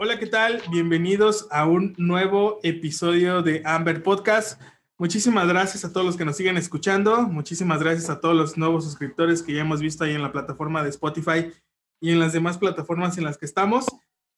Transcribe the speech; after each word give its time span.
Hola, 0.00 0.16
¿qué 0.20 0.28
tal? 0.28 0.62
Bienvenidos 0.70 1.48
a 1.50 1.66
un 1.66 1.92
nuevo 1.98 2.60
episodio 2.62 3.42
de 3.42 3.62
Amber 3.64 4.00
Podcast. 4.00 4.62
Muchísimas 4.96 5.48
gracias 5.48 5.84
a 5.84 5.92
todos 5.92 6.06
los 6.06 6.16
que 6.16 6.24
nos 6.24 6.36
siguen 6.36 6.56
escuchando. 6.56 7.22
Muchísimas 7.22 7.82
gracias 7.82 8.08
a 8.08 8.20
todos 8.20 8.36
los 8.36 8.56
nuevos 8.56 8.84
suscriptores 8.84 9.42
que 9.42 9.54
ya 9.54 9.62
hemos 9.62 9.80
visto 9.80 10.04
ahí 10.04 10.14
en 10.14 10.22
la 10.22 10.30
plataforma 10.30 10.84
de 10.84 10.90
Spotify 10.90 11.50
y 11.98 12.12
en 12.12 12.20
las 12.20 12.32
demás 12.32 12.58
plataformas 12.58 13.18
en 13.18 13.24
las 13.24 13.38
que 13.38 13.46
estamos. 13.46 13.86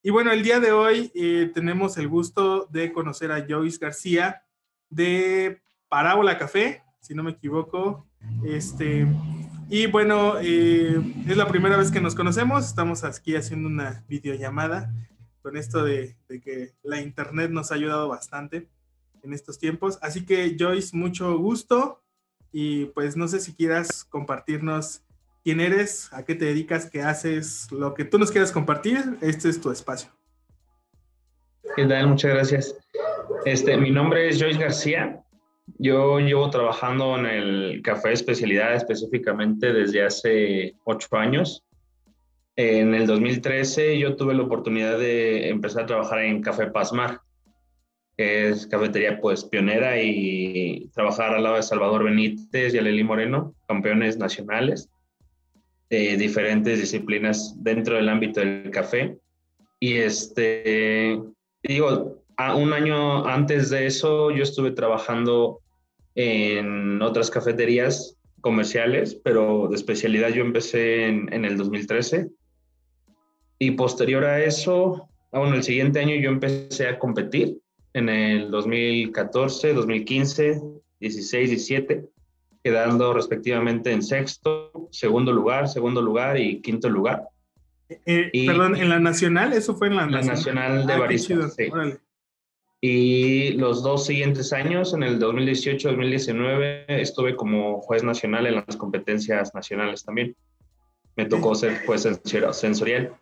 Y 0.03 0.09
bueno, 0.09 0.33
el 0.33 0.43
día 0.43 0.61
de 0.61 0.73
hoy 0.73 1.13
eh, 1.15 1.51
tenemos 1.53 1.99
el 1.99 2.09
gusto 2.09 2.67
de 2.73 2.91
conocer 2.91 3.31
a 3.31 3.45
Joyce 3.47 3.77
García 3.79 4.43
de 4.89 5.61
Parábola 5.91 6.39
Café, 6.39 6.85
si 7.01 7.15
no 7.15 7.23
me 7.23 7.33
equivoco. 7.33 8.07
Este, 8.47 9.07
y 9.69 9.89
bueno, 9.89 10.37
eh, 10.41 11.03
es 11.29 11.37
la 11.37 11.49
primera 11.49 11.77
vez 11.77 11.91
que 11.91 12.01
nos 12.01 12.15
conocemos. 12.15 12.65
Estamos 12.65 13.05
aquí 13.05 13.37
haciendo 13.37 13.69
una 13.69 14.03
videollamada 14.09 14.91
con 15.43 15.57
esto 15.57 15.85
de, 15.85 16.17
que 16.29 16.73
la 16.83 17.01
internet 17.01 17.51
nos 17.51 17.73
ha 17.73 17.75
ayudado 17.75 18.09
bastante 18.09 18.69
en 19.23 19.33
estos 19.33 19.59
tiempos. 19.59 19.99
Así 20.03 20.25
que 20.25 20.57
Joyce, 20.59 20.97
mucho 20.97 21.37
gusto 21.39 22.03
y 22.53 22.87
pues 22.87 23.17
no 23.17 23.29
sé 23.29 23.41
si 23.41 23.55
quieras 23.55 24.05
compartirnos 24.05 25.03
quién 25.45 25.61
eres, 25.61 26.13
a 26.13 26.25
qué 26.25 26.35
te 26.35 26.47
dedicas, 26.47 26.91
qué 26.91 27.03
haces, 27.03 27.71
lo 27.71 27.95
que 27.95 28.05
tú 28.05 28.19
nos 28.19 28.31
quieras 28.31 28.53
compartir, 28.53 29.19
este 29.21 29.49
es 29.49 29.61
tu 29.61 29.71
espacio. 29.71 30.11
¿Qué 31.77 31.87
tal? 31.87 32.09
Muchas 32.09 32.33
gracias. 32.33 32.77
Este, 33.45 33.77
mi 33.77 33.91
nombre 33.91 34.29
es 34.29 34.41
Joyce 34.41 34.59
García. 34.59 35.23
Yo 35.79 36.19
llevo 36.19 36.51
trabajando 36.51 37.17
en 37.17 37.27
el 37.27 37.83
café 37.83 38.09
de 38.09 38.15
especialidad 38.15 38.75
específicamente 38.75 39.73
desde 39.73 40.05
hace 40.05 40.75
ocho 40.85 41.09
años. 41.17 41.65
En 42.63 42.95
el 42.95 43.07
2013 43.07 43.99
yo 43.99 44.17
tuve 44.17 44.35
la 44.35 44.43
oportunidad 44.43 44.99
de 44.99 45.49
empezar 45.49 45.85
a 45.85 45.87
trabajar 45.87 46.19
en 46.19 46.43
Café 46.43 46.67
Pasmar, 46.67 47.23
que 48.19 48.51
es 48.51 48.67
cafetería 48.67 49.19
pues 49.19 49.45
pionera 49.45 49.99
y 49.99 50.91
trabajar 50.93 51.33
al 51.33 51.45
lado 51.45 51.57
de 51.57 51.63
Salvador 51.63 52.05
Benítez 52.05 52.75
y 52.75 52.79
Aleli 52.79 53.03
Moreno, 53.03 53.55
campeones 53.67 54.19
nacionales 54.19 54.91
de 55.89 56.19
diferentes 56.19 56.79
disciplinas 56.79 57.55
dentro 57.65 57.97
del 57.97 58.11
ámbito 58.11 58.41
del 58.41 58.71
café. 58.71 59.17
Y 59.79 59.95
este, 59.95 61.19
digo, 61.63 62.23
un 62.57 62.73
año 62.75 63.27
antes 63.27 63.71
de 63.71 63.87
eso 63.87 64.31
yo 64.33 64.43
estuve 64.43 64.73
trabajando 64.73 65.61
en 66.15 67.01
otras 67.01 67.31
cafeterías 67.31 68.19
comerciales, 68.43 69.15
pero 69.15 69.67
de 69.69 69.77
especialidad 69.77 70.29
yo 70.29 70.43
empecé 70.43 71.07
en, 71.07 71.33
en 71.33 71.47
el 71.47 71.57
2013 71.57 72.29
y 73.61 73.73
posterior 73.73 74.25
a 74.25 74.43
eso, 74.43 75.09
bueno, 75.31 75.55
el 75.55 75.63
siguiente 75.63 76.01
año 76.01 76.17
yo 76.17 76.31
empecé 76.31 76.89
a 76.89 76.99
competir 76.99 77.59
en 77.93 78.09
el 78.09 78.51
2014, 78.51 79.75
2015, 79.75 80.63
16, 80.99 81.51
17, 81.51 82.05
quedando 82.65 83.13
respectivamente 83.13 83.93
en 83.93 84.03
sexto, 84.03 84.89
segundo 84.91 85.31
lugar, 85.33 85.69
segundo 85.69 86.01
lugar 86.01 86.41
y 86.41 86.63
quinto 86.63 86.89
lugar. 86.89 87.29
Eh, 87.91 88.31
eh, 88.33 88.47
perdón, 88.47 88.77
¿en 88.77 88.89
la 88.89 88.99
nacional? 88.99 89.53
¿Eso 89.53 89.77
fue 89.77 89.89
en 89.89 89.97
la, 89.97 90.07
la 90.07 90.23
nacional? 90.23 90.87
de 90.87 90.93
ah, 90.95 91.49
Sí. 91.51 91.71
Y 92.81 93.53
los 93.53 93.83
dos 93.83 94.07
siguientes 94.07 94.55
años, 94.55 94.95
en 94.95 95.03
el 95.03 95.21
2018-2019, 95.21 96.85
estuve 96.89 97.37
como 97.37 97.83
juez 97.83 98.03
nacional 98.03 98.47
en 98.47 98.55
las 98.55 98.75
competencias 98.77 99.55
nacionales 99.55 100.03
también. 100.03 100.35
Me 101.15 101.27
tocó 101.27 101.55
ser 101.55 101.85
juez 101.85 102.09
sensorial. 102.53 103.13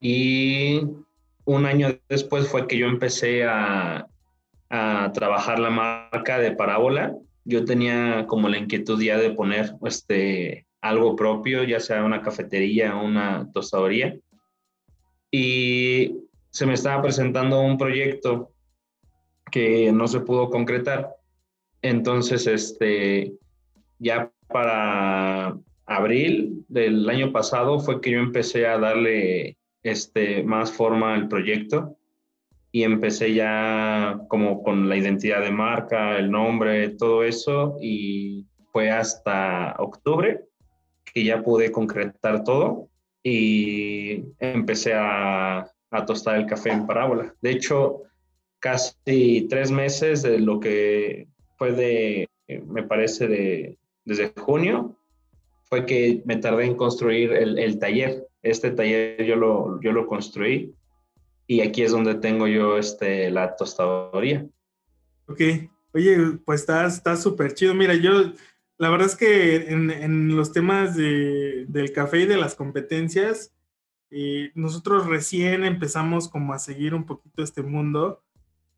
Y 0.00 0.80
un 1.44 1.66
año 1.66 1.98
después 2.08 2.48
fue 2.48 2.66
que 2.66 2.78
yo 2.78 2.86
empecé 2.86 3.44
a, 3.44 4.06
a 4.70 5.12
trabajar 5.12 5.58
la 5.58 5.70
marca 5.70 6.38
de 6.38 6.52
Parábola. 6.52 7.14
Yo 7.44 7.64
tenía 7.64 8.26
como 8.26 8.48
la 8.48 8.58
inquietud 8.58 9.02
ya 9.02 9.18
de 9.18 9.32
poner 9.32 9.74
este, 9.84 10.66
algo 10.80 11.16
propio, 11.16 11.64
ya 11.64 11.80
sea 11.80 12.04
una 12.04 12.22
cafetería 12.22 12.96
o 12.96 13.04
una 13.04 13.50
tostadoría. 13.52 14.16
Y 15.30 16.16
se 16.50 16.66
me 16.66 16.74
estaba 16.74 17.02
presentando 17.02 17.60
un 17.60 17.78
proyecto 17.78 18.52
que 19.50 19.92
no 19.92 20.08
se 20.08 20.20
pudo 20.20 20.50
concretar. 20.50 21.16
Entonces, 21.82 22.46
este, 22.46 23.32
ya 23.98 24.30
para 24.48 25.56
abril 25.86 26.64
del 26.68 27.08
año 27.08 27.32
pasado 27.32 27.80
fue 27.80 28.00
que 28.00 28.12
yo 28.12 28.18
empecé 28.18 28.66
a 28.66 28.78
darle 28.78 29.56
este, 29.82 30.42
más 30.42 30.72
forma 30.72 31.14
al 31.14 31.28
proyecto 31.28 31.96
y 32.72 32.84
empecé 32.84 33.34
ya 33.34 34.20
como 34.28 34.62
con 34.62 34.88
la 34.88 34.96
identidad 34.96 35.40
de 35.40 35.50
marca, 35.50 36.18
el 36.18 36.30
nombre, 36.30 36.90
todo 36.90 37.24
eso 37.24 37.76
y 37.80 38.46
fue 38.72 38.90
hasta 38.90 39.74
octubre 39.78 40.44
que 41.12 41.24
ya 41.24 41.42
pude 41.42 41.72
concretar 41.72 42.44
todo 42.44 42.88
y 43.22 44.22
empecé 44.38 44.92
a, 44.94 45.70
tostar 46.06 46.36
el 46.36 46.46
café 46.46 46.70
en 46.70 46.86
parábola. 46.86 47.34
De 47.42 47.50
hecho, 47.50 48.02
casi 48.60 49.48
tres 49.50 49.72
meses 49.72 50.22
de 50.22 50.38
lo 50.38 50.60
que 50.60 51.26
fue 51.56 51.72
de, 51.72 52.28
me 52.66 52.84
parece, 52.84 53.26
de, 53.26 53.78
desde 54.04 54.32
junio, 54.40 54.96
fue 55.64 55.84
que 55.86 56.22
me 56.24 56.36
tardé 56.36 56.66
en 56.66 56.76
construir 56.76 57.32
el 57.32 57.78
taller 57.80 58.29
este 58.42 58.70
taller 58.70 59.24
yo 59.24 59.36
lo, 59.36 59.80
yo 59.80 59.92
lo 59.92 60.06
construí 60.06 60.74
y 61.50 61.62
aquí 61.62 61.82
es 61.82 61.90
donde 61.90 62.14
tengo 62.14 62.46
yo 62.46 62.78
este, 62.78 63.28
la 63.28 63.56
tostadoría. 63.56 64.46
Ok, 65.26 65.40
oye, 65.92 66.38
pues 66.44 66.60
está 66.68 67.16
súper 67.16 67.54
chido. 67.54 67.74
Mira, 67.74 67.94
yo, 67.94 68.32
la 68.78 68.88
verdad 68.88 69.08
es 69.08 69.16
que 69.16 69.56
en, 69.68 69.90
en 69.90 70.36
los 70.36 70.52
temas 70.52 70.94
de, 70.94 71.66
del 71.66 71.92
café 71.92 72.20
y 72.20 72.26
de 72.26 72.36
las 72.36 72.54
competencias, 72.54 73.52
eh, 74.12 74.52
nosotros 74.54 75.06
recién 75.06 75.64
empezamos 75.64 76.28
como 76.28 76.52
a 76.52 76.60
seguir 76.60 76.94
un 76.94 77.04
poquito 77.04 77.42
este 77.42 77.62
mundo. 77.62 78.22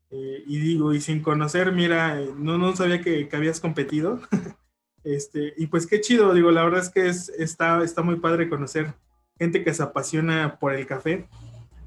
Eh, 0.09 0.43
y 0.47 0.57
digo, 0.57 0.95
y 0.95 0.99
sin 0.99 1.21
conocer, 1.21 1.73
mira, 1.73 2.19
no, 2.37 2.57
no 2.57 2.75
sabía 2.75 3.01
que, 3.01 3.27
que 3.27 3.35
habías 3.35 3.59
competido. 3.59 4.19
este, 5.03 5.53
y 5.57 5.67
pues 5.67 5.85
qué 5.85 6.01
chido, 6.01 6.33
digo, 6.33 6.49
la 6.49 6.63
verdad 6.63 6.81
es 6.81 6.89
que 6.89 7.07
es, 7.07 7.29
está, 7.29 7.83
está 7.83 8.01
muy 8.01 8.15
padre 8.15 8.49
conocer 8.49 8.95
gente 9.37 9.63
que 9.63 9.73
se 9.73 9.83
apasiona 9.83 10.57
por 10.59 10.73
el 10.73 10.85
café. 10.85 11.27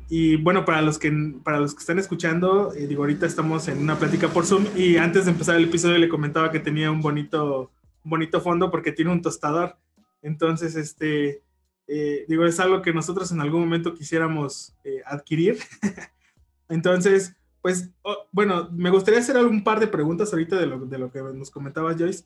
Y 0.08 0.36
bueno, 0.36 0.64
para 0.64 0.82
los 0.82 0.98
que, 0.98 1.12
para 1.42 1.58
los 1.58 1.74
que 1.74 1.80
están 1.80 1.98
escuchando, 1.98 2.72
eh, 2.74 2.86
digo, 2.86 3.02
ahorita 3.02 3.26
estamos 3.26 3.66
en 3.68 3.78
una 3.78 3.98
plática 3.98 4.28
por 4.28 4.46
Zoom 4.46 4.66
y 4.76 4.98
antes 4.98 5.24
de 5.24 5.32
empezar 5.32 5.56
el 5.56 5.64
episodio 5.64 5.98
le 5.98 6.08
comentaba 6.08 6.52
que 6.52 6.60
tenía 6.60 6.90
un 6.90 7.02
bonito, 7.02 7.72
bonito 8.04 8.40
fondo 8.40 8.70
porque 8.70 8.92
tiene 8.92 9.10
un 9.10 9.22
tostador. 9.22 9.76
Entonces, 10.22 10.76
este, 10.76 11.42
eh, 11.88 12.24
digo, 12.28 12.46
es 12.46 12.60
algo 12.60 12.82
que 12.82 12.92
nosotros 12.92 13.32
en 13.32 13.40
algún 13.40 13.60
momento 13.60 13.94
quisiéramos 13.94 14.76
eh, 14.84 15.02
adquirir. 15.04 15.58
Entonces, 16.68 17.34
pues, 17.60 17.90
bueno, 18.30 18.68
me 18.70 18.90
gustaría 18.90 19.18
hacer 19.18 19.36
algún 19.36 19.64
par 19.64 19.80
de 19.80 19.88
preguntas 19.88 20.32
ahorita 20.32 20.56
de 20.56 20.66
lo, 20.66 20.86
de 20.86 20.98
lo 20.98 21.10
que 21.10 21.20
nos 21.20 21.50
comentaba 21.50 21.96
Joyce. 21.98 22.24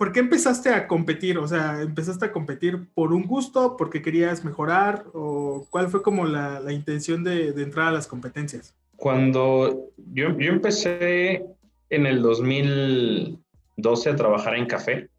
¿Por 0.00 0.12
qué 0.12 0.20
empezaste 0.20 0.70
a 0.70 0.86
competir? 0.86 1.36
O 1.36 1.46
sea, 1.46 1.82
¿empezaste 1.82 2.24
a 2.24 2.32
competir 2.32 2.88
por 2.94 3.12
un 3.12 3.24
gusto, 3.24 3.76
porque 3.76 4.00
querías 4.00 4.46
mejorar? 4.46 5.04
¿O 5.12 5.66
cuál 5.68 5.90
fue 5.90 6.00
como 6.00 6.24
la, 6.24 6.58
la 6.58 6.72
intención 6.72 7.22
de, 7.22 7.52
de, 7.52 7.62
entrar 7.62 7.88
a 7.88 7.92
las 7.92 8.06
competencias? 8.06 8.74
Cuando 8.96 9.90
yo, 10.14 10.30
yo, 10.38 10.52
empecé 10.52 11.44
en 11.90 12.06
el 12.06 12.22
2012 12.22 14.08
a 14.08 14.16
trabajar 14.16 14.54
en 14.54 14.64
café, 14.64 15.10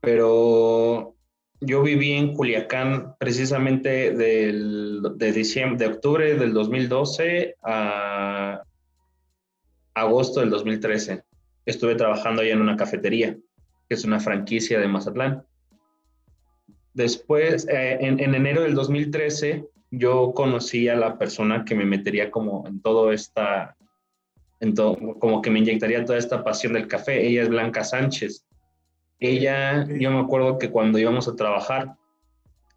pero 0.00 1.14
yo 1.60 1.82
viví 1.84 2.10
en 2.10 2.34
Culiacán 2.34 3.14
precisamente 3.20 4.10
del, 4.10 5.00
de, 5.14 5.30
diciembre, 5.30 5.86
de 5.86 5.94
octubre 5.94 6.34
del 6.34 6.52
2012 6.52 7.54
a 7.62 8.64
agosto 9.94 10.40
del 10.40 10.50
2013. 10.50 11.22
Estuve 11.66 11.94
trabajando 11.94 12.42
ahí 12.42 12.50
en 12.50 12.60
una 12.60 12.76
cafetería 12.76 13.36
que 13.88 13.94
es 13.94 14.04
una 14.04 14.20
franquicia 14.20 14.78
de 14.78 14.88
Mazatlán. 14.88 15.44
Después, 16.94 17.66
eh, 17.68 17.98
en, 18.00 18.20
enero 18.34 18.62
del 18.62 18.74
2013, 18.74 19.66
yo 19.90 20.32
conocí 20.34 20.88
a 20.88 20.96
la 20.96 21.18
persona 21.18 21.64
que 21.64 21.74
me 21.74 21.84
metería 21.84 22.30
como 22.30 22.66
en 22.66 22.80
todo 22.80 23.12
esta, 23.12 23.76
en 24.60 24.74
todo, 24.74 24.96
como 25.18 25.42
que 25.42 25.50
me 25.50 25.58
inyectaría 25.58 26.04
toda 26.04 26.18
esta 26.18 26.42
pasión 26.42 26.72
del 26.72 26.88
café. 26.88 27.26
Ella 27.26 27.42
es 27.42 27.48
Blanca 27.48 27.84
Sánchez. 27.84 28.46
Ella, 29.18 29.86
yo 29.86 30.10
me 30.10 30.20
acuerdo 30.20 30.58
que 30.58 30.70
cuando 30.70 30.98
íbamos 30.98 31.28
a 31.28 31.36
trabajar, 31.36 31.94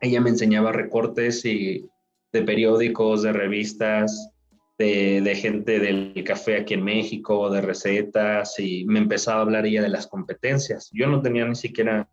ella 0.01 0.21
me 0.21 0.29
enseñaba 0.29 0.71
recortes 0.71 1.43
y 1.45 1.89
de 2.31 2.41
periódicos, 2.43 3.23
de 3.23 3.33
revistas, 3.33 4.31
de, 4.79 5.35
gente 5.35 5.79
del 5.79 6.23
café 6.25 6.57
aquí 6.57 6.73
en 6.73 6.83
México, 6.83 7.49
de 7.49 7.61
recetas, 7.61 8.57
y 8.59 8.85
me 8.85 8.99
empezaba 8.99 9.39
a 9.39 9.41
hablar 9.41 9.65
ella 9.65 9.81
de 9.81 9.89
las 9.89 10.07
competencias. 10.07 10.89
Yo 10.93 11.07
no 11.07 11.21
tenía 11.21 11.45
ni 11.45 11.55
siquiera 11.55 12.09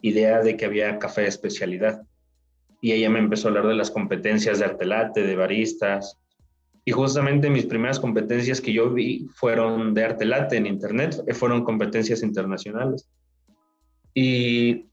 idea 0.00 0.40
de 0.40 0.56
que 0.56 0.64
había 0.64 0.98
café 0.98 1.22
de 1.22 1.28
especialidad. 1.28 2.02
y 2.80 2.92
ella 2.92 3.10
me 3.10 3.18
empezó 3.18 3.48
a 3.48 3.50
hablar 3.50 3.66
de 3.66 3.74
las 3.74 3.90
competencias 3.90 4.60
de 4.60 4.64
artelate, 4.64 5.22
de 5.22 5.34
baristas. 5.34 6.16
Y 6.84 6.92
justamente 6.92 7.50
mis 7.50 7.66
primeras 7.66 7.98
competencias 7.98 8.60
que 8.60 8.72
yo 8.72 8.90
vi 8.90 9.26
fueron 9.34 9.94
de 9.94 10.04
artelate 10.04 10.56
en 10.56 10.66
internet, 10.66 11.16
fueron 11.34 11.64
competencias 11.64 12.22
internacionales. 12.22 13.08
Y 14.14 14.86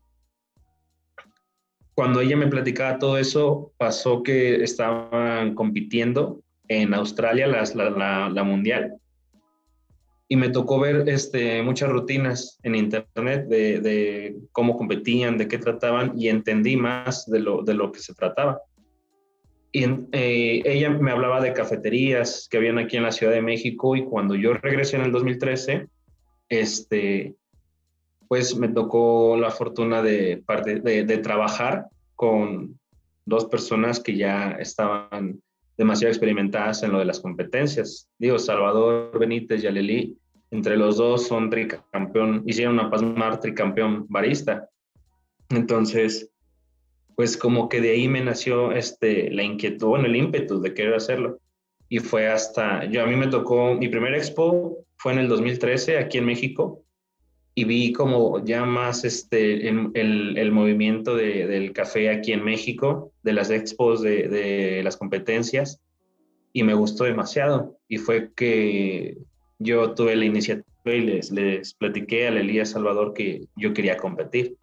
cuando 1.94 2.22
ella 2.22 2.36
me 2.38 2.48
platicaba 2.48 2.98
todo 2.98 3.20
eso, 3.20 3.72
pasó 3.78 4.24
que 4.24 4.64
estaban 4.64 5.54
compitiendo 5.54 6.44
en 6.68 6.94
Australia 6.94 7.48
la, 7.48 8.30
la, 8.30 8.44
mundial. 8.44 8.96
Y 10.28 10.36
me 10.36 10.50
tocó 10.50 10.80
ver 10.80 11.08
este, 11.08 11.62
muchas 11.62 11.90
rutinas 11.90 12.60
en 12.64 12.76
internet 12.76 13.48
de, 13.48 13.80
de, 13.80 14.36
cómo 14.52 14.76
competían, 14.78 15.38
de 15.38 15.48
qué 15.48 15.58
trataban, 15.58 16.14
y 16.18 16.30
entendí 16.30 16.78
más 16.78 17.26
de 17.30 17.40
lo, 17.40 17.62
de 17.62 17.74
lo 17.74 17.92
que 17.92 18.00
se 18.00 18.14
trataba. 18.14 18.62
Y 19.72 19.84
eh, 20.14 20.62
ella 20.66 20.90
me 20.90 21.12
hablaba 21.12 21.42
de 21.42 21.54
cafeterías 21.54 22.48
que 22.50 22.58
habían 22.58 22.78
aquí 22.78 22.98
en 22.98 23.04
la 23.04 23.12
Ciudad 23.12 23.34
de 23.34 23.42
México, 23.42 23.96
y 23.96 24.06
cuando 24.06 24.34
yo 24.36 24.54
regresé 24.54 24.96
en 24.96 25.04
el 25.04 25.12
2013, 25.12 25.88
este, 26.50 27.36
pues 28.28 28.56
me 28.56 28.70
tocó 28.70 29.38
la 29.38 29.52
fortuna 29.52 30.02
de, 30.02 30.44
de, 30.84 31.18
trabajar 31.20 31.88
con 32.16 32.80
dos 33.26 33.46
personas 33.46 34.00
que 34.00 34.16
ya 34.16 34.52
estaban 34.52 35.42
demasiado 35.78 36.12
experimentadas 36.12 36.84
en 36.84 36.92
lo 36.92 37.00
de 37.00 37.06
las 37.06 37.20
competencias. 37.20 38.10
Digo, 38.18 38.40
Salvador 38.40 39.18
Benítez 39.20 39.64
y 39.64 39.68
Aleli, 39.68 40.18
entre 40.52 40.78
los 40.78 40.98
dos 40.98 41.28
son 41.28 41.50
tricampeón, 41.50 42.44
hicieron 42.46 42.76
una 42.76 42.90
Pasmar 42.90 43.40
tricampeón 43.40 44.06
barista. 44.08 44.70
Entonces, 45.50 46.32
pues 47.16 47.38
como 47.38 47.70
que 47.70 47.82
de 47.82 47.92
ahí 47.92 48.08
me 48.08 48.22
nació 48.22 48.72
este, 48.72 49.30
la 49.32 49.44
inquietud, 49.44 49.88
bueno, 49.88 50.06
el 50.06 50.16
ímpetu 50.16 50.62
de 50.62 50.74
querer 50.74 50.94
hacerlo. 50.94 51.40
Y 51.90 52.00
fue 52.00 52.28
hasta, 52.28 52.86
yo 52.86 53.04
a 53.04 53.06
mí 53.06 53.16
me 53.16 53.28
tocó, 53.28 53.76
mi 53.76 53.90
primer 53.90 54.16
expo 54.16 54.86
fue 54.98 55.14
en 55.14 55.20
el 55.20 55.28
2013 55.28 55.98
aquí 55.98 56.18
en 56.18 56.26
México 56.26 56.85
y 57.58 57.64
vi 57.64 57.94
como 57.94 58.44
ya 58.44 58.66
más 58.66 59.06
este, 59.06 59.70
el, 59.70 60.38
el, 60.38 60.52
movimiento 60.52 61.16
de, 61.16 61.48
del 61.48 61.72
café 61.72 62.10
aquí 62.10 62.34
en 62.34 62.44
México, 62.44 63.14
de 63.24 63.32
las 63.32 63.50
expos, 63.50 64.02
de, 64.02 64.28
de, 64.28 64.84
las 64.84 64.98
competencias, 64.98 65.80
y 66.52 66.64
me 66.64 66.74
gustó 66.74 67.06
demasiado. 67.06 67.78
Y 67.88 67.98
fue 67.98 68.34
que 68.36 69.18
yo 69.58 69.94
tuve 69.94 70.18
la 70.18 70.26
iniciativa 70.26 70.66
y 70.84 71.00
les, 71.00 71.32
les 71.32 71.74
platiqué 71.74 72.28
a 72.28 72.30
Elías 72.30 72.72
Salvador 72.72 73.14
que 73.14 73.48
yo 73.56 73.74
quería 73.74 73.96
competir. 73.96 74.58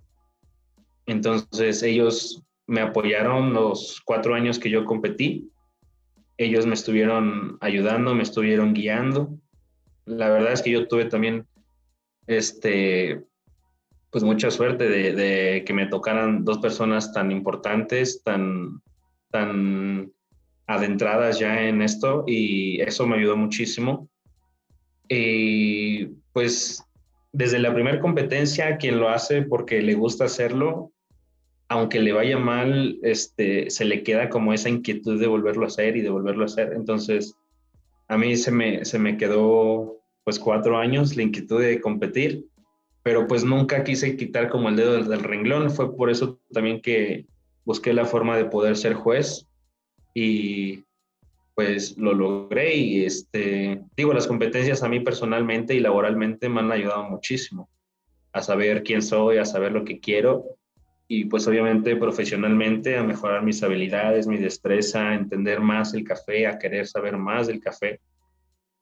Entonces 1.06 1.82
ellos 1.82 2.42
me 2.66 2.82
apoyaron 2.82 3.54
los 3.54 4.02
cuatro 4.04 4.34
años 4.34 4.58
que 4.58 4.68
yo 4.68 4.84
competí. 4.84 5.50
Ellos 6.36 6.66
me 6.66 6.74
estuvieron 6.74 7.56
ayudando, 7.60 8.14
me 8.14 8.22
estuvieron 8.22 8.74
guiando. 8.74 9.30
La 10.04 10.28
verdad 10.28 10.52
es 10.52 10.60
que 10.60 10.70
yo 10.70 10.86
tuve 10.88 11.06
también 11.06 11.46
este, 12.26 13.22
pues 14.10 14.24
mucha 14.24 14.50
suerte 14.50 14.88
de, 14.88 15.64
que 15.64 15.72
me 15.72 15.86
tocaran 15.86 16.44
dos 16.44 16.58
personas 16.58 17.12
tan 17.12 17.32
importantes, 17.32 18.22
tan, 18.22 18.82
tan 19.30 20.12
adentradas 20.66 21.38
ya 21.38 21.62
en 21.62 21.82
esto 21.82 22.24
y 22.26 22.80
eso 22.82 23.06
me 23.06 23.16
ayudó 23.16 23.36
muchísimo. 23.36 24.08
Y 25.08 26.06
pues 26.32 26.84
desde 27.32 27.58
la 27.58 27.72
primera 27.72 28.00
competencia, 28.00 28.76
quien 28.76 29.00
lo 29.00 29.08
hace 29.08 29.42
porque 29.42 29.80
le 29.80 29.94
gusta 29.94 30.26
hacerlo, 30.26 30.92
aunque 31.68 32.00
le 32.00 32.12
vaya 32.12 32.38
mal, 32.38 32.98
este, 33.02 33.70
se 33.70 33.86
le 33.86 34.02
queda 34.02 34.28
como 34.28 34.52
esa 34.52 34.68
inquietud 34.68 35.18
de 35.18 35.26
volverlo 35.26 35.64
a 35.64 35.68
hacer 35.68 35.96
y 35.96 36.02
de 36.02 36.10
volverlo 36.10 36.42
a 36.42 36.46
hacer. 36.46 36.74
Entonces, 36.74 37.34
a 38.08 38.18
mí 38.18 38.36
se 38.36 38.52
me, 38.52 38.84
se 38.84 38.98
me 38.98 39.16
quedó 39.16 40.01
pues 40.24 40.38
cuatro 40.38 40.78
años 40.78 41.16
la 41.16 41.22
inquietud 41.22 41.60
de 41.60 41.80
competir, 41.80 42.46
pero 43.02 43.26
pues 43.26 43.44
nunca 43.44 43.84
quise 43.84 44.16
quitar 44.16 44.48
como 44.48 44.68
el 44.68 44.76
dedo 44.76 45.02
del, 45.02 45.22
renglón. 45.22 45.70
Fue 45.70 45.96
por 45.96 46.10
eso 46.10 46.40
también 46.52 46.80
que 46.80 47.26
busqué 47.64 47.92
la 47.92 48.04
forma 48.04 48.36
de 48.36 48.44
poder 48.44 48.76
ser 48.76 48.94
juez 48.94 49.46
y 50.14 50.84
pues 51.54 51.96
lo 51.98 52.14
logré 52.14 52.74
y 52.76 53.04
este, 53.04 53.82
digo, 53.96 54.14
las 54.14 54.26
competencias 54.26 54.82
a 54.82 54.88
mí 54.88 55.00
personalmente 55.00 55.74
y 55.74 55.80
laboralmente 55.80 56.48
me 56.48 56.60
han 56.60 56.72
ayudado 56.72 57.04
muchísimo 57.04 57.68
a 58.32 58.40
saber 58.40 58.82
quién 58.82 59.02
soy, 59.02 59.36
a 59.36 59.44
saber 59.44 59.72
lo 59.72 59.84
que 59.84 60.00
quiero 60.00 60.44
y 61.08 61.26
pues 61.26 61.46
obviamente 61.46 61.94
profesionalmente 61.96 62.96
a 62.96 63.02
mejorar 63.02 63.42
mis 63.42 63.62
habilidades, 63.62 64.26
mi 64.26 64.38
destreza, 64.38 65.10
a 65.10 65.14
entender 65.14 65.60
más 65.60 65.92
el 65.92 66.04
café, 66.04 66.46
a 66.46 66.58
querer 66.58 66.86
saber 66.86 67.18
más 67.18 67.48
del 67.48 67.60
café 67.60 68.00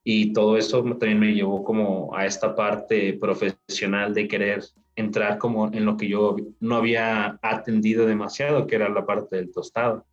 y 0.03 0.33
todo 0.33 0.57
eso 0.57 0.83
también 0.83 1.21
me 1.21 1.35
llevó 1.35 1.63
como 1.63 2.15
a 2.17 2.27
esta 2.27 2.55
parte 2.55 3.15
profesional 3.15 4.15
de 4.15 4.29
querer 4.29 4.65
entrar 4.97 5.39
como 5.39 5.73
en 5.73 5.85
lo 5.85 5.97
que 5.97 6.09
yo 6.09 6.37
no 6.59 6.77
había 6.77 7.39
atendido 7.43 8.07
demasiado, 8.07 8.67
que 8.67 8.77
era 8.77 8.89
la 8.89 9.07
parte 9.07 9.37
del 9.37 9.53
tostado. 9.53 10.07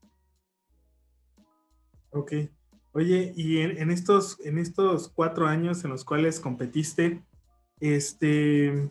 Ok. 2.12 2.34
Oye, 2.94 3.34
y 3.36 3.60
en, 3.60 3.92
estos, 3.92 4.39
en 4.44 4.57
estos 4.57 5.10
cuatro 5.10 5.45
años 5.45 5.84
en 5.84 5.92
los 5.92 6.04
cuales 6.04 6.39
competiste, 6.39 7.22
este, 7.80 8.89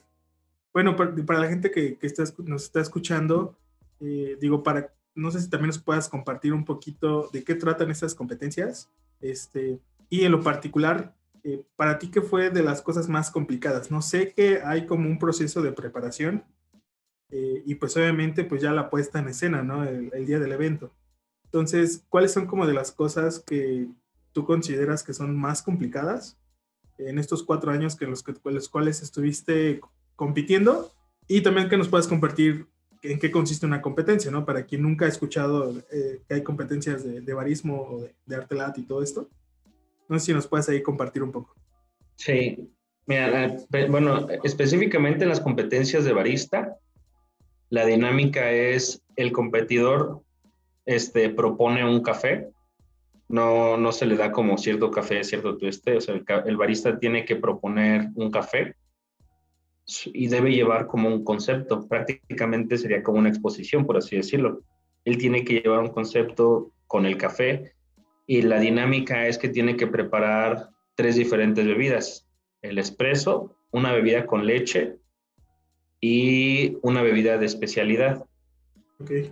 bueno, 0.72 0.94
para, 0.94 1.40
la 1.40 1.48
gente 1.48 1.72
que, 1.72 1.98
que 1.98 2.08
nos 2.44 2.64
está 2.64 2.80
escuchando, 2.80 3.56
eh, 4.00 4.36
digo, 4.40 4.62
para, 4.62 4.94
no 5.14 5.30
sé 5.32 5.40
si 5.40 5.50
también 5.50 5.68
nos 5.68 5.78
puedas 5.78 6.08
compartir 6.08 6.52
un 6.52 6.64
poquito 6.64 7.28
de 7.32 7.42
qué 7.42 7.56
tratan 7.56 7.90
estas 7.90 8.14
competencias, 8.14 8.88
este, 9.20 9.80
y 10.08 10.24
en 10.24 10.32
lo 10.32 10.42
particular, 10.42 11.14
eh, 11.42 11.64
para 11.76 11.98
ti, 11.98 12.10
¿qué 12.10 12.20
fue 12.20 12.50
de 12.50 12.62
las 12.62 12.82
cosas 12.82 13.08
más 13.08 13.30
complicadas? 13.30 13.90
No 13.90 14.02
sé 14.02 14.32
que 14.32 14.62
hay 14.64 14.86
como 14.86 15.08
un 15.08 15.18
proceso 15.18 15.62
de 15.62 15.72
preparación 15.72 16.44
eh, 17.30 17.62
y 17.64 17.74
pues 17.76 17.96
obviamente 17.96 18.44
pues 18.44 18.62
ya 18.62 18.72
la 18.72 18.90
puesta 18.90 19.18
en 19.18 19.28
escena, 19.28 19.62
¿no? 19.62 19.84
El, 19.84 20.26
día 20.26 20.38
del 20.38 20.52
evento. 20.52 20.92
Entonces, 21.44 22.04
¿cuáles 22.08 22.32
son 22.32 22.46
como 22.46 22.66
de 22.66 22.74
las 22.74 22.92
cosas 22.92 23.40
que 23.40 23.88
tú 24.32 24.44
consideras 24.44 25.02
que 25.02 25.14
son 25.14 25.36
más 25.36 25.62
complicadas 25.62 26.36
en 26.98 27.18
estos 27.18 27.42
cuatro 27.42 27.70
años 27.70 27.96
que 27.96 28.06
los, 28.06 28.22
que, 28.22 28.34
los 28.44 28.68
cuales 28.68 29.02
estuviste 29.02 29.80
compitiendo? 30.14 30.92
Y 31.28 31.40
también 31.42 31.68
que 31.68 31.76
nos 31.76 31.88
puedas 31.88 32.08
compartir 32.08 32.66
en 33.02 33.18
qué 33.18 33.30
consiste 33.30 33.66
una 33.66 33.82
competencia, 33.82 34.30
¿no? 34.30 34.44
Para 34.44 34.66
quien 34.66 34.82
nunca 34.82 35.04
ha 35.04 35.08
escuchado 35.08 35.76
eh, 35.92 36.22
que 36.26 36.34
hay 36.34 36.42
competencias 36.42 37.04
de, 37.04 37.20
de 37.20 37.34
barismo 37.34 37.82
o 37.82 38.00
de, 38.00 38.14
de 38.26 38.36
arte 38.36 38.54
lat 38.54 38.78
y 38.78 38.82
todo 38.82 39.02
esto. 39.02 39.28
No 40.08 40.18
sé 40.18 40.26
si 40.26 40.32
nos 40.34 40.46
puedes 40.46 40.68
ahí 40.68 40.82
compartir 40.82 41.22
un 41.22 41.32
poco. 41.32 41.54
Sí, 42.16 42.70
mira, 43.06 43.56
bueno, 43.88 44.28
específicamente 44.44 45.24
en 45.24 45.30
las 45.30 45.40
competencias 45.40 46.04
de 46.04 46.12
barista, 46.12 46.76
la 47.68 47.84
dinámica 47.84 48.50
es 48.50 49.02
el 49.16 49.32
competidor 49.32 50.22
este, 50.86 51.30
propone 51.30 51.84
un 51.84 52.00
café, 52.00 52.48
no, 53.28 53.76
no 53.76 53.90
se 53.90 54.06
le 54.06 54.16
da 54.16 54.30
como 54.30 54.56
cierto 54.56 54.90
café, 54.90 55.24
cierto 55.24 55.56
tueste, 55.56 55.96
o 55.96 56.00
sea, 56.00 56.14
el, 56.14 56.56
barista 56.56 56.98
tiene 56.98 57.24
que 57.24 57.36
proponer 57.36 58.08
un 58.14 58.30
café 58.30 58.76
y 60.06 60.28
debe 60.28 60.52
llevar 60.52 60.86
como 60.86 61.08
un 61.08 61.24
concepto, 61.24 61.86
prácticamente 61.88 62.78
sería 62.78 63.02
como 63.02 63.18
una 63.18 63.28
exposición, 63.28 63.84
por 63.84 63.96
así 63.96 64.16
decirlo. 64.16 64.62
Él 65.04 65.18
tiene 65.18 65.44
que 65.44 65.60
llevar 65.60 65.80
un 65.80 65.90
concepto 65.90 66.72
con 66.86 67.06
el 67.06 67.16
café 67.16 67.72
y 68.26 68.42
la 68.42 68.58
dinámica 68.58 69.26
es 69.28 69.38
que 69.38 69.48
tiene 69.48 69.76
que 69.76 69.86
preparar 69.86 70.70
tres 70.94 71.16
diferentes 71.16 71.64
bebidas. 71.64 72.28
El 72.62 72.78
espresso, 72.78 73.56
una 73.70 73.92
bebida 73.92 74.26
con 74.26 74.46
leche 74.46 74.96
y 76.00 76.78
una 76.82 77.02
bebida 77.02 77.38
de 77.38 77.46
especialidad. 77.46 78.24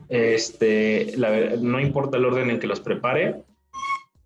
Este, 0.08 1.14
no 1.60 1.80
importa 1.80 2.18
el 2.18 2.26
orden 2.26 2.50
en 2.50 2.58
que 2.58 2.66
los 2.66 2.80
prepare, 2.80 3.42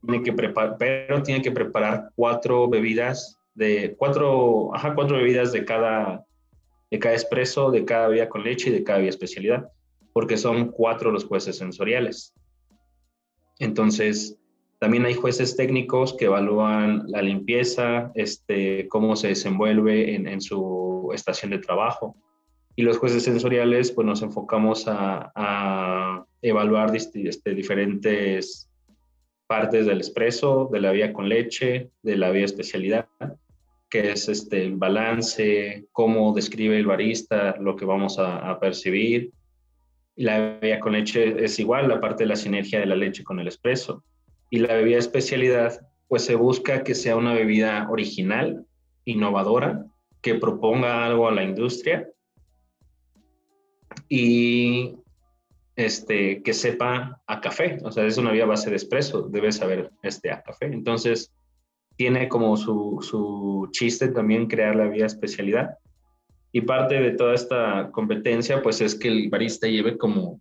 tiene 0.05 0.23
que 0.23 0.33
preparar, 0.33 0.77
pero 0.79 1.23
tiene 1.23 1.43
que 1.43 1.53
preparar 1.53 2.11
cuatro 2.15 2.69
bebidas 2.69 3.39
de 3.55 3.95
cuatro, 3.97 4.75
ajá, 4.75 4.95
cuatro 4.95 5.17
bebidas 5.17 5.53
de 5.53 5.65
cada 5.65 6.25
de 6.91 6.99
cada 6.99 7.15
espresso, 7.15 7.71
de 7.71 7.85
cada 7.85 8.09
bebida 8.09 8.29
con 8.29 8.45
leche 8.45 8.71
y 8.71 8.73
de 8.73 8.83
cada 8.83 8.99
bebida 8.99 9.11
especialidad, 9.11 9.73
porque 10.13 10.37
son 10.37 10.69
cuatro 10.69 11.11
los 11.11 11.25
jueces 11.25 11.59
sensoriales. 11.59 12.33
Entonces, 13.59 14.39
también 14.79 15.05
hay 15.05 15.15
jueces 15.15 15.57
técnicos 15.57 16.15
que 16.17 16.27
evalúan 16.27 17.05
la 17.09 17.21
limpieza, 17.21 18.13
este, 18.15 18.87
cómo 18.89 19.17
se 19.17 19.29
desenvuelve 19.29 20.15
en, 20.15 20.41
su 20.41 21.11
estación 21.13 21.51
de 21.51 21.59
trabajo. 21.59 22.15
Y 22.77 22.83
los 22.83 22.99
jueces 22.99 23.25
sensoriales, 23.25 23.91
pues 23.91 24.07
nos 24.07 24.23
enfocamos 24.23 24.85
a, 24.87 26.25
evaluar 26.41 26.95
este, 26.95 27.55
diferentes 27.55 28.71
partes 29.49 29.87
del 29.87 29.99
expreso, 29.99 30.69
de 30.73 30.81
la 30.81 30.93
vía 30.93 31.13
con 31.13 31.29
leche, 31.29 31.91
de 32.03 32.17
la 32.17 32.31
vía 32.31 32.45
especialidad, 32.45 33.09
que 33.91 34.13
es 34.13 34.29
este, 34.29 34.65
el 34.65 34.77
balance, 34.77 35.87
cómo 35.91 36.33
describe 36.33 36.79
el 36.79 36.87
barista 36.87 37.57
lo 37.59 37.75
que 37.75 37.85
vamos 37.85 38.21
a, 38.21 38.61
percibir, 38.61 39.33
la 40.15 40.39
bebida 40.39 40.79
con 40.79 40.93
leche 40.93 41.45
es 41.45 41.59
igual, 41.59 41.89
la 41.89 42.01
parte 42.01 42.25
de 42.25 42.29
la 42.29 42.37
sinergia 42.37 42.79
de 42.79 42.87
la 42.87 42.97
leche 42.97 43.25
con 43.25 43.41
el 43.41 43.49
espresso. 43.49 44.05
Y 44.51 44.59
la 44.59 44.75
bebida 44.75 44.99
especialidad, 44.99 45.87
pues 46.09 46.25
se 46.25 46.35
busca 46.35 46.83
que 46.85 46.95
sea 46.95 47.17
una 47.17 47.35
bebida 47.35 47.89
original, 47.91 48.65
innovadora, 49.05 49.87
que 50.23 50.35
proponga 50.35 51.05
algo 51.05 51.29
a 51.29 51.33
la 51.33 51.45
industria 51.45 52.09
y 54.09 54.97
este, 55.77 56.43
que 56.43 56.55
sepa 56.55 57.21
a 57.27 57.41
café. 57.41 57.79
O 57.85 57.93
sea, 57.93 58.07
es 58.07 58.19
una 58.19 58.31
bebida 58.31 58.47
base 58.47 58.71
de 58.71 58.77
espresso, 58.77 59.29
debe 59.29 59.53
saber 59.53 59.91
este, 60.03 60.31
a 60.31 60.43
café. 60.43 60.67
Entonces, 60.67 61.33
tiene 61.97 62.29
como 62.29 62.57
su, 62.57 62.99
su 63.01 63.69
chiste 63.73 64.09
también 64.09 64.47
crear 64.47 64.77
la 64.77 64.85
bebida 64.85 65.07
especialidad. 65.07 65.79
Y 66.53 66.63
parte 66.63 66.95
de 66.95 67.11
toda 67.13 67.35
esta 67.35 67.91
competencia, 67.93 68.63
pues 68.63 68.81
es 68.81 68.95
que 68.95 69.09
el 69.09 69.29
barista 69.29 69.67
lleve 69.67 69.99
como 69.99 70.41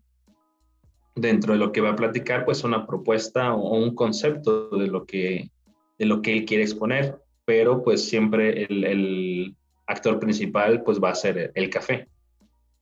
dentro 1.17 1.53
de 1.53 1.59
lo 1.59 1.71
que 1.71 1.81
va 1.81 1.89
a 1.89 1.95
platicar, 1.95 2.45
pues 2.45 2.63
una 2.63 2.85
propuesta 2.85 3.53
o 3.53 3.77
un 3.77 3.95
concepto 3.95 4.69
de 4.69 4.87
lo 4.87 5.05
que, 5.05 5.49
de 5.97 6.05
lo 6.05 6.21
que 6.21 6.33
él 6.33 6.45
quiere 6.45 6.63
exponer, 6.63 7.17
pero 7.45 7.83
pues 7.83 8.07
siempre 8.07 8.63
el, 8.63 8.83
el 8.83 9.55
actor 9.87 10.19
principal 10.19 10.83
pues 10.83 10.99
va 11.01 11.11
a 11.11 11.15
ser 11.15 11.51
el 11.55 11.69
café, 11.69 12.07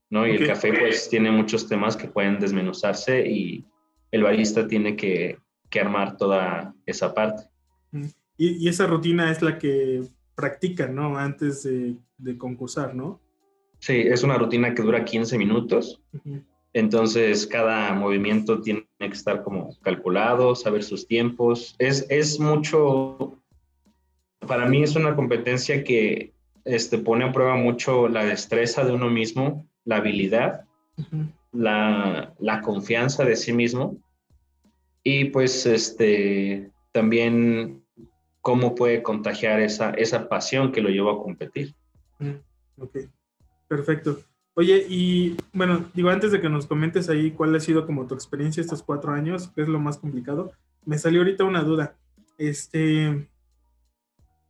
¿no? 0.10 0.28
Y 0.28 0.32
el 0.32 0.48
café 0.48 0.74
pues 0.74 1.10
tiene 1.10 1.32
muchos 1.32 1.68
temas 1.68 1.96
que 1.96 2.08
pueden 2.08 2.40
desmenuzarse 2.40 3.28
y 3.28 3.66
el 4.12 4.24
barista 4.24 4.68
tiene 4.68 4.96
que, 4.96 5.38
que 5.70 5.80
armar 5.80 6.18
toda 6.18 6.74
esa 6.86 7.14
parte. 7.14 7.44
Y, 8.38 8.66
y, 8.66 8.68
esa 8.68 8.86
rutina 8.88 9.32
es 9.32 9.42
la 9.42 9.58
que 9.58 10.02
practican, 10.36 10.94
¿no? 10.94 11.18
Antes 11.18 11.64
de, 11.64 11.96
de, 12.18 12.38
concursar, 12.38 12.94
¿no? 12.94 13.22
Sí, 13.80 13.94
es 13.94 14.24
una 14.24 14.38
rutina 14.38 14.74
que 14.74 14.82
dura 14.82 15.06
15 15.06 15.38
minutos. 15.38 16.02
Entonces, 16.76 17.48
cada 17.48 17.94
movimiento 17.94 18.60
tiene 18.60 18.86
que 19.00 19.06
estar 19.06 19.44
como 19.44 19.80
calculado, 19.80 20.56
saber 20.56 20.84
sus 20.84 21.08
tiempos. 21.08 21.74
Es, 21.80 22.06
es 22.10 22.38
mucho, 22.38 23.40
para 24.46 24.66
mí 24.66 24.84
es 24.84 24.94
una 24.98 25.16
competencia 25.16 25.86
que 25.86 26.34
este, 26.66 26.98
pone 26.98 27.24
a 27.24 27.32
prueba 27.32 27.56
mucho 27.56 28.10
la 28.10 28.26
destreza 28.26 28.84
de 28.84 28.92
uno 28.92 29.10
mismo, 29.10 29.66
la 29.86 29.98
habilidad, 29.98 30.66
la, 31.54 32.34
la, 32.40 32.62
confianza 32.62 33.24
de 33.24 33.38
sí 33.38 33.54
mismo 33.54 33.96
y 35.02 35.26
pues 35.26 35.66
este, 35.66 36.72
también 36.92 37.86
cómo 38.42 38.76
puede 38.76 39.02
contagiar 39.02 39.62
esa, 39.62 39.92
esa 39.92 40.28
pasión 40.28 40.74
que 40.74 40.82
lo 40.82 40.90
llevó 40.90 41.12
a 41.12 41.24
competir. 41.24 41.74
Ok, 42.78 42.98
perfecto. 43.70 44.20
Oye, 44.56 44.86
y 44.90 45.36
bueno, 45.54 45.86
digo, 45.94 46.10
antes 46.10 46.32
de 46.32 46.40
que 46.40 46.50
nos 46.50 46.66
comentes 46.66 47.10
ahí 47.10 47.32
cuál 47.32 47.54
ha 47.56 47.60
sido 47.60 47.86
como 47.86 48.08
tu 48.08 48.16
experiencia 48.16 48.62
estos 48.62 48.82
cuatro 48.82 49.12
años, 49.12 49.52
qué 49.54 49.62
es 49.62 49.68
lo 49.68 49.80
más 49.80 49.98
complicado, 49.98 50.54
me 50.86 50.98
salió 50.98 51.22
ahorita 51.22 51.44
una 51.44 51.62
duda. 51.62 51.96
Este, 52.38 53.28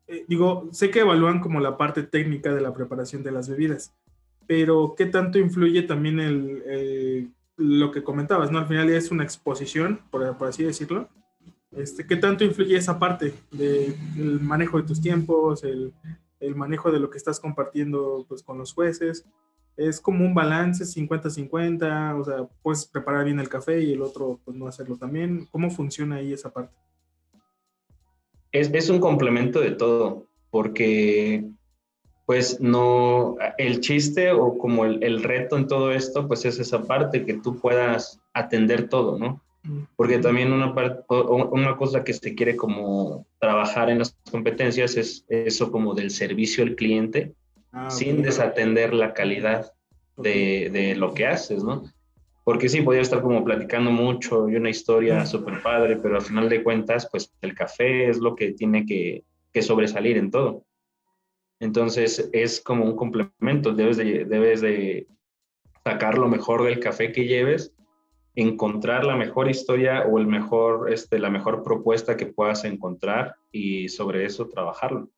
eh, 0.07 0.25
digo, 0.27 0.69
sé 0.71 0.91
que 0.91 0.99
evalúan 0.99 1.39
como 1.39 1.59
la 1.59 1.77
parte 1.77 2.03
técnica 2.03 2.53
de 2.53 2.61
la 2.61 2.73
preparación 2.73 3.23
de 3.23 3.31
las 3.31 3.49
bebidas, 3.49 3.93
pero 4.45 4.93
¿qué 4.95 5.07
tanto 5.07 5.39
influye 5.39 5.81
también 5.81 6.19
el, 6.19 7.31
lo 7.57 7.91
que 7.91 8.03
comentabas, 8.03 8.51
¿no? 8.51 8.59
Al 8.59 8.67
final 8.67 8.89
es 8.91 9.09
una 9.09 9.23
exposición, 9.23 10.01
por, 10.11 10.37
por 10.37 10.47
así 10.49 10.63
decirlo, 10.63 11.09
este, 11.75 12.07
¿Qué 12.07 12.15
tanto 12.15 12.45
influye 12.45 12.77
esa 12.77 12.97
parte 12.97 13.33
del 13.51 14.39
manejo 14.41 14.77
de 14.77 14.87
tus 14.87 15.01
tiempos, 15.01 15.63
el, 15.63 15.93
el, 16.39 16.55
manejo 16.55 16.89
de 16.89 16.99
lo 16.99 17.09
que 17.09 17.17
estás 17.17 17.39
compartiendo 17.39 18.25
pues, 18.29 18.43
con 18.43 18.57
los 18.57 18.73
jueces? 18.73 19.25
Es 19.77 19.99
como 19.99 20.25
un 20.25 20.33
balance 20.33 20.83
50-50, 20.85 22.19
o 22.19 22.23
sea, 22.23 22.47
puedes 22.61 22.85
preparar 22.85 23.25
bien 23.25 23.39
el 23.39 23.49
café 23.49 23.81
y 23.81 23.93
el 23.93 24.01
otro 24.01 24.39
pues 24.43 24.55
no 24.55 24.67
hacerlo 24.67 24.97
también. 24.97 25.47
¿Cómo 25.51 25.69
funciona 25.69 26.17
ahí 26.17 26.33
esa 26.33 26.49
parte? 26.49 26.75
Es, 28.51 28.71
es 28.73 28.89
un 28.89 28.99
complemento 28.99 29.59
de 29.59 29.71
todo, 29.71 30.27
porque 30.49 31.45
pues 32.25 32.59
no, 32.59 33.35
el 33.57 33.81
chiste 33.81 34.31
o 34.31 34.57
como 34.57 34.85
el, 34.85 35.03
el 35.03 35.21
reto 35.21 35.57
en 35.57 35.67
todo 35.67 35.91
esto, 35.91 36.27
pues 36.27 36.45
es 36.45 36.59
esa 36.59 36.83
parte 36.83 37.25
que 37.25 37.35
tú 37.35 37.59
puedas 37.59 38.19
atender 38.33 38.89
todo, 38.89 39.19
¿no? 39.19 39.41
Porque 39.95 40.19
también 40.19 40.53
una, 40.53 40.73
una 41.09 41.77
cosa 41.77 42.03
que 42.03 42.13
se 42.13 42.35
quiere 42.35 42.55
como 42.55 43.25
trabajar 43.39 43.89
en 43.89 43.99
las 43.99 44.15
competencias 44.29 44.95
es 44.95 45.25
eso 45.27 45.71
como 45.71 45.95
del 45.95 46.11
servicio 46.11 46.63
al 46.63 46.75
cliente, 46.75 47.33
ah, 47.75 47.89
sin 47.89 48.23
desatender 48.23 48.93
la 48.93 49.13
calidad 49.13 49.71
de, 50.17 50.69
de, 50.71 50.95
lo 50.95 51.13
que 51.13 51.27
haces, 51.27 51.63
¿no? 51.63 51.83
Porque 52.43 52.69
sí, 52.69 52.81
podría 52.81 53.01
estar 53.01 53.21
como 53.21 53.43
platicando 53.43 53.91
mucho 53.91 54.49
y 54.49 54.55
una 54.55 54.69
historia 54.69 55.25
súper 55.25 55.61
padre, 55.61 55.97
pero 55.97 56.15
al 56.15 56.21
final 56.21 56.49
de 56.49 56.63
cuentas, 56.63 57.07
pues 57.11 57.31
el 57.41 57.53
café 57.53 58.09
es 58.09 58.19
lo 58.19 58.35
que 58.35 58.53
tiene 58.53 58.85
que, 58.85 59.23
que 59.51 59.61
sobresalir 59.61 60.17
en 60.17 60.31
todo. 60.31 60.63
Entonces 61.59 62.29
es 62.33 62.61
como 62.61 62.85
un 62.85 62.95
complemento, 62.95 63.73
debes 63.73 63.97
de, 63.97 64.25
debes 64.25 64.61
de 64.61 65.07
sacar 65.83 66.17
lo 66.17 66.27
mejor 66.27 66.63
del 66.63 66.79
café 66.79 67.11
que 67.11 67.25
lleves 67.25 67.75
encontrar 68.35 69.05
la 69.05 69.15
mejor 69.15 69.49
historia 69.49 70.05
o 70.05 70.19
el 70.19 70.27
mejor, 70.27 70.91
este, 70.91 71.19
la 71.19 71.29
mejor 71.29 71.63
propuesta 71.63 72.17
que 72.17 72.25
puedas 72.25 72.65
encontrar 72.65 73.35
y 73.51 73.87
sobre 73.89 74.25
eso 74.25 74.47
trabajarlo. 74.47 75.09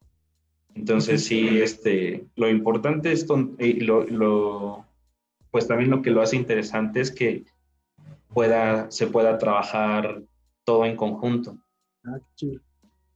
Entonces, 0.77 1.25
sí, 1.25 1.60
este, 1.60 2.27
lo 2.36 2.48
importante 2.50 3.12
es, 3.12 3.25
y 3.57 3.79
lo, 3.79 4.05
lo, 4.05 4.86
pues 5.50 5.67
también 5.67 5.89
lo 5.89 6.03
que 6.03 6.12
lo 6.12 6.22
hace 6.22 6.36
interesante 6.36 7.01
es 7.01 7.12
que 7.12 7.46
pueda, 8.31 8.91
se 8.91 9.07
pueda 9.07 9.39
trabajar 9.39 10.22
todo 10.63 10.86
en 10.86 10.96
conjunto. 10.96 11.57
Ah, 12.05 12.19
qué 12.19 12.36
chido. 12.36 12.62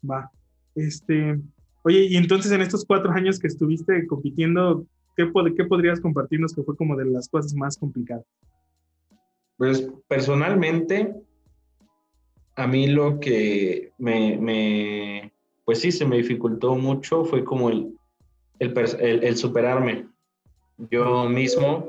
Va. 0.09 0.31
Este, 0.73 1.39
oye, 1.83 2.05
y 2.05 2.17
entonces 2.17 2.51
en 2.51 2.61
estos 2.61 2.83
cuatro 2.83 3.11
años 3.11 3.37
que 3.37 3.47
estuviste 3.47 4.07
compitiendo, 4.07 4.85
¿qué, 5.15 5.31
¿qué 5.55 5.65
podrías 5.65 6.01
compartirnos 6.01 6.55
que 6.55 6.63
fue 6.63 6.75
como 6.75 6.95
de 6.95 7.05
las 7.05 7.29
cosas 7.29 7.53
más 7.53 7.77
complicadas? 7.77 8.25
Pues 9.57 9.87
personalmente, 10.07 11.13
a 12.55 12.65
mí 12.65 12.87
lo 12.87 13.19
que 13.19 13.91
me, 13.99 15.30
pues 15.71 15.79
sí, 15.79 15.93
se 15.93 16.05
me 16.05 16.17
dificultó 16.17 16.75
mucho 16.75 17.23
fue 17.23 17.45
como 17.45 17.69
el, 17.69 17.95
el, 18.59 19.37
superarme. 19.37 20.05
Yo 20.89 21.29
mismo, 21.29 21.87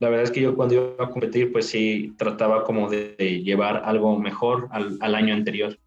la 0.00 0.10
verdad 0.10 0.24
es 0.24 0.30
que 0.30 0.42
yo 0.42 0.54
cuando 0.54 0.74
iba 0.74 1.02
a 1.02 1.08
competir, 1.08 1.50
pues 1.50 1.64
sí, 1.64 2.12
trataba 2.18 2.62
como 2.62 2.90
de, 2.90 3.16
llevar 3.42 3.80
algo 3.86 4.18
mejor 4.18 4.68
al, 4.70 5.14
año 5.14 5.32
anterior. 5.32 5.78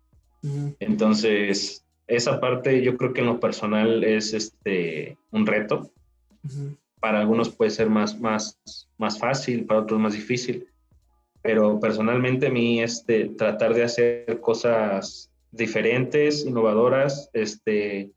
Entonces, 0.80 1.86
esa 2.08 2.40
parte 2.40 2.82
yo 2.82 2.98
creo 2.98 3.14
que 3.14 3.22
en 3.22 3.28
lo 3.28 3.40
personal 3.40 4.04
es 4.04 4.34
este, 4.34 5.16
un 5.30 5.46
reto. 5.46 5.92
Para 7.00 7.20
algunos 7.20 7.50
puede 7.52 7.70
ser 7.70 7.92
más, 7.92 8.20
más, 8.20 8.60
más 8.98 9.20
fácil, 9.20 9.68
para 9.68 9.82
otros 9.82 10.00
más 10.00 10.14
difícil 10.14 10.66
pero 11.42 11.80
personalmente 11.80 12.48
a 12.48 12.52
mí 12.52 12.82
este, 12.82 13.30
tratar 13.30 13.74
de 13.74 13.84
hacer 13.84 14.42
cosas 14.42 15.30
diferentes, 15.52 16.46
innovadoras, 16.46 17.30
este, 17.34 18.12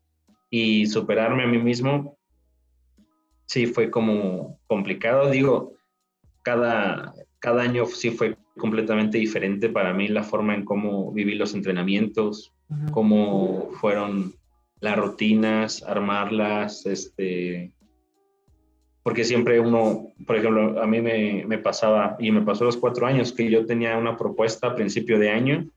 y 0.49 0.85
superarme 0.85 1.43
a 1.43 1.47
mí 1.47 1.57
mismo, 1.57 2.17
sí 3.45 3.65
fue 3.65 3.89
como 3.89 4.59
complicado. 4.67 5.29
Digo, 5.29 5.73
cada, 6.41 7.13
cada 7.39 7.63
año 7.63 7.85
sí 7.85 8.11
fue 8.11 8.37
completamente 8.57 9.17
diferente 9.17 9.69
para 9.69 9.93
mí 9.93 10.07
la 10.07 10.23
forma 10.23 10.53
en 10.53 10.63
cómo 10.63 11.11
viví 11.11 11.35
los 11.35 11.53
entrenamientos, 11.53 12.53
cómo 12.91 13.71
fueron 13.81 14.33
las 14.79 14.97
rutinas, 14.97 15.81
armarlas, 15.83 16.85
este, 16.85 17.71
porque 19.01 19.23
siempre 19.23 19.59
uno, 19.59 20.13
por 20.25 20.35
ejemplo, 20.35 20.81
a 20.81 20.87
mí 20.87 21.01
me, 21.01 21.45
me, 21.45 21.57
pasaba, 21.57 22.15
y 22.19 22.31
me 22.31 22.41
pasó 22.41 22.65
los 22.65 22.77
cuatro 22.77 23.05
años, 23.05 23.33
que 23.33 23.49
yo 23.49 23.65
tenía 23.65 23.97
una 23.97 24.17
propuesta 24.17 24.67
a 24.67 24.75
principio 24.75 25.19
de 25.19 25.29
año 25.29 25.67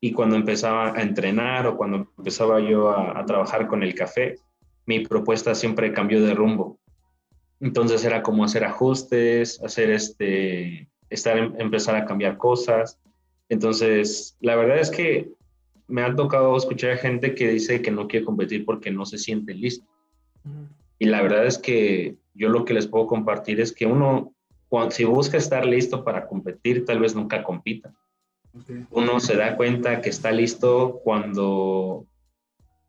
y 0.00 0.12
cuando 0.12 0.36
empezaba 0.36 0.96
a 0.96 1.02
entrenar 1.02 1.66
o 1.66 1.76
cuando 1.76 2.08
empezaba 2.18 2.60
yo 2.60 2.90
a, 2.90 3.18
a 3.18 3.24
trabajar 3.24 3.66
con 3.66 3.82
el 3.82 3.94
café, 3.94 4.36
mi 4.86 5.00
propuesta 5.00 5.54
siempre 5.54 5.92
cambió 5.92 6.22
de 6.22 6.34
rumbo. 6.34 6.78
Entonces 7.60 8.04
era 8.04 8.22
como 8.22 8.44
hacer 8.44 8.64
ajustes, 8.64 9.62
hacer 9.62 9.90
este, 9.90 10.88
estar, 11.10 11.36
empezar 11.58 11.96
a 11.96 12.06
cambiar 12.06 12.38
cosas. 12.38 12.98
Entonces, 13.48 14.36
la 14.40 14.56
verdad 14.56 14.78
es 14.78 14.90
que 14.90 15.28
me 15.86 16.02
ha 16.02 16.14
tocado 16.14 16.56
escuchar 16.56 16.92
a 16.92 16.96
gente 16.96 17.34
que 17.34 17.48
dice 17.48 17.82
que 17.82 17.90
no 17.90 18.08
quiere 18.08 18.24
competir 18.24 18.64
porque 18.64 18.90
no 18.90 19.04
se 19.04 19.18
siente 19.18 19.54
listo. 19.54 19.84
Y 20.98 21.06
la 21.06 21.20
verdad 21.20 21.46
es 21.46 21.58
que 21.58 22.16
yo 22.34 22.48
lo 22.48 22.64
que 22.64 22.74
les 22.74 22.86
puedo 22.86 23.06
compartir 23.06 23.60
es 23.60 23.72
que 23.72 23.86
uno, 23.86 24.32
cuando, 24.68 24.92
si 24.92 25.04
busca 25.04 25.36
estar 25.36 25.66
listo 25.66 26.04
para 26.04 26.26
competir, 26.26 26.84
tal 26.84 27.00
vez 27.00 27.14
nunca 27.14 27.42
compita. 27.42 27.92
Uno 28.90 29.20
se 29.20 29.36
da 29.36 29.56
cuenta 29.56 30.00
que 30.00 30.10
está 30.10 30.32
listo 30.32 31.00
cuando 31.04 32.06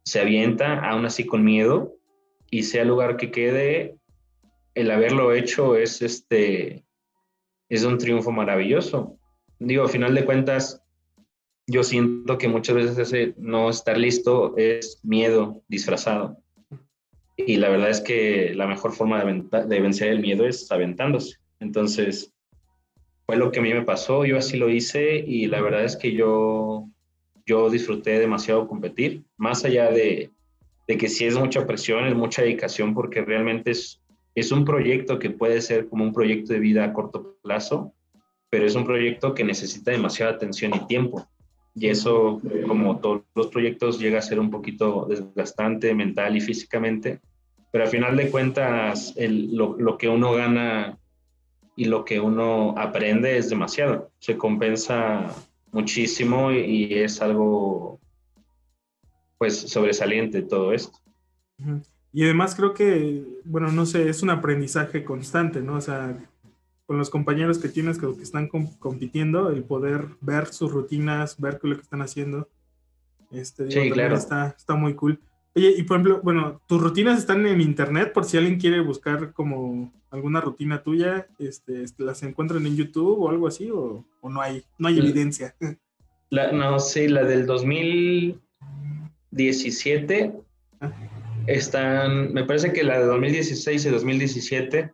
se 0.04 0.20
avienta, 0.20 0.80
aún 0.80 1.06
así 1.06 1.26
con 1.26 1.44
miedo, 1.44 1.96
y 2.50 2.64
sea 2.64 2.82
el 2.82 2.90
lugar 2.90 3.18
que 3.18 3.32
quede, 3.32 3.98
el 4.74 4.92
haberlo 4.92 5.34
hecho 5.34 5.76
es 5.76 6.02
este 6.02 6.86
es 7.70 7.84
un 7.86 7.98
triunfo 7.98 8.32
maravilloso. 8.32 9.18
Digo, 9.60 9.86
a 9.86 9.90
final 9.90 10.14
de 10.14 10.26
cuentas, 10.26 10.82
yo 11.68 11.84
siento 11.84 12.38
que 12.38 12.50
muchas 12.50 12.76
veces 12.76 12.98
ese 12.98 13.34
no 13.38 13.70
estar 13.70 13.98
listo 13.98 14.58
es 14.58 15.00
miedo 15.04 15.64
disfrazado. 15.70 16.38
Y 17.38 17.58
la 17.58 17.70
verdad 17.70 17.90
es 17.90 18.02
que 18.02 18.54
la 18.56 18.68
mejor 18.68 18.92
forma 18.92 19.24
de, 19.24 19.66
de 19.68 19.80
vencer 19.80 20.10
el 20.10 20.20
miedo 20.20 20.46
es 20.46 20.70
aventándose. 20.72 21.38
Entonces, 21.60 22.31
fue 23.32 23.38
lo 23.38 23.50
que 23.50 23.60
a 23.60 23.64
mí 23.64 23.74
me 23.74 23.84
pasó, 23.84 24.26
yo 24.26 24.38
así 24.38 24.58
lo 24.58 24.70
hice 24.70 25.24
y 25.26 25.46
la 25.46 25.62
verdad 25.62 25.86
es 25.86 25.96
que 25.96 26.12
yo, 26.12 26.90
yo 27.46 27.70
disfruté 27.70 28.20
demasiado 28.20 28.68
competir, 28.68 29.24
más 29.38 29.64
allá 29.64 29.90
de, 29.90 30.32
de 30.86 30.98
que 30.98 31.08
sí 31.08 31.24
es 31.24 31.38
mucha 31.38 31.66
presión, 31.66 32.06
es 32.08 32.14
mucha 32.14 32.42
dedicación, 32.42 32.94
porque 32.94 33.22
realmente 33.22 33.72
es, 33.72 34.02
es 34.36 34.52
un 34.52 34.66
proyecto 34.66 35.18
que 35.18 35.30
puede 35.30 35.62
ser 35.62 35.88
como 35.88 36.04
un 36.04 36.12
proyecto 36.12 36.52
de 36.52 36.60
vida 36.60 36.84
a 36.84 36.92
corto 36.92 37.38
plazo, 37.42 37.94
pero 38.50 38.66
es 38.66 38.76
un 38.76 38.84
proyecto 38.84 39.34
que 39.34 39.46
necesita 39.46 39.92
demasiada 39.92 40.34
atención 40.34 40.74
y 40.76 40.86
tiempo. 40.88 41.26
Y 41.74 41.88
eso, 41.88 42.42
como 42.68 43.00
todos 43.00 43.22
los 43.34 43.48
proyectos, 43.48 43.98
llega 43.98 44.20
a 44.20 44.22
ser 44.22 44.42
un 44.42 44.52
poquito 44.52 45.08
desgastante 45.10 45.96
mental 45.96 46.36
y 46.36 46.42
físicamente, 46.42 47.22
pero 47.72 47.86
al 47.86 47.90
final 47.90 48.18
de 48.18 48.30
cuentas, 48.30 49.14
el, 49.16 49.56
lo, 49.56 49.78
lo, 49.80 49.98
que 49.98 50.10
uno 50.10 50.34
gana 50.34 50.98
y 51.76 51.86
lo 51.86 52.06
que 52.06 52.20
uno 52.20 52.76
aprende 52.78 53.38
es 53.38 53.50
demasiado. 53.50 54.12
Se 54.20 54.38
compensa 54.38 55.34
muchísimo 55.72 56.52
y, 56.52 56.94
es 56.94 57.22
algo, 57.22 58.00
pues, 59.38 59.58
sobresaliente 59.58 60.42
todo 60.42 60.74
esto. 60.74 61.00
Y 62.14 62.24
además 62.24 62.56
creo 62.56 62.74
que, 62.74 63.24
bueno, 63.46 63.72
no 63.72 63.86
sé, 63.86 64.10
es 64.10 64.22
un 64.22 64.30
aprendizaje 64.30 65.04
constante, 65.04 65.62
¿no? 65.62 65.76
O 65.76 65.82
sea, 65.82 66.18
con 66.86 66.98
los 66.98 67.10
compañeros 67.10 67.58
que 67.58 67.70
tienes 67.70 67.98
que, 67.98 68.08
están 68.22 68.48
compitiendo, 68.48 69.50
el 69.50 69.64
poder 69.64 70.08
ver 70.20 70.48
sus 70.48 70.72
rutinas, 70.72 71.40
ver 71.40 71.60
qué 71.60 71.68
es 71.68 71.70
lo 71.70 71.76
que 71.78 71.84
están 71.84 72.02
haciendo. 72.02 72.50
Este, 73.32 73.72
sí, 73.72 73.92
claro. 73.92 74.16
Está, 74.16 74.54
está 74.58 74.76
muy 74.76 74.94
cool. 74.96 75.20
Oye, 75.54 75.76
y 75.78 75.84
por 75.84 75.98
ejemplo, 75.98 76.22
bueno, 76.24 76.62
tus 76.66 76.82
rutinas 76.82 77.20
están 77.20 77.46
en 77.46 77.60
internet 77.60 78.14
por 78.14 78.24
si 78.24 78.38
alguien 78.38 78.58
quiere 78.60 78.80
buscar 78.80 79.34
como 79.34 79.92
alguna 80.10 80.40
rutina 80.40 80.82
tuya, 80.82 81.28
este, 81.40 81.84
las 81.98 82.24
encuentran 82.24 82.66
en 82.66 82.78
YouTube 82.78 83.20
o 83.20 83.30
algo 83.30 83.48
así, 83.48 83.70
o, 83.70 84.06
o 84.22 84.30
no 84.30 84.40
hay, 84.42 84.64
no 84.78 84.88
hay 84.88 85.00
evidencia. 85.00 85.54
La, 86.30 86.54
no, 86.54 86.80
sí, 86.80 87.10
la 87.10 87.26
del 87.26 87.46
2017 87.46 90.34
ah. 90.80 90.94
están, 91.48 92.32
me 92.34 92.46
parece 92.46 92.72
que 92.72 92.84
la 92.84 93.00
de 93.00 93.06
2016 93.06 93.86
y 93.86 93.90
2017 93.90 94.94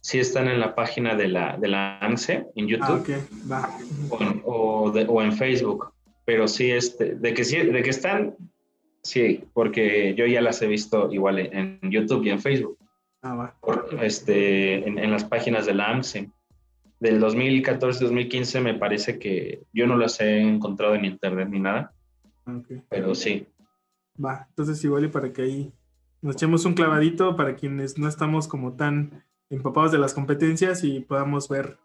sí 0.00 0.20
están 0.20 0.46
en 0.46 0.60
la 0.60 0.76
página 0.76 1.16
de 1.16 1.26
la, 1.26 1.56
de 1.56 1.66
la 1.66 1.98
ANSE 1.98 2.46
en 2.54 2.68
YouTube 2.68 3.12
ah, 3.50 3.50
Va. 3.50 3.76
O, 4.44 4.92
o, 4.92 5.22
en 5.22 5.32
Facebook, 5.32 5.92
pero 6.24 6.46
sí, 6.46 6.70
este, 6.70 7.16
de 7.16 7.34
que 7.34 7.44
sí, 7.44 7.56
de 7.56 7.82
que 7.82 7.90
están, 7.90 8.36
Sí, 9.06 9.44
porque 9.52 10.16
yo 10.16 10.26
ya 10.26 10.40
las 10.40 10.60
he 10.62 10.66
visto 10.66 11.12
igual 11.12 11.38
en, 11.38 11.78
YouTube 11.80 12.24
y 12.24 12.30
en 12.30 12.40
Facebook. 12.40 12.76
Ah, 13.22 13.36
va. 13.36 13.56
este, 14.02 14.84
en, 14.84 15.10
las 15.12 15.22
páginas 15.22 15.64
de 15.64 15.74
la 15.74 15.92
AMSE. 15.92 16.28
Del 16.98 17.22
2014-2015 17.22 18.60
me 18.60 18.74
parece 18.74 19.20
que 19.20 19.62
yo 19.72 19.86
no 19.86 19.96
las 19.96 20.20
he 20.20 20.40
encontrado 20.40 20.96
en 20.96 21.04
internet 21.04 21.48
ni 21.48 21.60
nada. 21.60 21.92
Okay. 22.44 22.82
Pero 22.88 23.14
sí. 23.14 23.46
Va, 24.22 24.46
entonces 24.48 24.82
igual 24.82 25.04
y 25.04 25.08
para 25.08 25.32
que 25.32 25.42
ahí 25.42 25.72
nos 26.20 26.34
echemos 26.34 26.64
un 26.64 26.74
clavadito 26.74 27.36
para 27.36 27.54
quienes 27.54 27.98
no 27.98 28.08
estamos 28.08 28.48
como 28.48 28.72
tan 28.72 29.22
empapados 29.50 29.92
de 29.92 29.98
las 29.98 30.14
competencias 30.14 30.82
y 30.82 30.98
podamos 30.98 31.48
ver 31.48 31.78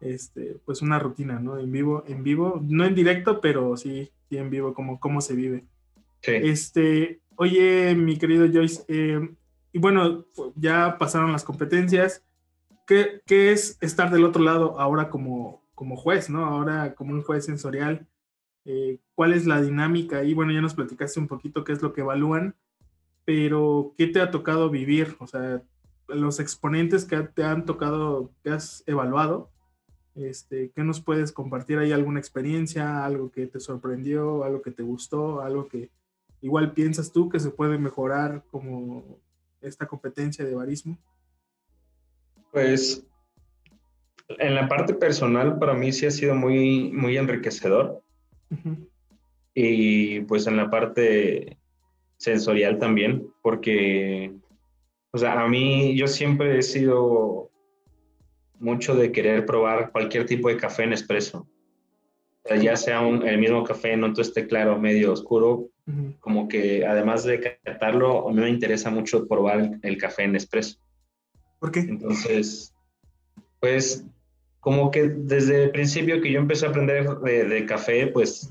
este 0.00 0.60
pues 0.66 0.82
una 0.82 0.98
rutina, 0.98 1.40
¿no? 1.40 1.58
En 1.58 1.72
vivo, 1.72 2.04
en 2.06 2.22
vivo, 2.22 2.60
no 2.62 2.84
en 2.84 2.94
directo, 2.94 3.40
pero 3.40 3.78
sí, 3.78 4.10
sí 4.28 4.36
en 4.36 4.50
vivo, 4.50 4.74
como 4.74 5.00
cómo 5.00 5.22
se 5.22 5.34
vive. 5.34 5.64
Este, 6.22 7.20
oye, 7.36 7.94
mi 7.94 8.18
querido 8.18 8.46
Joyce, 8.52 8.84
eh, 8.88 9.20
y 9.72 9.78
bueno, 9.78 10.26
ya 10.56 10.98
pasaron 10.98 11.32
las 11.32 11.44
competencias. 11.44 12.24
¿Qué, 12.86 13.20
¿Qué, 13.24 13.52
es 13.52 13.78
estar 13.80 14.10
del 14.10 14.24
otro 14.24 14.42
lado 14.42 14.80
ahora 14.80 15.10
como, 15.10 15.62
como 15.74 15.96
juez, 15.96 16.28
¿no? 16.28 16.44
Ahora 16.44 16.94
como 16.94 17.12
un 17.12 17.22
juez 17.22 17.44
sensorial. 17.44 18.06
Eh, 18.64 18.98
¿Cuál 19.14 19.32
es 19.32 19.46
la 19.46 19.62
dinámica? 19.62 20.24
Y 20.24 20.34
bueno, 20.34 20.52
ya 20.52 20.60
nos 20.60 20.74
platicaste 20.74 21.20
un 21.20 21.28
poquito 21.28 21.64
qué 21.64 21.72
es 21.72 21.82
lo 21.82 21.92
que 21.92 22.02
evalúan, 22.02 22.56
pero 23.24 23.94
¿qué 23.96 24.06
te 24.06 24.20
ha 24.20 24.30
tocado 24.30 24.70
vivir? 24.70 25.16
O 25.20 25.26
sea, 25.26 25.62
los 26.08 26.40
exponentes 26.40 27.04
que 27.04 27.18
te 27.18 27.44
han 27.44 27.64
tocado, 27.64 28.32
que 28.42 28.50
has 28.50 28.82
evaluado, 28.86 29.50
este, 30.14 30.70
¿qué 30.74 30.82
nos 30.82 31.00
puedes 31.00 31.32
compartir? 31.32 31.78
¿Hay 31.78 31.92
alguna 31.92 32.18
experiencia, 32.18 33.04
algo 33.04 33.30
que 33.30 33.46
te 33.46 33.60
sorprendió, 33.60 34.44
algo 34.44 34.60
que 34.62 34.72
te 34.72 34.82
gustó, 34.82 35.40
algo 35.40 35.68
que 35.68 35.90
igual 36.42 36.72
piensas 36.72 37.12
tú 37.12 37.28
que 37.28 37.40
se 37.40 37.50
puede 37.50 37.78
mejorar 37.78 38.42
como 38.50 39.04
esta 39.60 39.86
competencia 39.86 40.44
de 40.44 40.54
barismo? 40.54 40.98
Pues 42.52 43.06
en 44.38 44.54
la 44.54 44.68
parte 44.68 44.94
personal 44.94 45.58
para 45.58 45.74
mí 45.74 45.92
sí 45.92 46.06
ha 46.06 46.10
sido 46.10 46.34
muy, 46.34 46.90
muy 46.92 47.16
enriquecedor. 47.16 48.02
Y 49.54 50.20
pues 50.22 50.46
en 50.46 50.56
la 50.56 50.70
parte 50.70 51.58
sensorial 52.16 52.78
también, 52.78 53.26
porque, 53.42 54.32
o 55.10 55.18
sea, 55.18 55.40
a 55.40 55.48
mí 55.48 55.96
yo 55.96 56.06
siempre 56.06 56.58
he 56.58 56.62
sido 56.62 57.50
mucho 58.58 58.94
de 58.94 59.10
querer 59.10 59.46
probar 59.46 59.90
cualquier 59.90 60.26
tipo 60.26 60.48
de 60.48 60.56
café 60.56 60.84
en 60.84 60.92
espresso. 60.92 61.48
ya 62.60 62.76
sea 62.76 63.06
el 63.08 63.38
mismo 63.38 63.64
café, 63.64 63.96
no 63.96 64.12
todo 64.12 64.22
esté 64.22 64.46
claro, 64.46 64.78
medio 64.78 65.12
oscuro, 65.12 65.68
como 66.20 66.48
que 66.48 66.84
además 66.86 67.24
de 67.24 67.58
catarlo, 67.64 68.28
a 68.28 68.32
mí 68.32 68.40
me 68.40 68.48
interesa 68.48 68.90
mucho 68.90 69.26
probar 69.26 69.78
el, 69.82 69.98
café 69.98 70.24
en 70.24 70.36
espresso. 70.36 70.78
¿Por 71.58 71.70
qué? 71.70 71.80
Entonces, 71.80 72.74
pues 73.60 74.04
como 74.60 74.90
que 74.90 75.08
desde 75.08 75.64
el 75.64 75.70
principio 75.70 76.20
que 76.20 76.30
yo 76.30 76.38
empecé 76.38 76.66
a 76.66 76.70
aprender 76.70 77.08
de, 77.18 77.66
café, 77.66 78.06
pues 78.08 78.50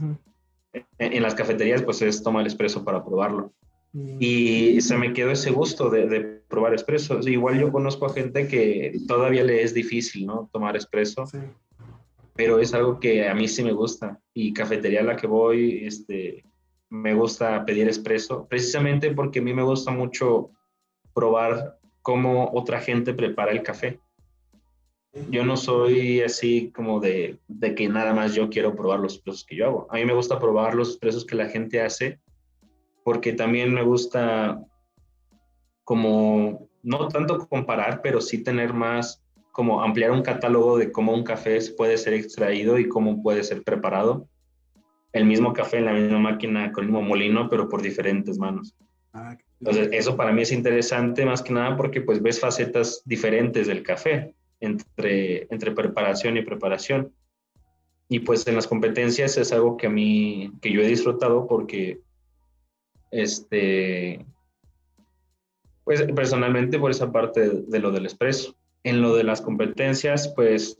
en, 0.98 1.24
las 1.24 1.36
cafeterías 1.36 1.84
pues 1.84 2.02
es 2.02 2.24
tomar 2.24 2.42
el 2.42 2.48
espresso 2.48 2.84
para 2.84 3.04
probarlo. 3.04 3.54
Mm. 3.94 4.18
Y 4.20 4.82
se 4.82 4.98
me 4.98 5.14
quedó 5.14 5.32
ese 5.32 5.52
gusto 5.52 5.90
de, 5.90 6.08
de 6.08 6.22
probar 6.50 6.74
espresso. 6.74 7.20
Igual 7.20 7.60
yo 7.60 7.72
conozco 7.72 8.06
a 8.06 8.14
gente 8.14 8.48
que 8.48 9.00
todavía 9.08 9.44
le 9.44 9.64
es 9.64 9.74
difícil, 9.74 10.26
¿no? 10.26 10.50
Tomar 10.52 10.76
espresso. 10.76 11.26
Pero 12.36 12.60
es 12.60 12.74
algo 12.74 13.00
que 13.00 13.28
a 13.28 13.36
mí 13.36 13.48
sí 13.48 13.64
me 13.64 13.74
gusta. 13.74 14.20
Y 14.34 14.54
cafetería 14.54 15.02
a 15.02 15.04
la 15.04 15.16
que 15.16 15.28
voy, 15.28 15.86
este, 15.86 16.44
me 16.90 17.14
gusta 17.14 17.66
pedir 17.66 17.88
expreso, 17.88 18.48
precisamente 18.48 19.12
porque 19.12 19.40
a 19.40 19.42
mí 19.42 19.54
me 19.54 19.64
gusta 19.64 19.92
mucho 19.92 20.52
probar 21.14 21.78
cómo 22.02 22.50
otra 22.54 22.80
gente 22.80 23.14
prepara 23.14 23.52
el 23.52 23.64
café. 23.64 24.00
Yo 25.30 25.44
no 25.44 25.58
soy 25.58 26.22
así 26.22 26.72
como 26.72 27.00
de, 27.00 27.40
que 27.76 27.90
nada 27.90 28.14
más 28.14 28.34
yo 28.34 28.50
quiero 28.50 28.76
probar 28.76 29.00
los 29.00 29.16
expresos 29.16 29.46
que 29.46 29.56
yo 29.56 29.66
hago. 29.66 29.88
A 29.90 29.96
mí 29.96 30.06
me 30.06 30.14
gusta 30.14 30.40
probar 30.40 30.76
los 30.76 30.90
expresos 30.90 31.26
que 31.26 31.36
la 31.36 31.50
gente 31.50 31.82
hace 31.82 32.20
porque 33.04 33.34
también 33.34 33.74
me 33.74 33.82
gusta 33.84 34.64
como, 35.84 36.70
no 36.84 37.08
tanto 37.08 37.48
comparar, 37.48 38.02
pero 38.02 38.22
sí 38.22 38.44
tener 38.44 38.74
más, 38.74 39.24
como 39.52 39.82
ampliar 39.82 40.12
un 40.12 40.22
catálogo 40.22 40.78
de 40.78 40.92
cómo 40.92 41.14
un 41.14 41.24
café 41.24 41.60
puede 41.76 41.98
ser 41.98 42.14
extraído 42.14 42.78
y 42.78 42.88
cómo 42.88 43.24
puede 43.24 43.44
ser 43.44 43.64
preparado 43.64 44.28
el 45.12 45.26
mismo 45.26 45.54
café 45.54 45.78
en 45.78 45.86
la 45.86 45.94
misma 45.94 46.20
máquina 46.20 46.72
con 46.72 46.84
el 46.84 46.92
mismo 46.92 47.02
molino, 47.02 47.50
pero 47.50 47.68
por 47.68 47.82
diferentes 47.82 48.38
manos. 48.38 48.76
Ah, 49.14 49.36
Entonces, 49.60 49.90
eso 49.92 50.16
para 50.16 50.32
mí 50.32 50.44
es 50.44 50.52
interesante 50.52 51.26
más 51.26 51.42
que 51.42 51.54
nada 51.54 51.76
porque 51.76 52.02
pues 52.02 52.22
ves 52.22 52.40
facetas 52.40 53.02
diferentes 53.06 53.68
del 53.68 53.84
café 53.84 54.36
entre, 54.60 55.48
entre 55.52 55.72
preparación 55.72 56.38
y 56.38 56.44
preparación. 56.44 57.12
Y 58.08 58.20
pues 58.20 58.46
en 58.48 58.56
las 58.56 58.68
competencias 58.68 59.38
es 59.38 59.52
algo 59.52 59.78
que 59.78 59.88
a 59.88 59.90
mí, 59.90 60.52
que 60.62 60.72
yo 60.72 60.82
he 60.82 60.88
disfrutado 60.88 61.48
porque, 61.48 62.00
este, 63.12 64.26
pues 65.84 66.04
personalmente 66.14 66.80
por 66.80 66.92
esa 66.92 67.12
parte 67.12 67.50
de, 67.50 67.62
de 67.68 67.80
lo 67.80 67.92
del 67.92 68.06
expreso. 68.06 68.56
En 68.84 69.02
lo 69.02 69.16
de 69.16 69.24
las 69.24 69.42
competencias, 69.42 70.32
pues 70.36 70.78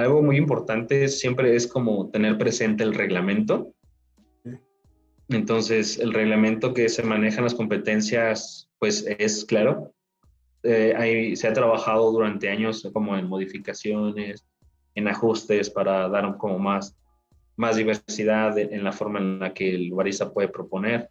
algo 0.00 0.22
muy 0.22 0.36
importante 0.36 1.08
siempre 1.08 1.54
es 1.54 1.66
como 1.66 2.10
tener 2.10 2.38
presente 2.38 2.84
el 2.84 2.94
reglamento. 2.94 3.72
Entonces, 5.28 5.98
el 5.98 6.12
reglamento 6.12 6.74
que 6.74 6.88
se 6.88 7.02
maneja 7.02 7.38
en 7.38 7.44
las 7.44 7.54
competencias, 7.54 8.68
pues 8.78 9.06
es 9.18 9.44
claro. 9.44 9.94
Eh, 10.62 11.34
se 11.36 11.48
ha 11.48 11.52
trabajado 11.52 12.10
durante 12.10 12.48
años 12.48 12.88
como 12.92 13.16
en 13.16 13.28
modificaciones, 13.28 14.44
en 14.94 15.08
ajustes 15.08 15.70
para 15.70 16.08
dar 16.08 16.36
como 16.36 16.58
más, 16.58 16.96
más 17.56 17.76
diversidad 17.76 18.58
en 18.58 18.82
la 18.82 18.92
forma 18.92 19.20
en 19.20 19.38
la 19.38 19.54
que 19.54 19.74
el 19.74 19.92
barista 19.92 20.32
puede 20.32 20.48
proponer. 20.48 21.08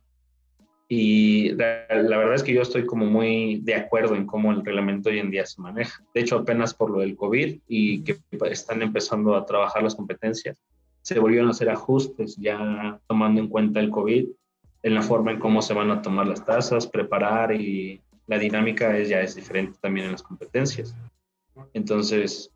Y 0.91 1.52
la, 1.52 1.86
verdad 1.88 2.34
es 2.34 2.41
que 2.41 2.54
yo 2.54 2.63
estoy 2.63 2.88
como 2.88 3.06
muy 3.06 3.60
de 3.62 3.75
acuerdo 3.75 4.15
en 4.15 4.25
cómo 4.25 4.52
el 4.52 4.65
reglamento 4.65 5.10
hoy 5.10 5.19
en 5.19 5.30
día 5.30 5.45
se 5.45 5.62
maneja. 5.62 6.04
De 6.15 6.21
hecho, 6.21 6.39
apenas 6.39 6.73
por 6.73 6.89
lo 6.89 6.99
del 6.99 7.15
COVID 7.15 7.60
y 7.67 8.04
que 8.04 8.17
están 8.49 8.82
empezando 8.82 9.36
a 9.36 9.45
trabajar 9.45 9.84
las 9.84 9.93
competencias, 9.93 10.58
se 11.04 11.19
volvieron 11.19 11.47
a 11.47 11.52
hacer 11.52 11.69
ajustes 11.69 12.36
ya 12.38 12.99
tomando 13.08 13.39
en 13.39 13.49
cuenta 13.49 13.80
el 13.80 13.91
COVID 13.91 14.30
en 14.82 14.93
la 14.95 15.04
forma 15.04 15.32
en 15.32 15.39
cómo 15.39 15.62
se 15.62 15.75
van 15.75 15.91
a 15.91 16.02
tomar 16.02 16.25
las 16.25 16.43
tasas, 16.43 16.88
preparar 16.88 17.54
y 17.54 18.02
la 18.25 18.39
dinámica 18.39 18.97
es, 18.97 19.10
ya 19.10 19.21
es 19.21 19.36
diferente 19.36 19.78
también 19.82 20.08
en 20.08 20.13
las 20.13 20.23
competencias. 20.23 20.95
Entonces, 21.73 22.52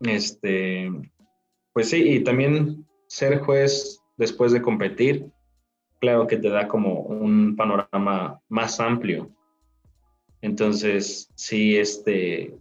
este, 0.00 0.90
pues 1.72 1.90
sí, 1.90 2.02
y 2.02 2.24
también 2.24 2.84
ser 3.06 3.38
juez 3.38 4.00
después 4.16 4.50
de 4.52 4.62
competir, 4.62 5.26
claro 6.02 6.26
que 6.26 6.36
te 6.36 6.50
da 6.50 6.66
como 6.66 7.02
un 7.02 7.54
panorama 7.54 8.40
más 8.48 8.80
amplio. 8.80 9.30
Entonces, 10.40 11.30
sí, 11.36 11.76
este, 11.76 12.56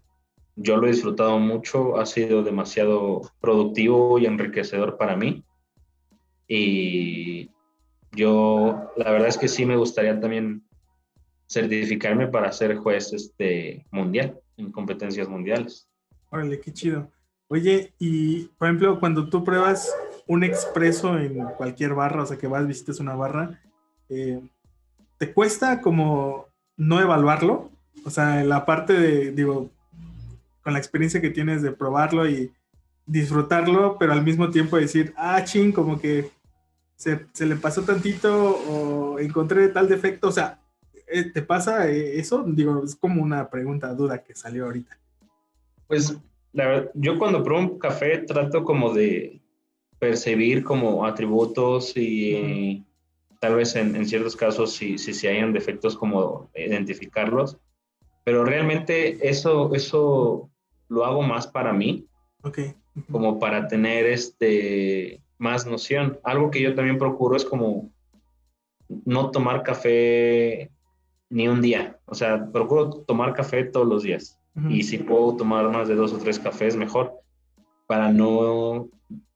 yo 0.56 0.77
lo 0.77 0.86
he 0.86 0.91
disfrutado 0.91 1.39
mucho, 1.39 1.97
ha 1.99 2.06
sido 2.06 2.43
demasiado 2.43 3.21
productivo 3.39 4.19
y 4.19 4.27
enriquecedor 4.27 4.95
para 4.95 5.15
mí. 5.15 5.43
Y 6.47 7.49
yo, 8.12 8.91
la 8.95 9.12
verdad 9.12 9.30
es 9.30 9.39
que 9.39 9.47
sí 9.47 9.65
me 9.65 9.75
gustaría 9.75 10.19
también 10.19 10.63
certificarme 11.49 12.27
para 12.27 12.51
ser 12.51 12.75
juez 12.75 13.12
este, 13.12 13.88
mundial, 13.89 14.39
en 14.58 14.71
competencias 14.71 15.27
mundiales. 15.27 15.89
Órale, 16.30 16.60
qué 16.60 16.71
chido. 16.71 17.12
Oye, 17.47 17.91
y 17.97 18.43
por 18.60 18.67
ejemplo, 18.67 18.99
cuando 18.99 19.27
tú 19.27 19.43
pruebas 19.43 19.91
un 20.32 20.46
expreso 20.46 21.20
en 21.20 21.44
cualquier 21.58 21.94
barra, 21.94 22.24
o 22.24 22.26
sea, 22.26 22.38
que 22.38 22.48
vas, 22.48 22.65
visites 22.65 23.02
una 23.02 23.15
barra, 23.15 23.60
eh, 24.08 24.39
¿te 25.17 25.34
cuesta 25.34 25.82
como 25.82 26.46
no 26.78 27.02
evaluarlo? 27.02 27.70
O 28.06 28.10
sea, 28.10 28.41
la 28.46 28.65
parte 28.65 28.94
de, 28.94 29.32
digo, 29.32 29.70
con 30.63 30.72
la 30.72 30.80
experiencia 30.80 31.20
que 31.20 31.32
tienes 31.32 31.62
de 31.62 31.74
probarlo 31.74 32.30
y 32.30 32.50
disfrutarlo, 33.06 33.98
pero 34.00 34.13
al 34.13 34.24
mismo 34.24 34.50
tiempo 34.52 34.78
decir, 34.78 35.13
ah, 35.17 35.44
ching, 35.44 35.74
como 35.74 36.00
que 36.00 36.32
se, 36.96 37.26
se 37.34 37.46
le 37.46 37.58
pasó 37.58 37.82
tantito 37.82 38.56
o 38.70 39.20
encontré 39.20 39.67
tal 39.67 39.89
defecto, 39.89 40.30
o 40.30 40.32
sea, 40.32 40.62
eh, 41.08 41.30
¿te 41.30 41.41
pasa 41.41 41.89
eh, 41.89 42.17
eso? 42.17 42.46
Digo, 42.48 42.86
es 42.86 42.96
como 42.96 43.22
una 43.22 43.50
pregunta, 43.50 43.94
duda 43.94 44.24
que 44.24 44.34
salió 44.34 44.63
ahorita. 44.63 44.98
Pues, 45.88 46.17
la 46.54 46.67
verdad, 46.67 46.91
yo 46.94 47.20
cuando 47.20 47.44
pruebo 47.44 47.74
un 47.74 47.80
café 47.80 48.20
trato 48.20 48.63
como 48.63 48.94
de 48.94 49.40
percibir 50.02 50.64
como 50.64 51.06
atributos 51.06 51.96
y 51.96 52.84
tal 53.40 53.54
vez 53.54 53.76
en, 53.76 53.96
en, 53.96 54.08
ciertos 54.08 54.36
casos 54.36 54.74
si, 54.74 54.98
si, 54.98 55.14
si 55.14 55.28
hayan 55.28 55.54
defectos 55.54 55.96
como 55.96 56.50
identificarlos, 56.56 57.60
pero 58.24 58.44
realmente 58.44 59.30
eso, 59.30 59.76
eso 59.76 60.50
lo 60.90 61.06
hago 61.06 61.22
más 61.22 61.46
para 61.46 61.72
mí, 61.72 62.08
okay. 62.42 62.74
como 63.12 63.38
para 63.38 63.68
tener 63.68 64.08
este, 64.08 65.22
más 65.38 65.68
noción. 65.68 66.20
Algo 66.24 66.50
que 66.50 66.64
yo 66.64 66.74
también 66.74 66.98
procuro 66.98 67.36
es 67.36 67.46
como 67.46 67.92
no 69.06 69.30
tomar 69.30 69.62
café 69.62 70.72
ni 71.30 71.48
un 71.48 71.62
día, 71.62 72.00
o 72.06 72.16
sea, 72.16 72.50
procuro 72.52 72.90
tomar 73.06 73.36
café 73.36 73.66
todos 73.66 73.88
los 73.88 74.02
días. 74.02 74.40
Y 74.68 74.84
si 74.84 74.98
puedo 74.98 75.38
tomar 75.38 75.70
más 75.70 75.88
de 75.88 75.96
dos 75.96 76.12
o 76.12 76.18
tres 76.18 76.38
cafés, 76.40 76.76
mejor, 76.76 77.22
para 77.91 78.10
no 78.10 78.88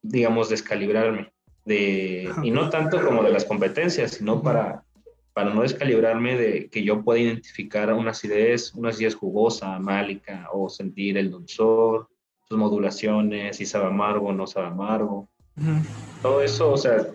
digamos, 0.02 0.48
descalibrarme. 0.48 1.34
De, 1.66 2.32
y 2.42 2.52
no 2.52 2.70
tanto 2.70 3.04
como 3.04 3.22
de 3.22 3.32
las 3.32 3.44
competencias, 3.44 4.12
sino 4.12 4.42
para, 4.42 4.86
para 5.34 5.54
no 5.54 5.64
descalibrarme 5.64 6.38
de 6.38 6.70
que 6.70 6.84
yo 6.86 7.04
pueda 7.04 7.20
identificar 7.20 7.92
una 7.92 8.12
acidez, 8.12 8.74
una 8.76 8.92
acidez 8.92 9.14
jugosa, 9.14 9.78
málica, 9.80 10.48
o 10.54 10.70
sentir 10.70 11.18
el 11.18 11.32
dulzor, 11.32 12.08
sus 12.48 12.58
modulaciones, 12.58 13.58
si 13.58 13.66
sabe 13.66 13.88
amargo 13.88 14.28
o 14.28 14.34
no 14.34 14.48
sabe 14.48 14.68
amargo. 14.68 15.28
Todo 16.22 16.42
eso, 16.42 16.72
o 16.72 16.78
sea, 16.78 17.08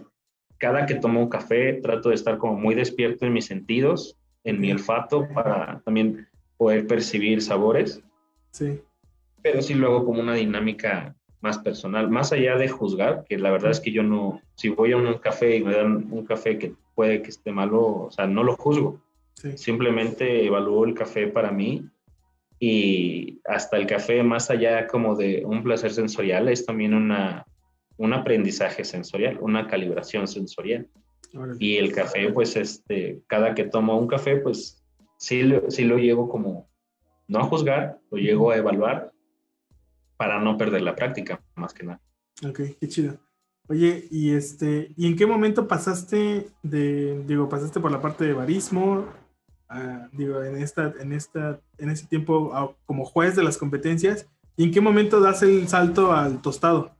cada 0.59 0.85
que 0.85 0.97
tomo 0.97 1.23
un 1.23 1.31
café 1.31 1.75
trato 1.75 2.11
de 2.11 2.17
estar 2.17 2.37
como 2.37 2.55
muy 2.57 2.75
despierto 2.75 3.25
en 3.25 3.33
mis 3.33 3.47
sentidos, 3.47 4.19
en 4.45 4.61
mi 4.61 4.73
olfato, 4.73 5.27
para 5.33 5.81
también 5.87 6.29
poder 6.59 6.87
percibir 6.87 7.41
sabores. 7.41 8.03
Sí. 8.51 8.79
Pero 9.41 9.63
sí 9.63 9.73
luego 9.73 10.05
como 10.05 10.21
una 10.21 10.35
dinámica 10.35 11.17
más 11.41 11.59
personal, 11.59 12.11
más 12.11 12.33
allá 12.33 12.57
de 12.57 12.69
juzgar, 12.69 13.25
que 13.29 13.39
la 13.39 13.51
verdad 13.51 13.71
es 13.71 13.81
que 13.81 13.93
yo 13.93 14.03
no, 14.03 14.41
si 14.57 14.69
voy 14.69 14.93
a 14.93 14.97
un 14.97 15.15
café 15.15 15.57
y 15.57 15.65
me 15.65 15.75
dan 15.75 16.09
un 16.11 16.27
café 16.27 16.59
que 16.59 16.75
puede 16.95 17.23
que 17.23 17.31
esté 17.31 17.51
malo, 17.51 17.87
o 18.05 18.11
sea, 18.11 18.27
no 18.27 18.45
lo 18.45 18.57
juzgo. 18.57 19.01
Simplemente 19.55 20.45
evalúo 20.45 20.85
el 20.85 20.93
café 20.93 21.27
para 21.27 21.51
mí 21.51 21.89
y 22.59 23.41
hasta 23.47 23.79
el 23.79 23.87
café, 23.87 24.23
más 24.23 24.51
allá 24.51 24.87
como 24.87 25.17
de 25.17 25.45
un 25.47 25.63
placer 25.63 25.93
sensorial, 25.93 26.49
es 26.51 26.67
también 26.67 26.93
una, 26.93 27.47
un 27.97 28.13
aprendizaje 28.13 28.85
sensorial, 28.85 29.39
una 29.41 29.67
calibración 29.67 30.29
sensorial. 30.29 30.89
Y 31.59 31.77
el 31.77 31.93
café, 31.93 32.31
pues, 32.33 32.57
este, 32.57 33.21
cada 33.29 33.55
que 33.55 33.65
tomo 33.65 33.97
un 33.97 34.09
café, 34.09 34.37
pues, 34.37 34.83
sí, 35.17 35.43
sí 35.69 35.85
lo 35.85 35.97
llevo 35.97 36.29
como, 36.29 36.69
no 37.29 37.39
a 37.39 37.45
juzgar, 37.45 37.99
lo 38.11 38.19
llego 38.19 38.51
a 38.51 38.57
evaluar 38.57 39.10
para 40.21 40.39
no 40.39 40.59
perder 40.59 40.83
la 40.83 40.95
práctica, 40.95 41.41
más 41.55 41.73
que 41.73 41.83
nada. 41.83 41.99
Ok, 42.47 42.61
qué 42.79 42.89
chido. 42.89 43.17
Oye, 43.71 44.07
y 44.11 44.35
este, 44.35 44.93
¿y 44.95 45.07
en 45.07 45.17
qué 45.17 45.25
momento 45.25 45.67
pasaste 45.67 46.47
de, 46.63 47.25
digo, 47.25 47.49
pasaste 47.49 47.81
por 47.81 47.91
la 47.91 48.03
parte 48.03 48.27
de 48.27 48.35
barismo, 48.35 49.07
digo, 50.13 50.43
en 50.43 50.59
esta, 50.59 50.93
en 51.01 51.15
esta, 51.15 51.59
en 51.79 51.89
ese 51.89 52.07
tiempo 52.07 52.77
como 52.85 53.07
juez 53.07 53.35
de 53.35 53.43
las 53.43 53.57
competencias, 53.57 54.29
y 54.59 54.65
en 54.65 54.73
qué 54.73 54.83
momento 54.83 55.21
das 55.21 55.43
el 55.43 55.67
salto 55.69 56.13
al 56.13 56.43
tostado? 56.43 56.91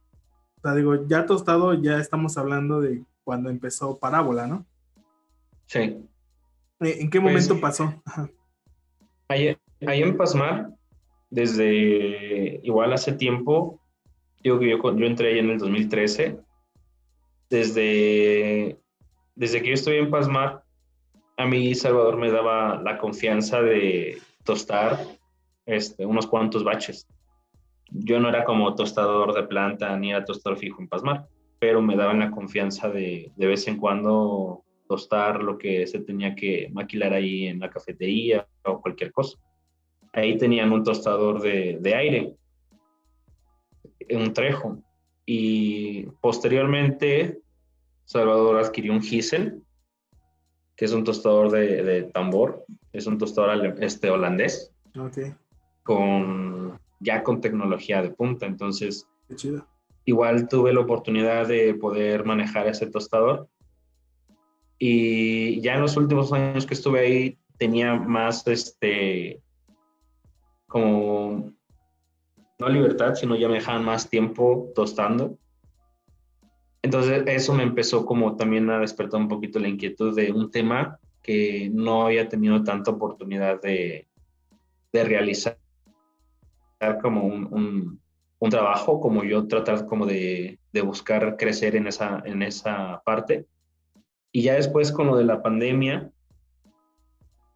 O 0.57 0.61
sea, 0.63 0.75
digo, 0.75 1.07
ya 1.07 1.27
tostado, 1.27 1.75
ya 1.75 1.99
estamos 1.99 2.39
hablando 2.39 2.81
de 2.81 3.05
cuando 3.23 3.51
empezó 3.51 3.99
Parábola, 3.99 4.47
¿no? 4.47 4.65
Sí. 5.67 5.79
Eh, 6.81 6.97
¿En 7.01 7.11
qué 7.11 7.21
pues, 7.21 7.35
momento 7.35 7.61
pasó? 7.61 8.03
Ahí, 9.29 9.55
ahí 9.87 10.03
en 10.03 10.17
Pasmar, 10.17 10.71
desde 11.31 12.61
igual 12.65 12.93
hace 12.93 13.13
tiempo, 13.13 13.81
digo 14.43 14.59
que 14.59 14.71
yo, 14.71 15.07
entré 15.07 15.33
ahí 15.33 15.39
en 15.39 15.51
el 15.51 15.59
2013, 15.59 16.39
desde, 17.49 18.79
desde 19.35 19.63
que 19.63 19.69
yo 19.69 19.75
estoy 19.75 19.97
en 19.97 20.11
Pasmar, 20.11 20.63
a 21.37 21.47
mí 21.47 21.75
Salvador 21.75 22.17
me 22.17 22.31
daba 22.31 22.81
la 22.83 22.99
confianza 22.99 23.63
de 23.63 24.19
tostar 24.45 24.99
este, 25.67 26.05
unos 26.05 26.27
cuantos 26.27 26.65
baches. 26.65 27.07
Yo 27.91 28.21
no 28.21 28.29
era 28.29 28.45
como 28.45 28.75
tostador 28.75 29.33
de 29.35 29.45
planta 29.45 29.97
ni 29.97 30.11
era 30.11 30.25
tostador 30.25 30.59
fijo 30.59 30.83
en 30.83 30.89
Pasmar, 30.89 31.27
pero 31.59 31.81
me 31.81 31.97
daban 31.97 32.21
la 32.21 32.31
confianza 32.31 32.89
de 32.89 33.33
de 33.37 33.47
vez 33.47 33.67
en 33.69 33.79
cuando 33.79 34.65
tostar 34.89 35.43
lo 35.43 35.57
que 35.57 35.87
se 35.87 36.01
tenía 36.01 36.35
que 36.35 36.69
maquilar 36.73 37.15
ahí 37.15 37.47
en 37.47 37.61
la 37.61 37.71
cafetería 37.71 38.47
o 38.65 38.81
cualquier 38.81 39.13
cosa 39.13 39.39
ahí 40.13 40.37
tenían 40.39 40.73
un 40.73 40.85
tostador 40.85 41.41
de, 41.41 41.79
de 41.81 41.95
aire, 41.95 42.35
un 44.11 44.33
trejo. 44.33 44.83
Y 45.27 46.07
posteriormente, 46.21 47.39
Salvador 48.05 48.59
adquirió 48.59 48.93
un 48.93 49.03
Giesel, 49.03 49.63
que 50.77 50.85
es 50.87 50.93
un 50.93 51.05
tostador 51.05 51.51
de, 51.51 51.83
de 51.85 52.03
tambor, 52.05 52.65
es 52.93 53.07
un 53.07 53.19
tostador 53.19 53.77
este, 53.81 54.11
holandés, 54.11 54.73
con, 55.83 56.81
ya 56.99 57.23
con 57.23 57.41
tecnología 57.41 58.03
de 58.03 58.11
punta. 58.11 58.47
Entonces, 58.47 59.07
igual 60.05 60.49
tuve 60.49 60.73
la 60.73 60.81
oportunidad 60.81 61.47
de 61.47 61.75
poder 61.75 62.25
manejar 62.25 62.67
ese 62.67 62.87
tostador. 62.87 63.49
Y 64.79 65.61
ya 65.61 65.75
en 65.75 65.83
los 65.83 65.97
últimos 65.97 66.33
años 66.33 66.67
que 66.67 66.75
estuve 66.75 67.01
ahí, 67.01 67.39
tenía 67.59 67.95
más 67.95 68.47
este, 68.47 69.41
como, 70.71 71.53
no 72.61 72.69
libertad, 72.69 73.17
sino 73.17 73.35
ya 73.35 73.49
me 73.49 73.55
dejaban 73.55 73.85
más 73.85 74.09
tiempo 74.09 74.71
tostando. 74.73 75.37
Entonces 76.81 77.25
eso 77.27 77.53
me 77.55 77.65
empezó 77.65 78.07
como 78.07 78.37
también 78.37 78.71
a 78.71 78.79
despertar 78.79 79.21
un 79.21 79.29
poquito 79.29 79.59
la 79.59 79.69
inquietud 79.69 80.15
de 80.15 80.31
un 80.31 80.51
tema 80.51 80.99
que 81.23 81.71
no 81.75 82.07
había 82.07 82.29
tenido 82.29 82.63
tanta 82.63 82.93
oportunidad 82.93 83.61
de, 83.61 84.07
de 84.93 85.05
realizar 85.05 85.59
como 87.03 87.25
un, 87.27 88.01
un, 88.39 88.51
trabajo, 88.51 89.01
como 89.01 89.25
yo 89.25 89.49
tratar 89.49 89.87
como 89.87 90.07
de, 90.07 90.61
de, 90.73 90.81
buscar 90.83 91.37
crecer 91.37 91.75
en 91.75 91.89
esa, 91.89 92.23
en 92.25 92.43
esa 92.43 93.03
parte. 93.05 93.47
Y 94.31 94.43
ya 94.43 94.55
después 94.55 94.93
con 94.93 95.09
lo 95.09 95.17
de 95.17 95.25
la 95.25 95.43
pandemia, 95.43 96.11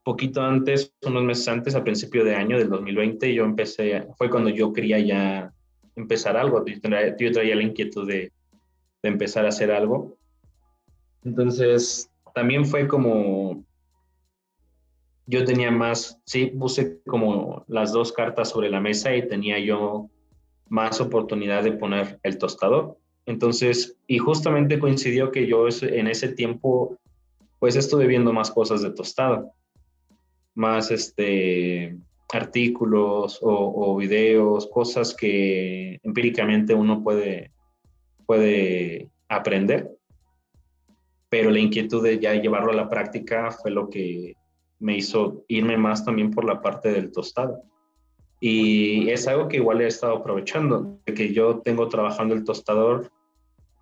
poquito 0.04 0.42
antes, 0.42 0.94
unos 1.02 1.24
meses 1.24 1.48
antes, 1.48 1.74
a 1.74 1.82
principio 1.82 2.24
de 2.24 2.34
año 2.34 2.58
del 2.58 2.68
2020, 2.68 3.34
yo 3.34 3.44
empecé, 3.44 4.06
fue 4.16 4.30
cuando 4.30 4.50
yo 4.50 4.72
quería 4.72 4.98
ya 5.00 5.52
empezar 5.96 6.36
algo, 6.36 6.64
yo 6.64 6.80
traía, 7.32 7.56
la 7.56 7.62
inquietud 7.62 8.06
de, 8.06 8.30
de, 9.02 9.08
empezar 9.08 9.46
a 9.46 9.48
hacer 9.48 9.72
algo. 9.72 10.16
Entonces, 11.24 12.10
también 12.34 12.66
fue 12.66 12.86
como, 12.86 13.64
yo 15.26 15.44
tenía 15.44 15.70
más, 15.70 16.20
sí, 16.26 16.46
puse 16.46 17.00
como 17.06 17.64
las 17.66 17.92
dos 17.92 18.12
cartas 18.12 18.50
sobre 18.50 18.68
la 18.68 18.80
mesa 18.80 19.16
y 19.16 19.26
tenía 19.26 19.58
yo 19.58 20.10
más 20.68 21.00
oportunidad 21.00 21.62
de 21.62 21.72
poner 21.72 22.18
el 22.22 22.36
tostador. 22.36 22.98
Entonces, 23.26 23.96
y 24.06 24.18
justamente 24.18 24.78
coincidió 24.78 25.32
que 25.32 25.46
yo 25.46 25.66
en 25.80 26.08
ese 26.08 26.28
tiempo, 26.28 26.98
pues 27.58 27.76
estuve 27.76 28.06
viendo 28.06 28.34
más 28.34 28.50
cosas 28.50 28.82
de 28.82 28.90
tostado, 28.90 29.52
más 30.54 30.90
este, 30.90 31.96
artículos 32.32 33.38
o, 33.42 33.96
videos, 33.96 34.68
cosas 34.68 35.14
que 35.14 36.00
empíricamente 36.02 36.74
uno 36.74 37.02
puede, 37.02 37.52
puede 38.26 39.10
aprender, 39.28 39.90
pero 41.28 41.50
la 41.50 41.58
inquietud 41.58 42.02
de 42.02 42.18
ya 42.18 42.34
llevarlo 42.34 42.72
a 42.72 42.76
la 42.76 42.88
práctica 42.88 43.50
fue 43.50 43.70
lo 43.70 43.88
que 43.88 44.34
me 44.78 44.96
hizo 44.96 45.44
irme 45.48 45.76
más 45.76 46.04
también 46.04 46.30
por 46.30 46.44
la 46.44 46.60
parte 46.60 46.90
del 46.90 47.12
tostado. 47.12 47.62
Y 48.40 49.08
es 49.10 49.26
algo 49.26 49.48
que 49.48 49.56
igual 49.56 49.80
he 49.80 49.86
estado 49.86 50.16
aprovechando, 50.16 50.98
que 51.06 51.32
yo 51.32 51.60
tengo 51.60 51.88
trabajando 51.88 52.34
el 52.34 52.44
tostador, 52.44 53.10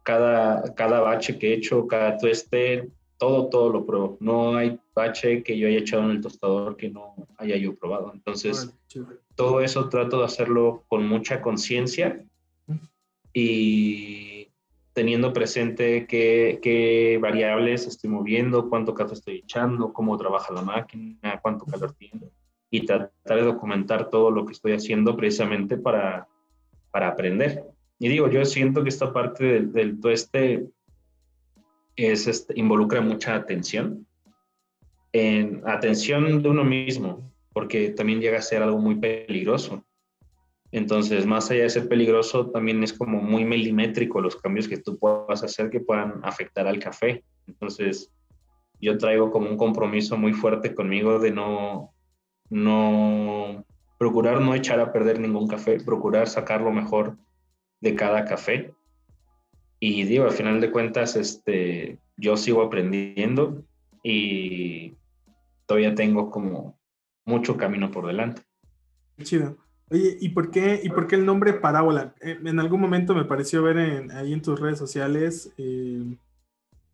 cada, 0.04 0.74
cada 0.74 1.00
bache 1.00 1.38
que 1.38 1.50
he 1.50 1.54
hecho, 1.54 1.86
cada 1.86 2.16
tueste, 2.16 2.88
todo, 3.22 3.46
todo 3.46 3.70
lo 3.70 3.86
pruebo. 3.86 4.16
No 4.18 4.56
hay 4.56 4.80
bache 4.96 5.44
que 5.44 5.56
yo 5.56 5.68
haya 5.68 5.78
echado 5.78 6.02
en 6.02 6.10
el 6.10 6.20
tostador 6.20 6.76
que 6.76 6.90
no 6.90 7.14
haya 7.36 7.56
yo 7.56 7.72
probado. 7.76 8.10
Entonces, 8.12 8.74
todo 9.36 9.60
eso 9.60 9.88
trato 9.88 10.18
de 10.18 10.24
hacerlo 10.24 10.82
con 10.88 11.06
mucha 11.06 11.40
conciencia 11.40 12.24
y 13.32 14.48
teniendo 14.92 15.32
presente 15.32 16.04
qué, 16.08 16.58
qué, 16.60 17.20
variables 17.22 17.86
estoy 17.86 18.10
moviendo, 18.10 18.68
cuánto 18.68 18.92
café 18.92 19.14
estoy 19.14 19.36
echando, 19.36 19.92
cómo 19.92 20.16
trabaja 20.16 20.52
la 20.52 20.62
máquina, 20.62 21.38
cuánto 21.42 21.64
calor 21.64 21.92
tiene 21.92 22.28
y 22.70 22.84
tratar 22.84 23.36
de 23.36 23.44
documentar 23.44 24.10
todo 24.10 24.32
lo 24.32 24.44
que 24.46 24.52
estoy 24.52 24.72
haciendo 24.72 25.16
precisamente 25.16 25.76
para, 25.76 26.26
para 26.90 27.06
aprender. 27.06 27.62
Y 28.00 28.08
digo, 28.08 28.28
yo 28.28 28.44
siento 28.44 28.82
que 28.82 28.88
esta 28.88 29.12
parte 29.12 29.44
del, 29.44 29.72
del 29.72 30.00
tueste 30.00 30.66
es, 31.96 32.26
este, 32.26 32.58
involucra 32.58 33.00
mucha 33.00 33.34
atención, 33.34 34.06
en 35.12 35.62
atención 35.66 36.42
de 36.42 36.48
uno 36.48 36.64
mismo, 36.64 37.30
porque 37.52 37.90
también 37.90 38.20
llega 38.20 38.38
a 38.38 38.42
ser 38.42 38.62
algo 38.62 38.78
muy 38.78 38.96
peligroso. 38.96 39.84
Entonces, 40.70 41.26
más 41.26 41.50
allá 41.50 41.64
de 41.64 41.70
ser 41.70 41.88
peligroso, 41.88 42.50
también 42.50 42.82
es 42.82 42.94
como 42.94 43.20
muy 43.20 43.44
milimétrico 43.44 44.22
los 44.22 44.36
cambios 44.36 44.68
que 44.68 44.78
tú 44.78 44.98
puedas 44.98 45.44
hacer 45.44 45.68
que 45.68 45.80
puedan 45.80 46.20
afectar 46.22 46.66
al 46.66 46.78
café. 46.78 47.22
Entonces, 47.46 48.10
yo 48.80 48.96
traigo 48.96 49.30
como 49.30 49.50
un 49.50 49.58
compromiso 49.58 50.16
muy 50.16 50.32
fuerte 50.32 50.74
conmigo 50.74 51.18
de 51.18 51.30
no, 51.30 51.92
no, 52.48 53.66
procurar 53.98 54.40
no 54.40 54.54
echar 54.54 54.80
a 54.80 54.92
perder 54.92 55.20
ningún 55.20 55.46
café, 55.46 55.78
procurar 55.78 56.26
sacar 56.26 56.62
lo 56.62 56.72
mejor 56.72 57.18
de 57.82 57.94
cada 57.94 58.24
café 58.24 58.72
y 59.84 60.04
digo, 60.04 60.26
al 60.26 60.30
final 60.30 60.60
de 60.60 60.70
cuentas, 60.70 61.16
este, 61.16 61.98
yo 62.16 62.36
sigo 62.36 62.62
aprendiendo 62.62 63.64
y 64.04 64.94
todavía 65.66 65.96
tengo 65.96 66.30
como 66.30 66.78
mucho 67.24 67.56
camino 67.56 67.90
por 67.90 68.06
delante. 68.06 68.42
Chido. 69.20 69.56
Oye, 69.90 70.18
¿y 70.20 70.28
por 70.28 70.52
qué, 70.52 70.80
y 70.84 70.88
por 70.88 71.08
qué 71.08 71.16
el 71.16 71.26
nombre 71.26 71.54
Parábola? 71.54 72.14
Eh, 72.20 72.38
en 72.44 72.60
algún 72.60 72.80
momento 72.80 73.12
me 73.12 73.24
pareció 73.24 73.64
ver 73.64 74.08
ahí 74.12 74.32
en 74.32 74.40
tus 74.40 74.60
redes 74.60 74.78
sociales, 74.78 75.52
eh, 75.58 76.16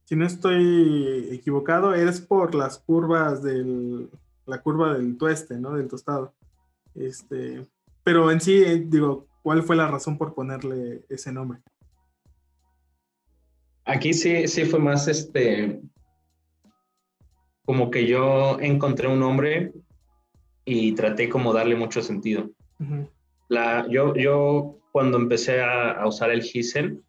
si 0.06 0.16
no 0.16 0.24
estoy 0.24 1.28
equivocado, 1.30 1.94
eres 1.94 2.22
por 2.22 2.54
las 2.54 2.78
curvas 2.78 3.42
del, 3.42 4.08
la 4.46 4.62
curva 4.62 4.94
del 4.94 5.18
tueste, 5.18 5.58
¿no? 5.58 5.74
Del 5.74 5.88
tostado. 5.88 6.32
Este, 6.94 7.66
pero 8.02 8.30
en 8.30 8.40
sí, 8.40 8.62
eh, 8.64 8.82
digo, 8.86 9.26
¿cuál 9.42 9.62
fue 9.62 9.76
la 9.76 9.88
razón 9.88 10.16
por 10.16 10.32
ponerle 10.32 11.02
ese 11.10 11.30
nombre? 11.32 11.60
Aquí 13.88 14.12
sí, 14.12 14.46
sí 14.48 14.66
fue 14.66 14.78
más 14.80 15.08
este, 15.08 15.80
como 17.64 17.90
que 17.90 18.06
yo 18.06 18.60
encontré 18.60 19.08
un 19.08 19.18
nombre 19.18 19.72
y 20.66 20.92
traté 20.92 21.30
como 21.30 21.54
darle 21.54 21.74
mucho 21.74 22.02
sentido. 22.02 22.50
La, 23.48 23.86
yo, 23.88 24.14
yo 24.14 24.76
cuando 24.92 25.16
empecé 25.16 25.62
a, 25.62 26.06
usar 26.06 26.30
el 26.30 26.42
Gisel 26.42 27.02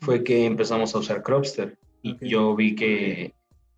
fue 0.00 0.24
que 0.24 0.46
empezamos 0.46 0.92
a 0.96 0.98
usar 0.98 1.22
Cropster 1.22 1.78
y 2.02 2.16
yo 2.28 2.56
vi 2.56 2.74
que, 2.74 3.32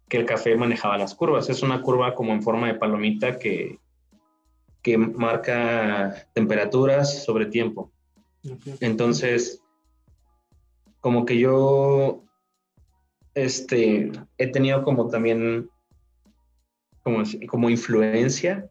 que, 0.09 0.17
el 0.17 0.25
café 0.25 0.57
manejaba 0.57 0.97
las 0.97 1.15
curvas. 1.15 1.51
Es 1.51 1.63
una 1.63 1.83
curva 1.83 2.15
como 2.15 2.33
en 2.33 2.43
forma 2.43 2.69
de 2.69 2.79
palomita 2.79 3.39
que, 3.39 3.79
que 4.81 4.97
marca 4.97 6.27
temperaturas 6.33 7.25
sobre 7.25 7.45
tiempo. 7.45 7.93
Entonces, 8.81 9.63
como 11.01 11.27
que 11.27 11.39
yo 11.39 12.25
este, 13.45 14.11
he 14.37 14.47
tenido 14.49 14.83
como 14.83 15.09
también 15.09 15.69
como, 17.03 17.23
como 17.49 17.71
influencia 17.71 18.69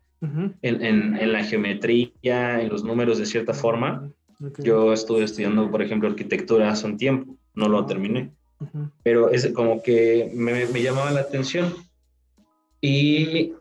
en, 0.62 1.32
la 1.32 1.44
geometría, 1.44 2.62
en 2.62 2.70
los 2.70 2.84
números 2.84 3.18
de 3.18 3.26
cierta 3.26 3.54
forma. 3.54 4.12
Yo 4.60 4.94
estuve 4.94 5.24
estudiando, 5.24 5.72
por 5.72 5.82
ejemplo, 5.82 6.10
arquitectura 6.10 6.70
hace 6.70 6.86
un 6.86 6.98
tiempo, 6.98 7.36
no 7.56 7.68
lo 7.68 7.86
terminé, 7.86 8.32
pero 9.04 9.30
es 9.32 9.48
como 9.54 9.82
que 9.82 10.32
me, 10.36 10.68
me, 10.68 10.82
llamaba 10.82 11.12
la 11.12 11.22
atención. 11.22 11.74
Y 12.82 13.54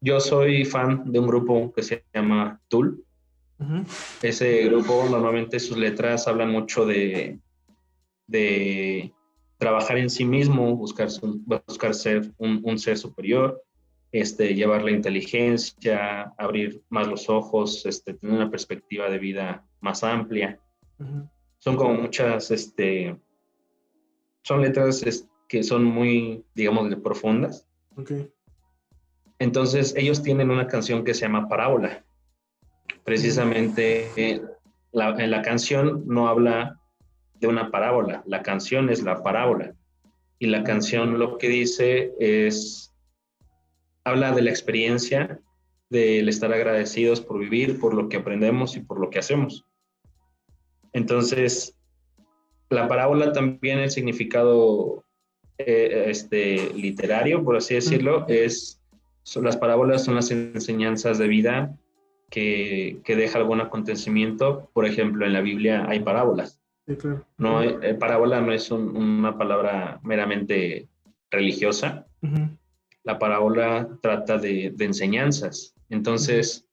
yo 0.00 0.20
soy 0.20 0.64
fan 0.64 1.10
de 1.12 1.18
un 1.18 1.26
grupo 1.26 1.72
que 1.74 1.82
se 1.82 2.04
llama 2.14 2.60
Tool. 2.68 3.02
Ese 4.22 4.64
grupo 4.64 5.06
normalmente 5.10 5.60
sus 5.60 5.76
letras 5.76 6.26
hablan 6.26 6.50
mucho 6.50 6.84
de, 6.84 7.38
de 8.26 9.12
trabajar 9.58 9.98
en 9.98 10.10
sí 10.10 10.24
mismo, 10.24 10.76
buscar, 10.76 11.08
buscar 11.66 11.94
ser 11.94 12.32
un, 12.38 12.78
ser 12.78 12.98
superior, 12.98 13.62
este, 14.12 14.54
llevar 14.54 14.82
la 14.82 14.90
inteligencia, 14.90 16.32
abrir 16.38 16.82
más 16.88 17.08
los 17.08 17.28
ojos, 17.28 17.84
este, 17.86 18.14
tener 18.14 18.36
una 18.36 18.50
perspectiva 18.50 19.08
de 19.08 19.18
vida 19.18 19.64
más 19.80 20.04
amplia. 20.04 20.60
Son 21.58 21.76
como 21.76 21.94
muchas, 21.94 22.50
este, 22.50 23.16
son 24.42 24.62
letras 24.62 25.26
que 25.48 25.62
son 25.62 25.84
muy, 25.84 26.44
digamos, 26.54 26.94
profundas. 26.96 27.66
Entonces, 29.38 29.94
ellos 29.96 30.22
tienen 30.22 30.50
una 30.50 30.66
canción 30.66 31.04
que 31.04 31.14
se 31.14 31.22
llama 31.22 31.48
Parábola. 31.48 32.04
Precisamente, 33.04 34.10
eh, 34.16 34.42
la, 34.92 35.10
en 35.10 35.30
la 35.30 35.42
canción 35.42 36.04
no 36.06 36.28
habla 36.28 36.80
de 37.44 37.50
una 37.50 37.70
parábola. 37.70 38.22
La 38.26 38.42
canción 38.42 38.88
es 38.88 39.02
la 39.02 39.22
parábola. 39.22 39.74
Y 40.38 40.46
la 40.46 40.64
canción 40.64 41.18
lo 41.18 41.36
que 41.36 41.48
dice 41.48 42.12
es, 42.18 42.94
habla 44.02 44.32
de 44.32 44.40
la 44.40 44.50
experiencia, 44.50 45.40
del 45.90 46.28
estar 46.28 46.52
agradecidos 46.52 47.20
por 47.20 47.38
vivir, 47.38 47.78
por 47.78 47.92
lo 47.92 48.08
que 48.08 48.16
aprendemos 48.16 48.76
y 48.76 48.80
por 48.80 48.98
lo 48.98 49.10
que 49.10 49.18
hacemos. 49.18 49.66
Entonces, 50.94 51.76
la 52.70 52.88
parábola 52.88 53.32
también 53.32 53.78
el 53.78 53.90
significado 53.90 55.04
eh, 55.58 56.06
este, 56.08 56.72
literario, 56.72 57.44
por 57.44 57.56
así 57.56 57.74
decirlo, 57.74 58.24
es, 58.26 58.80
son, 59.22 59.44
las 59.44 59.58
parábolas 59.58 60.04
son 60.04 60.14
las 60.14 60.30
enseñanzas 60.30 61.18
de 61.18 61.28
vida 61.28 61.76
que, 62.30 63.00
que 63.04 63.16
deja 63.16 63.38
algún 63.38 63.60
acontecimiento. 63.60 64.70
Por 64.72 64.86
ejemplo, 64.86 65.26
en 65.26 65.34
la 65.34 65.42
Biblia 65.42 65.84
hay 65.86 66.00
parábolas. 66.00 66.63
No, 67.38 67.62
eh, 67.62 67.94
parábola 67.94 68.40
no 68.40 68.52
es 68.52 68.70
una 68.70 69.38
palabra 69.38 70.00
meramente 70.02 70.88
religiosa. 71.30 72.06
La 73.02 73.18
parábola 73.18 73.88
trata 74.00 74.38
de, 74.38 74.74
enseñanzas. 74.78 75.74
Entonces, 75.90 76.66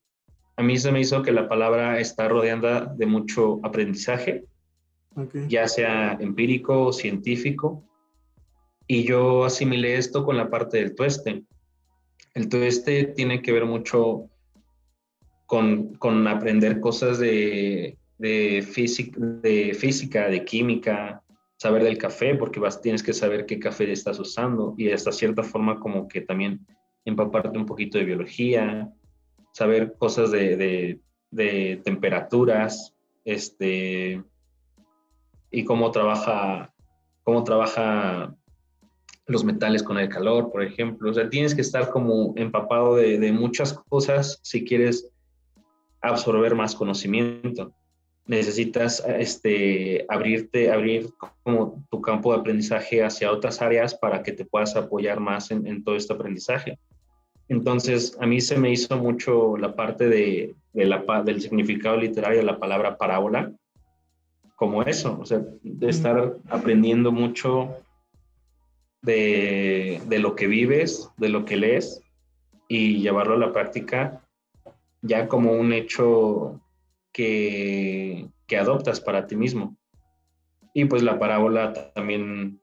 a 0.56 0.64
mí 0.64 0.78
se 0.78 0.92
me 0.92 1.02
hizo 1.02 1.22
que 1.24 1.32
la 1.32 1.48
palabra 1.50 2.00
está 2.00 2.28
rodeada 2.28 2.86
de 2.86 3.06
mucho 3.06 3.60
aprendizaje, 3.64 4.46
ya 5.48 5.68
sea 5.68 6.18
empírico 6.20 6.88
o 6.88 6.94
científico. 6.94 7.84
Y 8.88 9.04
yo 9.04 9.46
asimilé 9.46 9.96
esto 9.96 10.26
con 10.26 10.38
la 10.38 10.50
parte 10.50 10.78
del 10.78 10.96
tueste. 10.96 11.44
El 12.34 12.50
tueste 12.50 13.06
tiene 13.06 13.42
que 13.42 13.52
ver 13.52 13.66
mucho 13.66 14.30
con, 15.46 15.96
con 15.96 16.28
aprender 16.28 16.80
cosas 16.80 17.20
de 17.20 17.98
de, 18.22 18.62
física, 18.62 19.20
de 19.20 19.74
física, 19.74 20.30
de 20.30 20.46
química, 20.46 21.24
saber 21.58 21.84
del 21.84 21.98
café, 21.98 22.36
porque 22.36 22.60
vas, 22.60 22.80
tienes 22.80 23.02
que 23.02 23.14
saber 23.14 23.48
qué 23.48 23.60
café 23.60 23.92
estás 23.92 24.20
usando 24.20 24.76
y 24.78 24.86
de 24.86 24.94
esta 24.94 25.12
cierta 25.12 25.42
forma 25.42 25.80
como 25.80 26.08
que 26.08 26.22
también 26.22 26.66
empaparte 27.04 27.58
un 27.58 27.66
poquito 27.66 27.98
de 27.98 28.06
biología, 28.06 28.88
saber 29.54 29.96
cosas 29.98 30.30
de, 30.30 31.00
de, 31.32 31.82
temperaturas, 31.84 32.94
este, 33.26 34.24
y 35.50 35.66
cómo 35.66 35.90
trabaja, 35.90 36.72
cómo 37.24 37.44
trabaja 37.44 38.36
los 39.26 39.44
metales 39.44 39.82
con 39.82 39.98
el 39.98 40.10
calor, 40.10 40.52
por 40.52 40.62
ejemplo. 40.62 41.10
O 41.10 41.14
sea, 41.14 41.28
tienes 41.28 41.56
que 41.56 41.62
estar 41.62 41.90
como 41.90 42.34
empapado 42.36 42.98
de, 42.98 43.18
de 43.18 43.32
muchas 43.32 43.74
cosas 43.74 44.40
si 44.44 44.64
quieres 44.64 45.10
absorber 46.02 46.54
más 46.54 46.76
conocimiento. 46.76 47.74
Necesitas 48.26 49.04
este, 49.08 50.06
abrirte, 50.08 50.72
abrir 50.72 51.10
como 51.44 51.84
tu 51.90 52.02
campo 52.02 52.32
de 52.34 52.40
aprendizaje 52.40 53.04
hacia 53.04 53.32
otras 53.32 53.62
áreas 53.62 53.96
para 53.96 54.24
que 54.24 54.32
te 54.32 54.46
puedas 54.46 54.76
apoyar 54.76 55.20
más 55.20 55.52
en, 55.52 55.66
en 55.68 55.84
todo 55.84 55.96
este 55.96 56.14
aprendizaje. 56.14 56.78
Entonces, 57.50 58.16
a 58.22 58.26
mí 58.26 58.40
se 58.40 58.58
me 58.58 58.72
hizo 58.72 58.96
mucho 58.98 59.58
la 59.58 59.76
parte 59.76 60.08
de, 60.08 60.56
de 60.72 60.86
la, 60.86 61.04
del 61.26 61.42
significado 61.42 61.98
literario 61.98 62.40
de 62.40 62.46
la 62.46 62.60
palabra 62.60 62.98
parábola, 62.98 63.52
como 64.56 64.84
eso, 64.84 65.18
o 65.20 65.26
sea, 65.26 65.42
de 65.64 65.90
estar 65.90 66.38
aprendiendo 66.50 67.12
mucho 67.12 67.76
de, 69.02 70.02
de, 70.08 70.20
lo 70.20 70.36
que 70.36 70.48
vives, 70.48 71.10
de 71.18 71.30
lo 71.30 71.44
que 71.44 71.58
lees 71.58 72.02
y 72.68 73.02
llevarlo 73.02 73.34
a 73.34 73.40
la 73.40 73.52
práctica 73.52 74.22
ya 75.02 75.28
como 75.28 75.54
un 75.54 75.74
hecho 75.74 76.61
que, 77.12 78.30
adoptas 78.60 79.00
para 79.00 79.28
ti 79.28 79.36
mismo. 79.36 79.78
Y 80.74 80.86
pues 80.86 81.04
la 81.04 81.18
parábola 81.20 81.74
también 81.94 82.60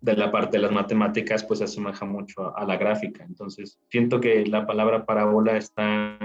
de 0.00 0.16
la 0.16 0.30
parte 0.30 0.58
de 0.58 0.62
las 0.62 0.72
matemáticas 0.72 1.44
pues 1.44 1.58
se 1.58 1.64
asemeja 1.64 2.04
mucho 2.04 2.56
a, 2.56 2.64
la 2.66 2.76
gráfica. 2.76 3.24
Entonces 3.24 3.78
siento 3.88 4.20
que 4.20 4.46
la 4.46 4.66
palabra 4.66 5.06
parábola 5.06 5.56
está 5.56 6.18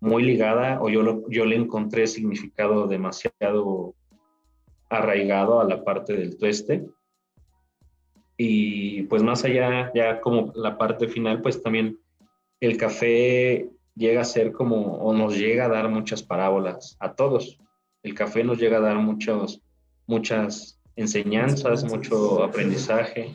muy 0.00 0.22
ligada 0.22 0.82
o 0.82 0.90
yo, 0.90 1.22
yo 1.30 1.46
le 1.46 1.56
encontré 1.56 2.06
significado 2.06 2.86
demasiado 2.86 3.94
arraigado 4.90 5.60
a 5.60 5.64
la 5.64 5.82
parte 5.82 6.14
del 6.14 6.36
tueste. 6.36 6.84
Y 8.36 9.04
pues 9.04 9.22
más 9.22 9.44
allá, 9.44 9.90
ya 9.94 10.20
como 10.20 10.52
la 10.54 10.76
parte 10.76 11.08
final, 11.08 11.40
pues 11.40 11.62
también 11.62 11.98
el 12.60 12.76
café 12.76 13.70
llega 13.94 14.22
a 14.22 14.24
ser 14.24 14.52
como, 14.52 14.96
o 14.96 15.12
nos 15.12 15.36
llega 15.36 15.66
a 15.66 15.68
dar 15.68 15.88
muchas 15.88 16.22
parábolas 16.22 16.96
a 17.00 17.14
todos. 17.14 17.58
El 18.02 18.14
café 18.14 18.44
nos 18.44 18.58
llega 18.58 18.78
a 18.78 18.80
dar 18.80 18.96
muchos, 18.96 19.60
muchas 20.06 20.80
enseñanzas, 20.96 21.84
mucho 21.84 22.42
aprendizaje. 22.42 23.34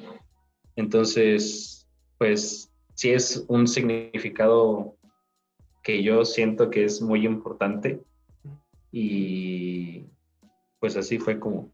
Entonces, 0.75 1.87
pues 2.17 2.71
sí 2.95 3.11
es 3.11 3.45
un 3.47 3.67
significado 3.67 4.95
que 5.83 6.03
yo 6.03 6.25
siento 6.25 6.69
que 6.69 6.83
es 6.83 7.01
muy 7.01 7.25
importante 7.25 8.01
y 8.91 10.05
pues 10.79 10.97
así 10.97 11.17
fue 11.17 11.39
como, 11.39 11.71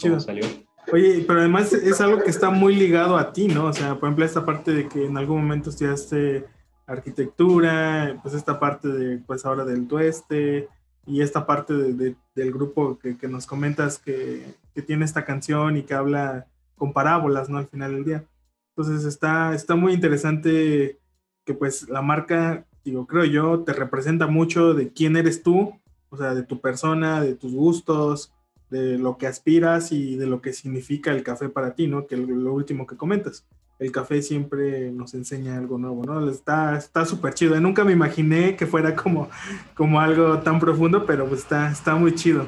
como 0.00 0.20
salió. 0.20 0.44
Oye, 0.92 1.24
pero 1.26 1.40
además 1.40 1.72
es 1.72 2.00
algo 2.00 2.22
que 2.22 2.30
está 2.30 2.50
muy 2.50 2.76
ligado 2.76 3.16
a 3.16 3.32
ti, 3.32 3.48
¿no? 3.48 3.66
O 3.66 3.72
sea, 3.72 3.98
por 3.98 4.08
ejemplo, 4.08 4.24
esta 4.24 4.44
parte 4.44 4.72
de 4.72 4.88
que 4.88 5.06
en 5.06 5.16
algún 5.16 5.38
momento 5.38 5.70
estudiaste 5.70 6.44
arquitectura, 6.86 8.18
pues 8.22 8.34
esta 8.34 8.60
parte 8.60 8.88
de, 8.88 9.18
pues 9.18 9.44
ahora 9.44 9.64
del 9.64 9.86
tueste 9.86 10.68
y 11.06 11.20
esta 11.20 11.46
parte 11.46 11.74
de, 11.74 12.16
del 12.34 12.52
grupo 12.52 12.98
que, 12.98 13.16
que, 13.16 13.28
nos 13.28 13.46
comentas 13.46 13.98
que, 13.98 14.54
que, 14.74 14.82
tiene 14.82 15.04
esta 15.04 15.24
canción 15.24 15.76
y 15.76 15.82
que 15.82 15.94
habla 15.94 16.46
con 16.76 16.92
parábolas, 16.92 17.48
¿no? 17.48 17.58
Al 17.58 17.68
final 17.68 17.92
del 17.92 18.04
día. 18.04 18.24
Entonces 18.76 19.04
está, 19.04 19.54
está 19.54 19.76
muy 19.76 19.92
interesante 19.92 20.98
que 21.44 21.54
pues 21.54 21.88
la 21.88 22.02
marca, 22.02 22.66
digo, 22.84 23.06
creo 23.06 23.24
yo, 23.24 23.60
te 23.60 23.72
representa 23.72 24.26
mucho 24.26 24.74
de 24.74 24.92
quién 24.92 25.16
eres 25.16 25.42
tú, 25.42 25.78
o 26.08 26.16
sea, 26.16 26.34
de 26.34 26.42
tu 26.42 26.60
persona, 26.60 27.20
de 27.20 27.34
tus 27.34 27.54
gustos, 27.54 28.32
de 28.70 28.98
lo 28.98 29.18
que 29.18 29.26
aspiras 29.26 29.92
y 29.92 30.16
de 30.16 30.26
lo 30.26 30.40
que 30.40 30.52
significa 30.52 31.12
el 31.12 31.22
café 31.22 31.48
para 31.48 31.74
ti, 31.74 31.86
¿no? 31.86 32.06
Que 32.06 32.14
es 32.14 32.20
lo 32.20 32.52
último 32.52 32.86
que 32.86 32.96
comentas 32.96 33.46
el 33.78 33.92
café 33.92 34.22
siempre 34.22 34.90
nos 34.90 35.14
enseña 35.14 35.58
algo 35.58 35.78
nuevo, 35.78 36.04
¿no? 36.04 36.28
Está 36.30 36.80
súper 37.04 37.34
chido. 37.34 37.58
Nunca 37.60 37.84
me 37.84 37.92
imaginé 37.92 38.56
que 38.56 38.66
fuera 38.66 38.94
como, 38.94 39.28
como 39.74 40.00
algo 40.00 40.38
tan 40.40 40.60
profundo, 40.60 41.04
pero 41.06 41.26
pues 41.26 41.40
está, 41.40 41.70
está 41.70 41.94
muy 41.94 42.14
chido. 42.14 42.46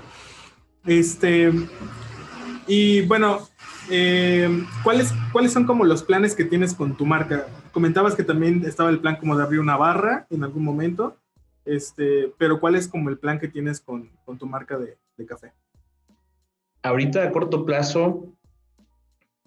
Este, 0.85 1.53
y 2.67 3.03
bueno, 3.03 3.41
eh, 3.91 4.65
¿cuáles, 4.83 5.13
¿cuáles 5.33 5.53
son 5.53 5.65
como 5.65 5.85
los 5.85 6.03
planes 6.03 6.35
que 6.35 6.45
tienes 6.45 6.75
con 6.75 6.97
tu 6.97 7.05
marca? 7.05 7.47
Comentabas 7.73 8.15
que 8.15 8.25
también 8.25 8.65
estaba 8.65 8.91
el 8.91 9.01
plan 9.01 9.17
como 9.17 9.37
de 9.37 9.43
abrir 9.43 9.61
una 9.61 9.77
barra 9.77 10.27
en 10.31 10.45
algún 10.45 10.65
momento, 10.65 11.17
este, 11.65 12.33
pero 12.39 12.61
¿cuál 12.61 12.77
es 12.77 12.89
como 12.89 13.11
el 13.11 13.19
plan 13.19 13.39
que 13.41 13.49
tienes 13.49 13.81
con, 13.81 14.11
con 14.25 14.39
tu 14.39 14.47
marca 14.47 14.79
de, 14.79 14.97
de 15.17 15.27
café? 15.27 15.53
Ahorita 16.83 17.25
a 17.25 17.33
corto 17.33 17.65
plazo 17.67 18.33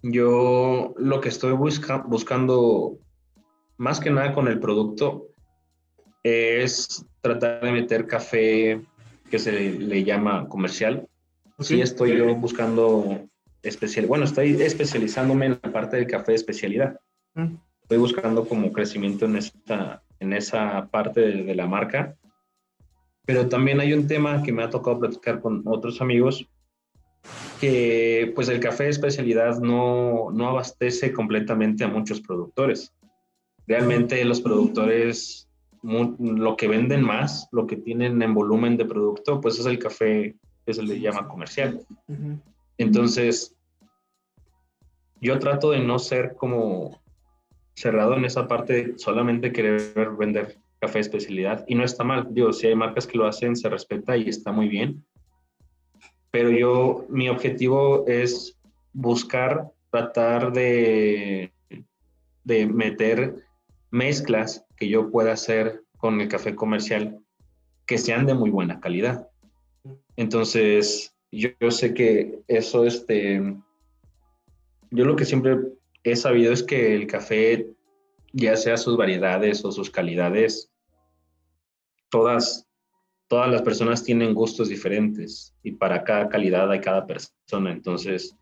yo 0.01 0.93
lo 0.97 1.21
que 1.21 1.29
estoy 1.29 1.53
buscando 1.53 2.97
más 3.77 3.99
que 3.99 4.12
nada 4.12 4.33
con 4.33 4.47
el 4.47 4.59
producto 4.59 5.27
es 6.23 7.05
tratar 7.21 7.62
de 7.62 7.71
meter 7.71 8.07
café 8.07 8.81
que 9.29 9.39
se 9.39 9.51
le, 9.51 10.03
llama 10.03 10.47
comercial. 10.47 11.07
Sí, 11.59 11.81
estoy 11.81 12.17
yo 12.17 12.35
buscando 12.35 13.27
especial, 13.62 14.05
bueno, 14.05 14.25
estoy 14.25 14.62
especializándome 14.62 15.47
en 15.47 15.59
la 15.62 15.71
parte 15.71 15.97
del 15.97 16.07
café 16.07 16.31
de 16.31 16.38
especialidad. 16.38 16.99
Mm. 17.35 17.55
Estoy 17.81 17.97
buscando 17.97 18.47
como 18.47 18.71
crecimiento 18.71 19.25
en 19.25 19.35
esta, 19.35 20.03
en 20.19 20.33
esa 20.33 20.88
parte 20.88 21.21
de, 21.21 21.43
de 21.43 21.55
la 21.55 21.67
marca. 21.67 22.15
Pero 23.25 23.47
también 23.47 23.79
hay 23.79 23.93
un 23.93 24.07
tema 24.07 24.41
que 24.41 24.51
me 24.51 24.63
ha 24.63 24.69
tocado 24.69 24.99
platicar 24.99 25.41
con 25.41 25.62
otros 25.65 26.01
amigos 26.01 26.47
que 27.59 28.31
pues 28.35 28.47
el 28.49 28.59
café 28.59 28.85
de 28.85 28.89
especialidad 28.91 29.59
no, 29.59 30.31
no 30.31 30.47
abastece 30.47 31.11
completamente 31.11 31.83
a 31.83 31.87
muchos 31.87 32.21
productores. 32.21 32.93
Realmente 33.67 34.23
los 34.25 34.41
productores 34.41 35.47
lo 35.81 36.57
que 36.57 36.67
venden 36.67 37.03
más, 37.03 37.47
lo 37.51 37.65
que 37.65 37.77
tienen 37.77 38.21
en 38.21 38.33
volumen 38.33 38.75
de 38.77 38.85
producto, 38.85 39.39
pues 39.39 39.59
es 39.59 39.65
el 39.65 39.79
café 39.79 40.35
que 40.65 40.73
se 40.73 40.83
le 40.83 40.99
llama 40.99 41.27
comercial. 41.27 41.79
Entonces, 42.77 43.55
yo 45.21 45.39
trato 45.39 45.71
de 45.71 45.79
no 45.79 45.99
ser 45.99 46.35
como 46.35 46.99
cerrado 47.75 48.15
en 48.15 48.25
esa 48.25 48.47
parte 48.47 48.73
de 48.73 48.97
solamente 48.97 49.53
querer 49.53 50.11
vender 50.17 50.57
café 50.79 50.95
de 50.95 51.01
especialidad. 51.01 51.63
Y 51.67 51.75
no 51.75 51.83
está 51.83 52.03
mal, 52.03 52.27
digo, 52.31 52.51
si 52.51 52.67
hay 52.67 52.75
marcas 52.75 53.07
que 53.07 53.17
lo 53.17 53.25
hacen, 53.25 53.55
se 53.55 53.69
respeta 53.69 54.17
y 54.17 54.27
está 54.27 54.51
muy 54.51 54.67
bien 54.67 55.05
pero 56.31 56.51
yo, 56.51 57.05
mi 57.09 57.29
objetivo 57.29 58.05
es 58.07 58.57
buscar, 58.93 59.71
tratar 59.91 60.51
de, 60.53 61.51
de 62.43 62.67
meter 62.67 63.43
mezclas 63.91 64.65
que 64.77 64.87
yo 64.87 65.09
pueda 65.09 65.33
hacer 65.33 65.83
con 65.97 66.21
el 66.21 66.27
café 66.27 66.55
comercial 66.55 67.19
que 67.85 67.97
sean 67.97 68.27
de 68.27 68.35
muy 68.35 68.51
buena 68.51 68.79
calidad. 68.79 69.27
Entonces, 70.15 71.15
yo, 71.31 71.71
sé 71.71 71.93
que 71.93 72.39
eso, 72.47 72.85
este, 72.85 73.41
yo 74.91 75.05
lo 75.05 75.15
que 75.15 75.25
siempre 75.25 75.57
he 76.03 76.15
sabido 76.15 76.53
es 76.53 76.61
que 76.61 76.95
el 76.95 77.07
café, 77.07 77.67
ya 78.31 78.55
sea 78.55 78.77
sus 78.77 78.95
variedades 78.95 79.65
o 79.65 79.71
sus 79.71 79.89
calidades, 79.89 80.71
todas 82.09 82.68
todas 83.29 83.49
las 83.49 83.61
personas 83.61 84.03
tienen 84.03 84.33
gustos 84.33 84.69
diferentes 84.69 85.53
y 85.63 85.71
para 85.73 86.03
cada 86.03 86.27
calidad 86.27 86.69
hay 86.69 86.81
cada 86.81 87.05
persona. 87.05 87.71
Entonces, 87.71 88.35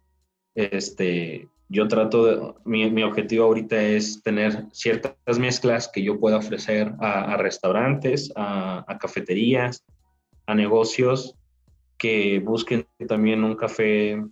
este, 0.56 1.50
yo 1.68 1.90
trato 1.90 2.26
de, 2.26 2.54
mi, 2.64 2.90
mi 2.90 3.04
objetivo 3.04 3.44
ahorita 3.46 3.80
es 3.80 4.24
tener 4.24 4.66
ciertas 4.72 5.38
mezclas 5.38 5.90
que 5.94 6.02
yo 6.02 6.20
pueda 6.20 6.38
ofrecer 6.38 6.94
a, 7.00 7.36
restaurantes, 7.36 8.32
a, 8.36 8.86
a, 8.88 8.98
cafeterías, 8.98 9.84
a 10.46 10.56
negocios 10.56 11.36
que 11.98 12.40
busquen 12.40 12.88
también 13.10 13.44
un 13.44 13.56
café 13.56 14.24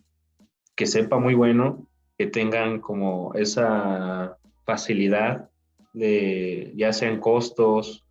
que 0.74 0.86
sepa 0.86 1.20
muy 1.20 1.34
bueno, 1.34 1.86
que 2.18 2.28
tengan 2.28 2.80
como 2.80 3.34
esa 3.34 4.38
facilidad 4.66 5.50
de 5.94 6.72
ya 6.78 6.94
sean 6.94 7.20
costos, 7.20 8.06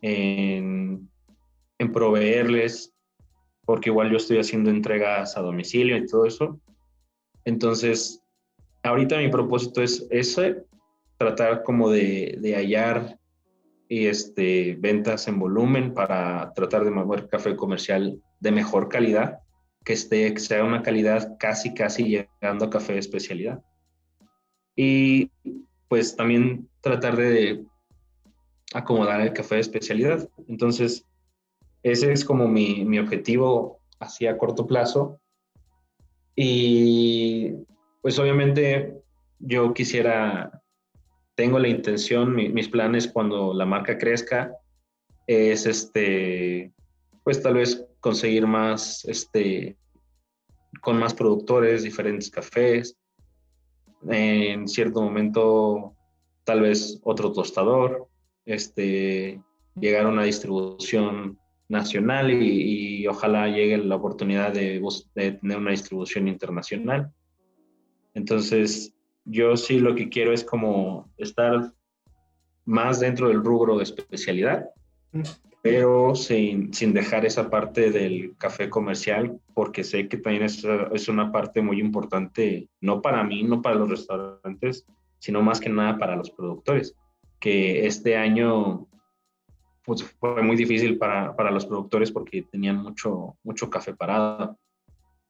en 0.00 1.09
en 1.80 1.92
proveerles, 1.92 2.94
porque 3.64 3.88
igual 3.88 4.10
yo 4.10 4.18
estoy 4.18 4.38
haciendo 4.38 4.68
entregas 4.68 5.36
a 5.36 5.40
domicilio 5.40 5.96
y 5.96 6.06
todo 6.06 6.26
eso. 6.26 6.60
Entonces, 7.46 8.22
ahorita 8.82 9.16
mi 9.16 9.28
propósito 9.28 9.82
es 9.82 10.06
ese, 10.10 10.62
tratar 11.16 11.62
como 11.62 11.88
de, 11.88 12.36
de 12.38 12.54
hallar 12.54 13.18
y 13.88 14.06
este, 14.06 14.76
ventas 14.78 15.26
en 15.26 15.38
volumen 15.38 15.94
para 15.94 16.52
tratar 16.52 16.84
de 16.84 16.90
mover 16.90 17.28
café 17.28 17.56
comercial 17.56 18.22
de 18.40 18.52
mejor 18.52 18.90
calidad, 18.90 19.38
que, 19.82 19.94
esté, 19.94 20.32
que 20.34 20.40
sea 20.40 20.62
una 20.62 20.82
calidad 20.82 21.38
casi, 21.38 21.72
casi 21.72 22.04
llegando 22.04 22.66
a 22.66 22.70
café 22.70 22.92
de 22.92 22.98
especialidad. 22.98 23.62
Y 24.76 25.30
pues 25.88 26.14
también 26.14 26.68
tratar 26.82 27.16
de 27.16 27.64
acomodar 28.74 29.22
el 29.22 29.32
café 29.32 29.54
de 29.54 29.62
especialidad. 29.62 30.28
Entonces, 30.46 31.06
ese 31.82 32.12
es 32.12 32.24
como 32.24 32.48
mi, 32.48 32.84
mi 32.84 32.98
objetivo 32.98 33.80
así 33.98 34.26
a 34.26 34.36
corto 34.36 34.66
plazo. 34.66 35.20
Y 36.34 37.52
pues 38.02 38.18
obviamente 38.18 38.94
yo 39.38 39.72
quisiera, 39.74 40.62
tengo 41.34 41.58
la 41.58 41.68
intención, 41.68 42.34
mis 42.34 42.68
planes 42.68 43.08
cuando 43.08 43.54
la 43.54 43.66
marca 43.66 43.98
crezca 43.98 44.52
es 45.26 45.66
este, 45.66 46.72
pues 47.24 47.42
tal 47.42 47.54
vez 47.54 47.86
conseguir 48.00 48.46
más, 48.46 49.04
este, 49.04 49.76
con 50.80 50.98
más 50.98 51.14
productores, 51.14 51.82
diferentes 51.82 52.30
cafés, 52.30 52.96
en 54.08 54.66
cierto 54.66 55.02
momento 55.02 55.94
tal 56.44 56.62
vez 56.62 56.98
otro 57.02 57.32
tostador, 57.32 58.08
este, 58.46 59.40
llegar 59.76 60.06
a 60.06 60.08
una 60.08 60.24
distribución 60.24 61.38
nacional 61.70 62.30
y, 62.30 63.06
ojalá 63.06 63.48
llegue 63.48 63.78
la 63.78 63.96
oportunidad 63.96 64.52
de, 64.52 64.82
de, 65.14 65.32
tener 65.32 65.56
una 65.56 65.70
distribución 65.70 66.28
internacional. 66.28 67.10
Entonces, 68.12 68.94
yo 69.24 69.56
sí 69.56 69.78
lo 69.78 69.94
que 69.94 70.08
quiero 70.08 70.32
es 70.32 70.44
como 70.44 71.10
estar 71.16 71.72
más 72.66 73.00
dentro 73.00 73.28
del 73.28 73.42
rubro 73.42 73.78
de 73.78 73.84
especialidad, 73.84 74.68
pero 75.62 76.14
sin, 76.14 76.74
sin 76.74 76.92
dejar 76.92 77.24
esa 77.24 77.48
parte 77.50 77.90
del 77.90 78.36
café 78.36 78.68
comercial, 78.68 79.40
porque 79.54 79.84
sé 79.84 80.08
que 80.08 80.18
también 80.18 80.44
es, 80.44 80.64
es 80.92 81.08
una 81.08 81.32
parte 81.32 81.62
muy 81.62 81.80
importante, 81.80 82.68
no 82.80 83.00
para 83.00 83.24
mí, 83.24 83.42
no 83.42 83.62
para 83.62 83.76
los 83.76 83.90
restaurantes, 83.90 84.86
sino 85.18 85.42
más 85.42 85.60
que 85.60 85.68
nada 85.68 85.98
para 85.98 86.16
los 86.16 86.30
productores, 86.30 86.94
que 87.38 87.86
este 87.86 88.16
año 88.16 88.88
pues, 89.84 90.02
fue 90.04 90.42
muy 90.42 90.56
difícil 90.56 90.98
para, 90.98 91.34
para, 91.34 91.50
los 91.50 91.66
productores 91.66 92.10
porque 92.10 92.42
tenían 92.42 92.76
mucho, 92.76 93.36
mucho 93.42 93.70
café 93.70 93.94
parado. 93.94 94.58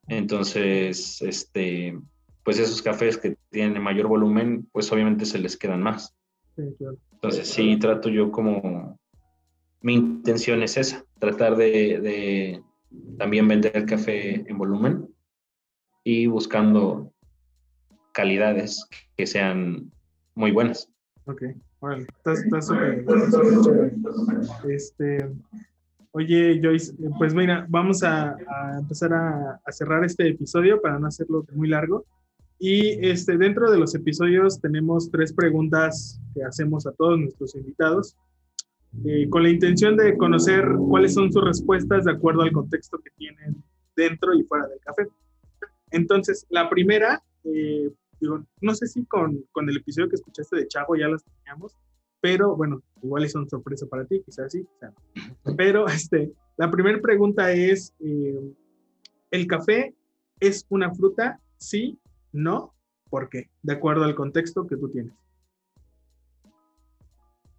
Entonces, 0.07 1.21
este, 1.21 1.97
pues 2.43 2.59
esos 2.59 2.81
cafés 2.81 3.17
que 3.17 3.37
tienen 3.49 3.81
mayor 3.81 4.07
volumen, 4.07 4.67
pues 4.71 4.91
obviamente 4.91 5.25
se 5.25 5.39
les 5.39 5.57
quedan 5.57 5.81
más. 5.81 6.15
Entonces, 6.57 7.47
sí, 7.47 7.77
trato 7.77 8.09
yo 8.09 8.31
como, 8.31 8.99
mi 9.81 9.93
intención 9.93 10.61
es 10.63 10.77
esa, 10.77 11.05
tratar 11.19 11.55
de, 11.55 11.99
de 12.01 12.63
también 13.17 13.47
vender 13.47 13.75
el 13.75 13.85
café 13.85 14.43
en 14.49 14.57
volumen 14.57 15.07
y 16.03 16.27
buscando 16.27 17.13
calidades 18.11 18.87
que 19.15 19.25
sean 19.25 19.91
muy 20.35 20.51
buenas. 20.51 20.89
Ok, 21.25 21.43
bueno, 21.81 22.05
está 22.23 22.61
súper 22.61 23.05
Este, 24.69 25.31
oye, 26.11 26.61
Joyce, 26.63 26.93
pues 27.17 27.33
mira, 27.33 27.65
vamos 27.69 28.03
a, 28.03 28.37
empezar 28.79 29.11
a, 29.13 29.59
cerrar 29.71 30.05
este 30.05 30.29
episodio 30.29 30.79
para 30.79 30.99
no 30.99 31.07
hacerlo 31.07 31.43
muy 31.53 31.67
largo. 31.67 32.05
Y 32.59 33.03
este, 33.05 33.37
dentro 33.37 33.71
de 33.71 33.79
los 33.79 33.95
episodios 33.95 34.61
tenemos 34.61 35.09
tres 35.09 35.33
preguntas 35.33 36.21
que 36.35 36.43
hacemos 36.43 36.85
a 36.85 36.91
todos 36.91 37.19
nuestros 37.19 37.55
invitados, 37.55 38.15
eh, 39.03 39.27
con 39.29 39.41
la 39.41 39.49
intención 39.49 39.97
de 39.97 40.15
conocer 40.17 40.67
cuáles 40.87 41.15
son 41.15 41.33
sus 41.33 41.43
respuestas 41.43 42.05
de 42.05 42.11
acuerdo 42.11 42.43
al 42.43 42.51
contexto 42.51 42.99
que 42.99 43.09
tienen 43.17 43.55
dentro 43.95 44.35
y 44.35 44.43
fuera 44.43 44.67
del 44.67 44.79
café. 44.81 45.07
Entonces, 45.89 46.45
la 46.49 46.69
primera, 46.69 47.23
eh, 47.43 47.89
no 48.61 48.75
sé 48.75 48.87
si 48.87 49.05
con, 49.05 49.43
con, 49.51 49.69
el 49.69 49.77
episodio 49.77 50.09
que 50.09 50.15
escuchaste 50.15 50.57
de 50.57 50.67
Chavo 50.67 50.95
ya 50.95 51.07
las 51.07 51.23
teníamos, 51.23 51.77
pero 52.21 52.55
bueno, 52.55 52.81
igual 53.01 53.25
es 53.25 53.35
una 53.35 53.49
sorpresa 53.49 53.87
para 53.87 54.05
ti, 54.05 54.21
quizás 54.23 54.51
sí. 54.51 54.67
Pero 55.57 55.87
este, 55.87 56.31
la 56.57 56.69
primera 56.69 56.99
pregunta 57.01 57.51
es, 57.51 57.93
eh, 57.99 58.53
¿el 59.31 59.47
café 59.47 59.95
es 60.39 60.65
una 60.69 60.93
fruta? 60.93 61.39
Sí, 61.57 61.97
no, 62.31 62.73
¿por 63.09 63.29
qué? 63.29 63.49
De 63.63 63.73
acuerdo 63.73 64.03
al 64.03 64.15
contexto 64.15 64.67
que 64.67 64.77
tú 64.77 64.89
tienes. 64.89 65.13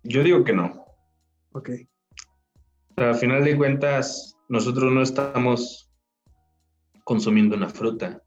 Yo 0.05 0.23
digo 0.23 0.45
que 0.45 0.53
no. 0.53 0.85
Ok. 1.53 1.71
A 2.97 3.15
final 3.15 3.45
de 3.45 3.57
cuentas, 3.57 4.37
nosotros 4.49 4.93
no 4.93 5.03
estamos 5.03 5.91
consumiendo 7.05 7.57
una 7.57 7.69
fruta. 7.69 8.22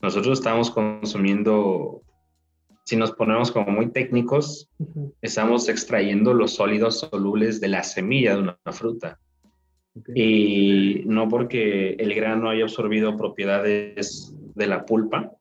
Nosotros 0.00 0.38
estamos 0.38 0.70
consumiendo, 0.70 2.02
si 2.84 2.96
nos 2.96 3.12
ponemos 3.12 3.50
como 3.50 3.70
muy 3.72 3.90
técnicos, 3.90 4.70
estamos 5.22 5.68
extrayendo 5.68 6.34
los 6.34 6.54
sólidos 6.54 7.00
solubles 7.00 7.60
de 7.60 7.68
la 7.68 7.82
semilla 7.82 8.34
de 8.34 8.42
una, 8.42 8.58
fruta. 8.70 9.18
Y 10.14 11.02
no 11.06 11.28
porque 11.28 11.94
el 11.94 12.14
grano 12.14 12.48
haya 12.48 12.62
absorbido 12.62 13.16
propiedades 13.16 14.32
de 14.54 14.66
la 14.68 14.86
pulpa, 14.86 15.32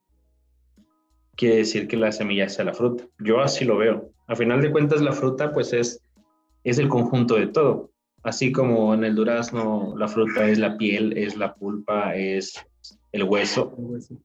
quiere 1.36 1.58
decir 1.58 1.88
que 1.88 1.98
la 1.98 2.12
semilla 2.12 2.50
sea 2.50 2.66
la 2.66 2.74
fruta. 2.74 3.06
Yo 3.20 3.42
así 3.42 3.64
lo 3.64 3.78
veo. 3.78 4.10
A 4.26 4.36
final 4.36 4.62
de 4.62 4.72
cuentas, 4.72 5.02
la 5.02 5.12
fruta 5.12 5.54
pues 5.54 5.72
es, 5.72 6.02
es 6.64 6.80
el 6.80 6.90
conjunto 6.90 7.36
de 7.36 7.48
todo. 7.48 7.92
Así 8.24 8.52
como 8.52 8.96
en 8.96 9.04
el 9.04 9.14
durazno 9.14 9.94
la 9.96 10.08
fruta 10.08 10.50
es 10.50 10.58
la 10.58 10.76
piel, 10.78 11.16
es 11.16 11.38
la 11.38 11.54
pulpa, 11.54 12.16
es 12.16 12.56
el 13.12 13.24
hueso. 13.24 13.76
El 13.78 13.86
hueso 13.86 14.18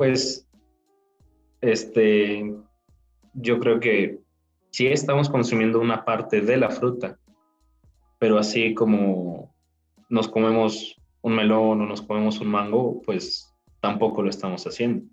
pues, 0.00 0.48
este, 1.60 2.54
yo 3.34 3.60
creo 3.60 3.80
que 3.80 4.18
sí 4.70 4.86
estamos 4.86 5.28
consumiendo 5.28 5.78
una 5.78 6.06
parte 6.06 6.40
de 6.40 6.56
la 6.56 6.70
fruta, 6.70 7.18
pero 8.18 8.38
así 8.38 8.72
como 8.72 9.54
nos 10.08 10.26
comemos 10.26 10.98
un 11.20 11.34
melón 11.34 11.82
o 11.82 11.86
nos 11.86 12.00
comemos 12.00 12.40
un 12.40 12.48
mango, 12.48 13.02
pues 13.02 13.54
tampoco 13.82 14.22
lo 14.22 14.30
estamos 14.30 14.66
haciendo. 14.66 15.04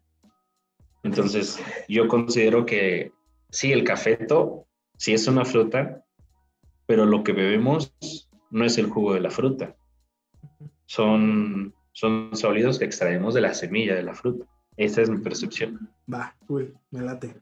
Entonces, 1.04 1.62
yo 1.90 2.08
considero 2.08 2.66
que 2.66 3.12
sí, 3.50 3.74
el 3.74 3.84
cafeto 3.84 4.68
sí 4.96 5.12
es 5.12 5.28
una 5.28 5.44
fruta, 5.44 6.06
pero 6.86 7.06
lo 7.06 7.26
que 7.26 7.34
bebemos 7.34 7.94
no 8.52 8.64
es 8.64 8.78
el 8.78 8.88
jugo 8.88 9.16
de 9.16 9.20
la 9.20 9.32
fruta. 9.32 9.76
Son, 10.86 11.76
son 11.92 12.30
sólidos 12.38 12.80
que 12.80 12.86
extraemos 12.86 13.34
de 13.34 13.42
la 13.42 13.54
semilla 13.54 13.94
de 13.94 14.04
la 14.04 14.14
fruta. 14.14 14.46
Esa 14.78 15.01
es 15.01 15.09
mi 15.09 15.17
percepción. 15.17 15.89
Va, 16.11 16.36
cool, 16.47 16.78
me 16.91 17.01
late. 17.01 17.36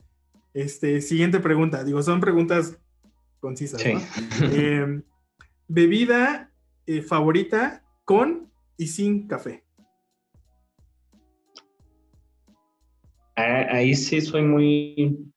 Este, 0.53 1.01
siguiente 1.01 1.39
pregunta. 1.39 1.83
Digo, 1.83 2.01
son 2.01 2.19
preguntas 2.19 2.77
concisas. 3.39 3.81
Sí. 3.81 3.93
Em, 4.53 5.03
bebida 5.67 6.51
eh, 6.87 7.01
favorita 7.01 7.83
con 8.05 8.49
y 8.77 8.87
sin 8.87 9.27
café. 9.27 9.63
Ahí 13.35 13.93
sí 13.95 14.21
soy 14.21 14.43
muy 14.43 15.31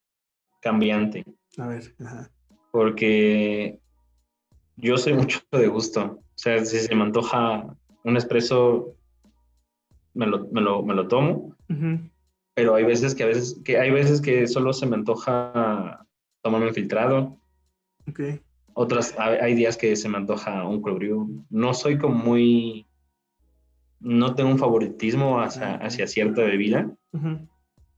cambiante. 0.62 1.24
A 1.57 1.66
ver, 1.66 1.94
ajá. 1.99 2.30
Porque 2.70 3.80
yo 4.76 4.96
soy 4.96 5.14
mucho 5.14 5.40
de 5.51 5.66
gusto. 5.66 6.05
O 6.05 6.40
sea, 6.40 6.64
si 6.64 6.78
se 6.78 6.94
me 6.94 7.03
antoja 7.03 7.76
un 8.05 8.16
espresso, 8.16 8.94
me 10.14 10.26
lo, 10.26 11.09
tomo, 11.09 11.57
pero 12.55 12.75
hay 12.75 12.85
veces 12.85 13.14
que 13.14 13.23
a 13.23 13.27
veces 13.27 13.61
que 13.64 13.79
hay 13.79 13.91
veces 13.91 14.21
que 14.21 14.47
solo 14.49 14.73
se 14.73 14.87
me 14.87 14.97
antoja 14.97 16.05
tomarme 16.43 16.69
el 16.69 16.75
filtrado. 16.75 17.39
Okay. 18.09 18.41
Otras, 18.75 19.14
hay 19.19 19.55
días 19.55 19.77
que 19.77 19.97
se 19.97 20.09
me 20.09 20.19
antoja 20.19 20.64
un 20.64 20.81
cold 20.81 21.45
No 21.51 21.75
soy 21.75 21.99
como 21.99 22.14
muy, 22.14 22.87
no 23.99 24.37
tengo 24.37 24.51
un 24.51 24.59
favoritismo 24.59 25.41
hacia, 25.41 25.75
ah, 25.75 25.79
hacia 25.83 26.07
cierta 26.07 26.43
bebida. 26.43 26.89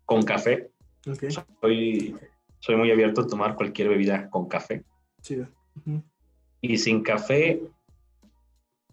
Con 0.07 0.23
café. 0.23 0.71
Soy, 1.61 2.17
soy 2.61 2.77
muy 2.77 2.91
abierto 2.91 3.21
a 3.21 3.27
tomar 3.27 3.57
cualquier 3.57 3.91
bebida 3.91 4.31
con 4.31 4.49
café. 4.49 4.83
Y 6.63 6.79
sin 6.79 7.03
café, 7.03 7.63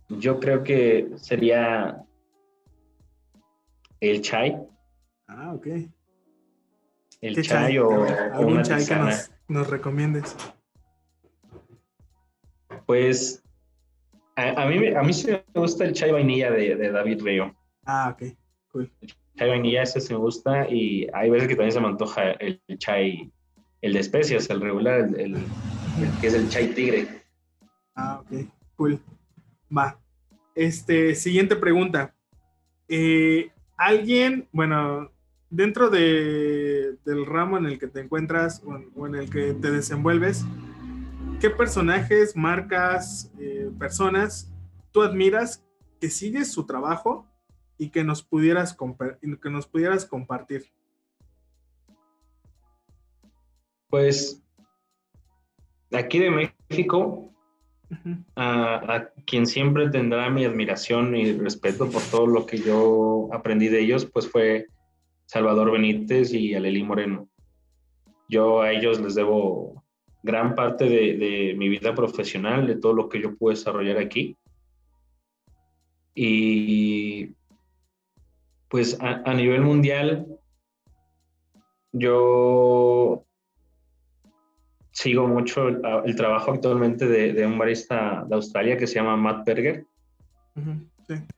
yo 0.10 0.40
creo 0.40 0.64
que 0.64 1.10
sería 1.16 2.04
el 4.00 4.22
chai. 4.22 4.58
Ah, 5.28 5.54
ok. 5.54 5.68
El 7.22 7.42
chai, 7.42 7.78
o, 7.80 8.06
¿Algún 8.34 8.62
chai 8.64 8.86
que 8.86 8.96
nos, 9.48 9.70
recomiendes? 9.70 10.36
Pues 12.86 13.44
a, 14.36 14.66
mí, 14.68 14.88
a 14.88 15.02
mí 15.02 15.14
sí 15.14 15.32
me 15.32 15.62
gusta 15.62 15.86
el 15.86 15.94
chai 15.94 16.12
vainilla 16.12 16.52
de, 16.52 16.92
David 16.92 17.22
Río. 17.24 17.56
Ah, 17.86 18.14
ok, 18.14 18.34
cool. 18.72 18.92
El 19.02 19.14
chai 19.36 19.50
vainilla, 19.50 19.82
ese 19.82 20.00
sí 20.00 20.14
me 20.14 20.20
gusta 20.20 20.70
y 20.70 21.08
hay 21.14 21.30
veces 21.30 21.48
que 21.48 21.56
también 21.56 21.72
se 21.72 21.82
me 21.82 21.88
antoja 21.88 22.32
el, 22.34 22.62
chai, 22.78 23.32
el 23.82 23.94
de 23.94 24.00
especias, 24.00 24.50
el 24.50 24.62
regular, 24.62 25.10
el, 25.18 25.38
que 26.22 26.28
es 26.28 26.34
el 26.36 26.50
chai 26.50 26.68
tigre. 26.74 27.08
Ah, 27.96 28.22
ok, 28.22 28.48
cool. 28.76 29.00
Va. 29.76 30.00
Este, 30.54 31.16
siguiente 31.16 31.56
pregunta. 31.56 32.14
Eh, 32.88 33.52
alguien, 33.78 34.50
bueno, 34.52 35.12
dentro 35.50 35.90
de, 35.90 36.98
del 37.06 37.26
ramo 37.26 37.58
en 37.58 37.68
el 37.68 37.80
que 37.80 37.88
te 37.88 38.02
encuentras 38.02 38.62
o, 38.96 39.08
en 39.08 39.16
el 39.16 39.30
que 39.30 39.54
te 39.54 39.72
desenvuelves, 39.72 40.44
¿qué 41.40 41.50
personajes, 41.50 42.36
marcas, 42.36 43.32
eh, 43.40 43.70
personas 43.80 44.52
tú 44.92 45.04
admiras 45.04 45.64
que 46.02 46.10
sigues 46.10 46.52
su 46.52 46.66
trabajo 46.66 47.28
y 47.78 47.90
que 47.90 48.04
nos 48.04 48.24
pudieras, 48.24 48.76
que 49.42 49.50
nos 49.50 49.68
pudieras 49.68 50.06
compartir? 50.06 50.66
Pues 53.90 54.42
aquí 55.92 56.20
de 56.20 56.54
México, 56.70 57.32
a, 58.36 59.10
quien 59.26 59.46
siempre 59.46 59.90
tendrá 59.90 60.30
mi 60.30 60.46
admiración 60.46 61.16
y 61.16 61.34
respeto 61.34 61.90
por 61.90 62.02
todo 62.04 62.28
lo 62.28 62.46
que 62.46 62.58
yo 62.58 63.30
aprendí 63.32 63.68
de 63.68 63.82
ellos, 63.82 64.06
pues 64.06 64.30
fue 64.30 64.68
Salvador 65.26 65.72
Benítez 65.72 66.34
y 66.34 66.54
Aleli 66.54 66.84
Moreno. 66.84 67.30
Yo 68.30 68.62
a 68.62 68.72
ellos 68.72 69.00
les 69.00 69.16
debo 69.16 69.84
gran 70.24 70.56
parte 70.56 70.86
de, 70.86 71.56
mi 71.58 71.70
vida 71.70 71.96
profesional, 71.96 72.68
de 72.68 72.76
todo 72.76 72.94
lo 72.94 73.10
que 73.10 73.22
yo 73.22 73.36
pude 73.36 73.56
desarrollar 73.56 73.98
aquí. 73.98 74.36
Y 76.14 77.36
pues 78.70 78.98
a, 79.00 79.34
nivel 79.34 79.62
mundial, 79.62 80.28
yo 81.94 83.27
sigo 84.98 85.28
mucho 85.28 85.68
el, 85.68 86.16
trabajo 86.16 86.52
actualmente 86.52 87.08
de, 87.08 87.46
un 87.46 87.60
barista 87.60 88.26
de 88.28 88.34
Australia 88.34 88.78
que 88.78 88.88
se 88.88 88.96
llama 88.96 89.16
Matt 89.16 89.46
Berger. 89.46 89.86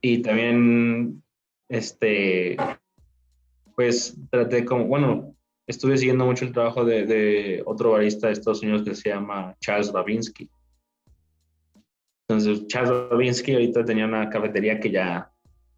Y 0.00 0.22
también, 0.22 1.22
este, 1.68 2.56
pues 3.76 4.16
traté 4.30 4.64
como, 4.64 4.86
bueno, 4.86 5.34
estuve 5.66 5.98
siguiendo 5.98 6.24
mucho 6.24 6.46
el 6.46 6.52
trabajo 6.52 6.86
de, 6.86 7.62
otro 7.66 7.90
barista 7.90 8.28
de 8.28 8.32
Estados 8.32 8.62
Unidos 8.62 8.82
que 8.82 8.94
se 8.94 9.10
llama 9.10 9.54
Charles 9.60 9.92
Babinski. 9.92 10.48
Entonces, 12.26 12.66
Charles 12.66 13.10
Babinski 13.10 13.52
ahorita 13.52 13.84
tenía 13.84 14.06
una 14.06 14.30
cafetería 14.30 14.80
que 14.80 14.90
ya 14.90 15.30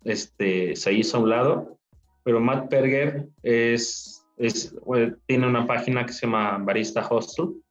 este, 0.04 0.76
se 0.76 0.92
hizo 0.92 1.16
a 1.16 1.20
un 1.20 1.30
lado, 1.30 1.78
pero 2.22 2.38
Matt 2.38 2.70
Berger 2.70 3.26
es, 3.42 4.24
es, 4.36 4.72
tiene 5.26 5.48
una 5.48 5.66
página 5.66 6.06
que 6.06 6.12
se 6.12 6.26
llama 6.26 6.58
Barista 6.58 7.04
Hostel 7.10 7.61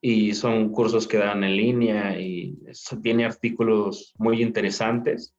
y 0.00 0.34
son 0.34 0.70
cursos 0.70 1.06
que 1.08 1.18
dan 1.18 1.42
en 1.44 1.56
línea 1.56 2.20
y 2.20 2.58
tiene 3.02 3.24
artículos 3.24 4.14
muy 4.18 4.42
interesantes. 4.42 5.34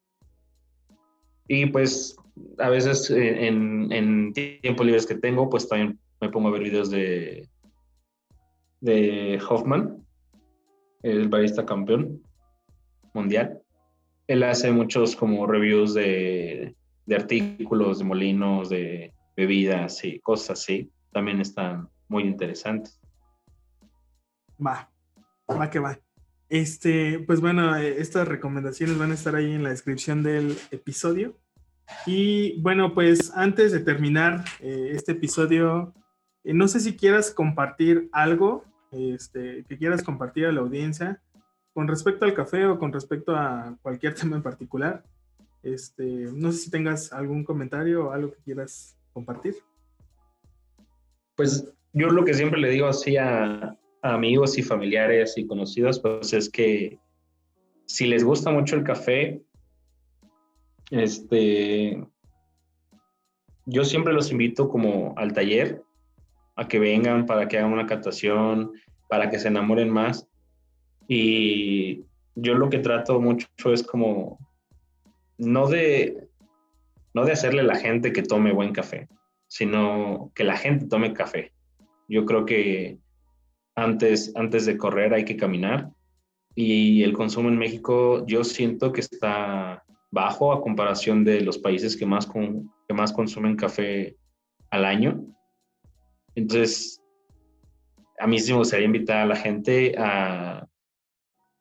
Y 1.47 1.67
pues 1.67 2.17
a 2.57 2.69
veces 2.69 3.09
eh, 3.09 3.47
en, 3.47 3.91
en 3.91 4.33
tiempos 4.33 4.85
libres 4.85 5.05
que 5.05 5.15
tengo, 5.15 5.49
pues 5.49 5.67
también 5.67 5.99
me 6.19 6.29
pongo 6.29 6.49
a 6.49 6.51
ver 6.51 6.63
videos 6.63 6.89
de, 6.89 7.47
de 8.81 9.39
Hoffman, 9.47 10.05
el 11.03 11.29
barista 11.29 11.65
campeón 11.65 12.21
mundial. 13.13 13.61
Él 14.27 14.43
hace 14.43 14.71
muchos 14.71 15.15
como 15.15 15.47
reviews 15.47 15.93
de, 15.93 16.75
de 17.05 17.15
artículos, 17.15 17.99
de 17.99 18.05
molinos, 18.05 18.69
de 18.69 19.13
bebidas 19.35 20.03
y 20.03 20.19
cosas 20.19 20.59
así. 20.59 20.91
También 21.13 21.39
están 21.39 21.87
muy 22.09 22.23
interesantes. 22.23 22.99
Va, 24.65 24.89
va 25.49 25.69
que 25.69 25.79
va. 25.79 25.99
Este, 26.49 27.19
pues 27.19 27.41
bueno, 27.41 27.75
eh, 27.75 27.99
estas 27.99 28.27
recomendaciones 28.27 28.97
van 28.97 29.11
a 29.11 29.15
estar 29.15 29.35
ahí 29.35 29.51
en 29.51 29.63
la 29.63 29.69
descripción 29.69 30.23
del 30.23 30.57
episodio. 30.71 31.37
Y 32.05 32.59
bueno, 32.61 32.93
pues 32.93 33.31
antes 33.35 33.71
de 33.71 33.79
terminar 33.79 34.43
eh, 34.59 34.91
este 34.91 35.13
episodio, 35.13 35.93
eh, 36.43 36.53
no 36.53 36.67
sé 36.67 36.79
si 36.79 36.95
quieras 36.95 37.31
compartir 37.31 38.09
algo 38.11 38.65
este, 38.91 39.65
que 39.67 39.77
quieras 39.77 40.03
compartir 40.03 40.45
a 40.45 40.51
la 40.51 40.61
audiencia 40.61 41.21
con 41.73 41.87
respecto 41.87 42.25
al 42.25 42.33
café 42.33 42.65
o 42.65 42.79
con 42.79 42.93
respecto 42.93 43.35
a 43.35 43.77
cualquier 43.81 44.13
tema 44.15 44.37
en 44.37 44.43
particular. 44.43 45.03
Este, 45.63 46.03
no 46.03 46.51
sé 46.51 46.59
si 46.59 46.71
tengas 46.71 47.11
algún 47.11 47.43
comentario 47.43 48.07
o 48.07 48.11
algo 48.11 48.31
que 48.31 48.41
quieras 48.43 48.97
compartir. 49.11 49.55
Pues 51.35 51.67
yo 51.93 52.07
lo 52.09 52.23
que 52.23 52.33
siempre 52.33 52.59
le 52.59 52.69
digo 52.69 52.87
así 52.87 53.17
a 53.17 53.77
amigos 54.13 54.57
y 54.57 54.63
familiares 54.63 55.37
y 55.37 55.45
conocidos, 55.45 55.99
pues 55.99 56.33
es 56.33 56.49
que 56.49 56.99
si 57.85 58.05
les 58.05 58.23
gusta 58.23 58.51
mucho 58.51 58.75
el 58.75 58.83
café, 58.83 59.41
este, 60.91 62.05
yo 63.65 63.83
siempre 63.83 64.13
los 64.13 64.31
invito 64.31 64.69
como 64.69 65.13
al 65.17 65.33
taller 65.33 65.81
a 66.55 66.67
que 66.67 66.79
vengan 66.79 67.25
para 67.25 67.47
que 67.47 67.57
hagan 67.57 67.73
una 67.73 67.85
captación, 67.85 68.71
para 69.07 69.29
que 69.29 69.39
se 69.39 69.47
enamoren 69.47 69.89
más. 69.89 70.27
Y 71.07 72.03
yo 72.35 72.55
lo 72.55 72.69
que 72.69 72.79
trato 72.79 73.19
mucho 73.19 73.47
es 73.73 73.83
como 73.83 74.39
no 75.37 75.67
de 75.67 76.27
no 77.13 77.25
de 77.25 77.31
hacerle 77.31 77.61
a 77.61 77.65
la 77.65 77.75
gente 77.75 78.13
que 78.13 78.21
tome 78.21 78.53
buen 78.53 78.73
café, 78.73 79.07
sino 79.47 80.31
que 80.35 80.43
la 80.43 80.55
gente 80.55 80.85
tome 80.87 81.13
café. 81.13 81.51
Yo 82.07 82.25
creo 82.25 82.45
que 82.45 82.99
antes, 83.77 84.33
antes 84.35 84.65
de 84.65 84.75
correr 84.75 85.13
hay 85.13 85.23
que 85.23 85.37
caminar 85.37 85.89
y 86.55 87.03
el 87.03 87.13
consumo 87.13 87.47
en 87.47 87.57
México 87.57 88.25
yo 88.25 88.43
siento 88.43 88.91
que 88.91 89.01
está 89.01 89.83
bajo 90.09 90.51
a 90.51 90.61
comparación 90.61 91.23
de 91.23 91.41
los 91.41 91.59
países 91.59 91.95
que 91.95 92.05
más, 92.05 92.27
que 92.27 92.93
más 92.93 93.13
consumen 93.13 93.55
café 93.55 94.15
al 94.71 94.83
año. 94.83 95.23
Entonces, 96.33 96.99
a 98.19 98.25
mí 98.25 98.39
sí 98.39 98.51
me 98.51 98.57
gustaría 98.57 98.87
invitar 98.87 99.17
a 99.17 99.25
la 99.27 99.35
gente 99.35 99.93
a, 99.95 100.67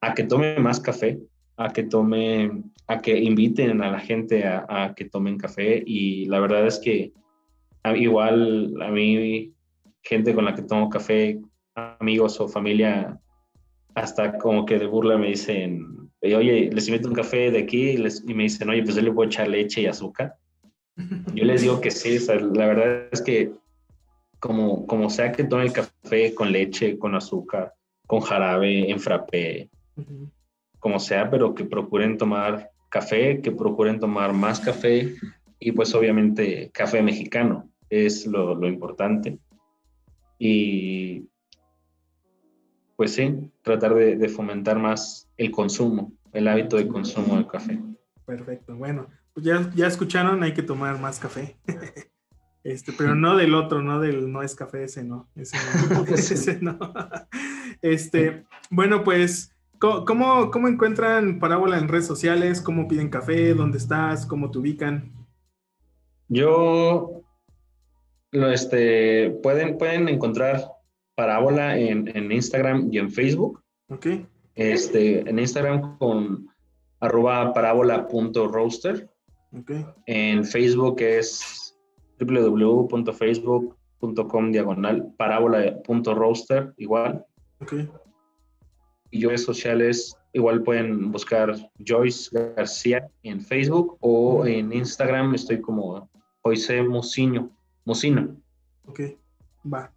a 0.01 0.15
que 0.15 0.23
tome 0.23 0.59
más 0.59 0.81
café, 0.81 1.19
a 1.59 1.71
que 1.71 1.83
tome, 1.83 2.63
a 2.87 2.99
que 3.03 3.19
inviten 3.19 3.83
a 3.83 3.91
la 3.91 4.01
gente 4.01 4.47
a, 4.47 4.95
que 4.97 5.05
tomen 5.05 5.37
café. 5.37 5.83
Y 5.85 6.25
la 6.27 6.41
verdad 6.41 6.67
es 6.67 6.79
que 6.79 7.13
igual 7.95 8.73
a 8.81 8.91
mí, 8.91 9.53
gente 10.03 10.35
con 10.35 10.47
la 10.47 10.55
que 10.55 10.63
tomo 10.63 10.89
café, 10.89 11.39
amigos 11.77 12.41
o 12.41 12.49
familia, 12.49 13.21
hasta 13.95 14.39
como 14.39 14.65
que 14.65 14.79
de 14.79 14.87
burla 14.87 15.17
me 15.19 15.29
dicen, 15.29 16.11
oye, 16.23 16.71
les 16.73 16.89
invito 16.89 17.09
un 17.09 17.15
café 17.15 17.51
de 17.51 17.61
aquí 17.61 17.91
y, 17.91 18.35
me 18.35 18.45
dicen, 18.45 18.69
oye, 18.71 18.83
pues 18.83 18.97
yo 18.97 19.03
le 19.03 19.13
puedo 19.13 19.29
echar 19.29 19.49
leche 19.49 19.83
y 19.83 19.87
azúcar. 19.87 20.35
Yo 21.35 21.45
les 21.45 21.61
digo 21.61 21.81
que 21.81 21.91
sí, 21.91 22.19
la 22.29 22.67
verdad 22.67 23.09
es 23.13 23.21
que 23.21 23.53
como, 24.41 24.87
como 24.87 25.11
sea 25.11 25.33
que 25.33 25.45
tome 25.45 25.65
el 25.65 25.73
café 25.73 26.35
con 26.35 26.53
leche, 26.53 26.99
con 26.99 27.15
azúcar, 27.15 27.75
con 28.07 28.21
jarabe, 28.21 28.91
en 28.91 28.99
frappé, 28.99 29.69
como 30.79 30.99
sea, 30.99 31.31
pero 31.31 31.55
que 31.55 31.65
procuren 31.65 32.17
tomar 32.17 32.71
café, 32.89 33.43
que 33.43 33.53
procuren 33.53 34.01
tomar 34.01 34.33
más 34.33 34.61
café 34.61 35.15
y 35.59 35.73
pues 35.73 35.95
obviamente 35.95 36.71
café 36.73 37.03
mexicano 37.03 37.69
es 37.91 38.27
lo, 38.27 38.55
lo 38.55 38.69
importante. 38.69 39.39
Y 40.39 41.25
pues 42.97 43.15
sí, 43.15 43.51
tratar 43.63 43.95
de, 43.95 44.17
de, 44.17 44.29
fomentar 44.29 44.79
más 44.79 45.29
el 45.37 45.51
consumo, 45.51 46.13
el 46.33 46.49
hábito 46.49 46.77
de 46.77 46.89
consumo 46.89 47.37
de 47.37 47.47
café. 47.47 47.79
Perfecto, 48.25 48.75
bueno, 48.75 49.07
pues 49.35 49.45
ya, 49.45 49.71
ya 49.75 49.87
escucharon, 49.87 50.43
hay 50.43 50.55
que 50.55 50.63
tomar 50.63 50.99
más 50.99 51.19
café. 51.19 51.57
Este, 52.67 52.93
pero 52.93 53.15
no 53.15 53.37
del 53.37 53.55
otro, 53.55 53.81
no 53.81 54.01
del 54.01 54.33
no 54.33 54.43
es 54.43 54.57
café, 54.57 54.83
ese 54.83 55.05
no. 55.05 55.29
Ese 55.37 55.57
no. 55.89 56.05
ese 56.09 56.59
no. 56.61 56.77
Este, 57.81 58.45
bueno, 58.71 59.05
pues, 59.05 59.55
¿cómo, 59.79 60.51
¿cómo 60.51 60.67
encuentran 60.67 61.39
Parábola 61.39 61.79
en 61.79 61.87
redes 61.87 62.09
sociales? 62.09 62.61
¿Cómo 62.61 62.89
piden 62.89 63.09
café? 63.09 63.55
¿Dónde 63.55 63.79
estás? 63.79 64.27
¿Cómo 64.27 64.51
te 64.51 64.59
ubican? 64.59 65.13
Yo, 66.27 67.23
este, 68.33 69.31
pueden, 69.45 69.79
pueden 69.79 70.09
encontrar 70.09 70.76
Parábola 71.17 71.77
en, 71.77 72.17
en 72.17 72.31
Instagram 72.31 72.89
y 72.93 72.99
en 72.99 73.11
Facebook. 73.11 73.61
Ok. 73.89 74.07
Este, 74.55 75.29
en 75.29 75.39
Instagram 75.39 75.99
con 75.99 76.49
arroba 77.01 77.53
parábola.roaster. 77.53 79.11
Okay. 79.53 79.85
En 80.07 80.45
Facebook 80.45 81.01
es 81.01 81.77
www.facebook.com 82.19 84.53
diagonal 84.53 85.13
parábola.roaster 85.17 86.73
igual. 86.77 87.25
Okay. 87.61 87.89
Y 89.11 89.25
redes 89.25 89.45
sociales 89.45 90.17
igual 90.33 90.63
pueden 90.63 91.11
buscar 91.13 91.55
Joyce 91.79 92.31
García 92.33 93.07
en 93.23 93.41
Facebook 93.41 93.97
o 94.01 94.45
en 94.47 94.73
Instagram 94.73 95.35
estoy 95.35 95.61
como 95.61 96.11
Joyce 96.43 96.83
Mocino. 96.83 97.51
Mocino. 97.85 98.37
Ok. 98.87 99.01
Va. 99.73 99.93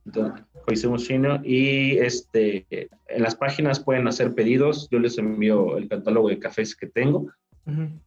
Y 1.43 1.97
este, 1.97 2.65
en 3.07 3.23
las 3.23 3.35
páginas 3.35 3.79
pueden 3.79 4.07
hacer 4.07 4.33
pedidos. 4.33 4.87
Yo 4.89 4.99
les 4.99 5.17
envío 5.17 5.77
el 5.77 5.87
catálogo 5.87 6.29
de 6.29 6.39
cafés 6.39 6.75
que 6.75 6.87
tengo 6.87 7.27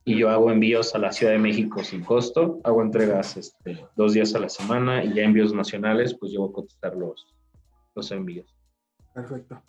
y 0.05 0.19
yo 0.19 0.29
hago 0.31 0.51
envíos 0.51 0.95
a 0.95 0.99
la 0.99 1.13
Ciudad 1.13 1.33
de 1.33 1.39
México 1.39 1.85
sin 1.85 2.03
costo. 2.03 2.61
Hago 2.65 2.83
entregas 2.83 3.37
este, 3.37 3.85
dos 3.97 4.15
días 4.15 4.35
a 4.35 4.41
la 4.41 4.49
semana 4.49 5.05
y 5.05 5.15
ya 5.15 5.23
envíos 5.23 5.53
nacionales, 5.53 6.15
pues 6.15 6.33
yo 6.33 6.41
voy 6.41 6.51
a 6.51 6.53
contestar 6.53 6.97
los, 6.97 7.27
los 7.95 8.11
envíos. 8.11 8.55
Perfecto. 9.15 9.63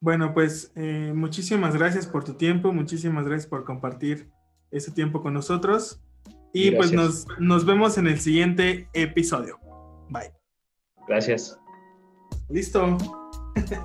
Bueno, 0.00 0.34
pues 0.34 0.72
eh, 0.74 1.12
muchísimas 1.14 1.76
gracias 1.76 2.06
por 2.06 2.24
tu 2.24 2.34
tiempo, 2.34 2.72
muchísimas 2.72 3.26
gracias 3.26 3.48
por 3.48 3.64
compartir 3.64 4.28
ese 4.70 4.90
tiempo 4.90 5.22
con 5.22 5.34
nosotros 5.34 6.00
y 6.52 6.70
pues 6.72 6.92
nos, 6.92 7.26
nos 7.38 7.64
vemos 7.64 7.98
en 7.98 8.06
el 8.06 8.18
siguiente 8.18 8.88
episodio. 8.94 9.58
Bye. 10.08 10.32
Gracias. 11.06 11.58
Listo. 12.48 12.96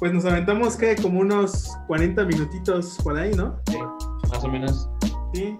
pues 0.00 0.12
nos 0.12 0.24
aventamos 0.24 0.76
que 0.76 0.96
como 0.96 1.20
unos 1.20 1.70
40 1.86 2.24
minutitos 2.24 2.98
por 3.02 3.18
ahí, 3.18 3.32
¿no? 3.34 3.58
Sí, 3.66 3.78
más 4.30 4.44
o 4.44 4.48
menos. 4.48 4.88
Sí. 5.32 5.58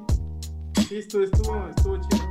Sí, 0.88 0.98
estuvo, 0.98 1.24
estuvo, 1.24 1.68
estuvo 1.68 1.96
chido. 1.96 2.23